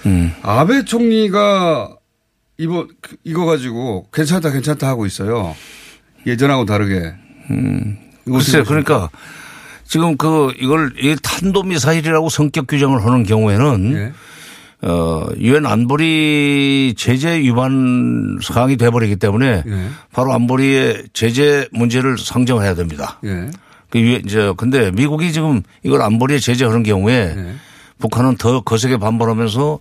음. 0.06 0.32
아베 0.42 0.86
총리가 0.86 1.96
이거, 2.58 2.88
이거 3.24 3.46
가지고 3.46 4.08
괜찮다 4.14 4.52
괜찮다 4.52 4.88
하고 4.88 5.06
있어요. 5.06 5.56
예전하고 6.26 6.66
다르게. 6.66 7.14
음. 7.52 7.98
글쎄요. 8.26 8.64
그러니까 8.64 9.10
지금 9.86 10.18
그 10.18 10.54
이걸 10.60 10.94
이 10.98 11.16
탄도 11.22 11.64
미사일이라고 11.64 12.30
성격 12.30 12.68
규정을 12.68 13.04
하는 13.04 13.24
경우에는 13.24 13.94
네. 13.94 14.14
어 14.82 15.26
유엔 15.38 15.66
안보리 15.66 16.94
제재 16.98 17.40
위반 17.42 18.38
사항이 18.42 18.78
돼 18.78 18.90
버리기 18.90 19.18
때문에 19.18 19.64
예. 19.68 19.88
바로 20.14 20.32
안보리의 20.34 21.04
제재 21.14 21.68
문제를 21.74 22.18
상정해야 22.18 22.76
됩니다. 22.76 23.20
예. 23.26 23.52
그 23.90 24.00
유엔 24.00 24.26
저 24.28 24.54
근데 24.54 24.90
미국이 24.92 25.34
지금 25.34 25.62
이걸 25.84 26.02
안보리에 26.02 26.40
제재하는 26.40 26.84
경우에 26.84 27.14
예. 27.38 27.56
북한은 27.98 28.38
더 28.38 28.62
거세게 28.62 28.98
반발하면서 28.98 29.80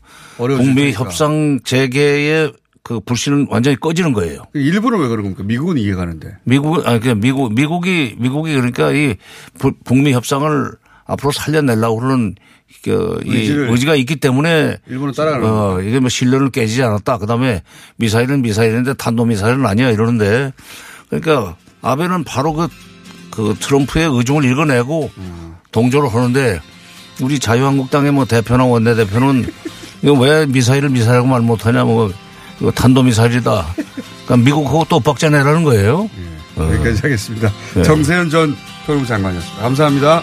북미. 0.56 0.92
협상 0.92 1.60
재개의 1.62 2.52
그 2.82 2.98
불씨는 3.00 3.46
완전히 3.50 3.76
꺼지는 3.78 4.12
거예요. 4.12 4.42
일본은 4.54 4.98
왜 4.98 5.06
그런 5.08 5.22
겁니까? 5.22 5.42
미국은 5.44 5.76
이해가는데. 5.78 6.38
미국, 6.42 6.84
아니, 6.88 6.98
그 7.00 7.10
미국, 7.10 7.52
미국이, 7.54 8.16
미국이 8.18 8.52
그러니까 8.54 8.90
이 8.92 9.14
부- 9.58 9.74
북미 9.84 10.12
협상을 10.14 10.72
앞으로 11.04 11.30
살려내려고 11.30 12.00
그러는 12.00 12.34
그, 12.82 13.20
이 13.24 13.30
의지가 13.30 13.94
있기 13.96 14.16
때문에 14.16 14.78
일본은 14.88 15.12
따라가는 15.12 15.46
어, 15.46 15.80
이게 15.80 16.00
뭐 16.00 16.08
신뢰를 16.08 16.50
깨지지 16.50 16.82
않았다. 16.82 17.18
그 17.18 17.26
다음에 17.26 17.62
미사일은 17.96 18.42
미사일인데 18.42 18.94
탄도 18.94 19.24
미사일은 19.24 19.66
아니야 19.66 19.90
이러는데 19.90 20.52
그러니까 21.08 21.56
아베는 21.82 22.24
바로 22.24 22.52
그, 22.52 22.68
그 23.30 23.54
트럼프의 23.58 24.08
의중을 24.12 24.44
읽어내고 24.44 25.10
동조를 25.72 26.12
하는데 26.12 26.60
우리 27.20 27.38
자유한국당의 27.38 28.12
뭐 28.12 28.24
대표나 28.24 28.64
원내대표는 28.64 29.46
이거 30.02 30.12
왜 30.12 30.46
미사일을 30.46 30.90
미사일하고 30.90 31.26
말 31.26 31.40
못하냐 31.40 31.84
뭐 31.84 32.12
이거 32.60 32.70
탄도 32.70 33.02
미사일이다. 33.02 33.74
그러니까 34.26 34.36
미국하고 34.36 34.86
또 34.88 34.96
엇박자 34.96 35.30
내라는 35.30 35.64
거예요. 35.64 36.08
어. 36.56 36.70
여기까지 36.72 37.02
하겠습니다. 37.02 37.52
네. 37.74 37.82
정세현 37.82 38.30
전 38.30 38.56
통일부 38.86 39.06
장관이었습니다. 39.06 39.62
감사합니다. 39.62 40.22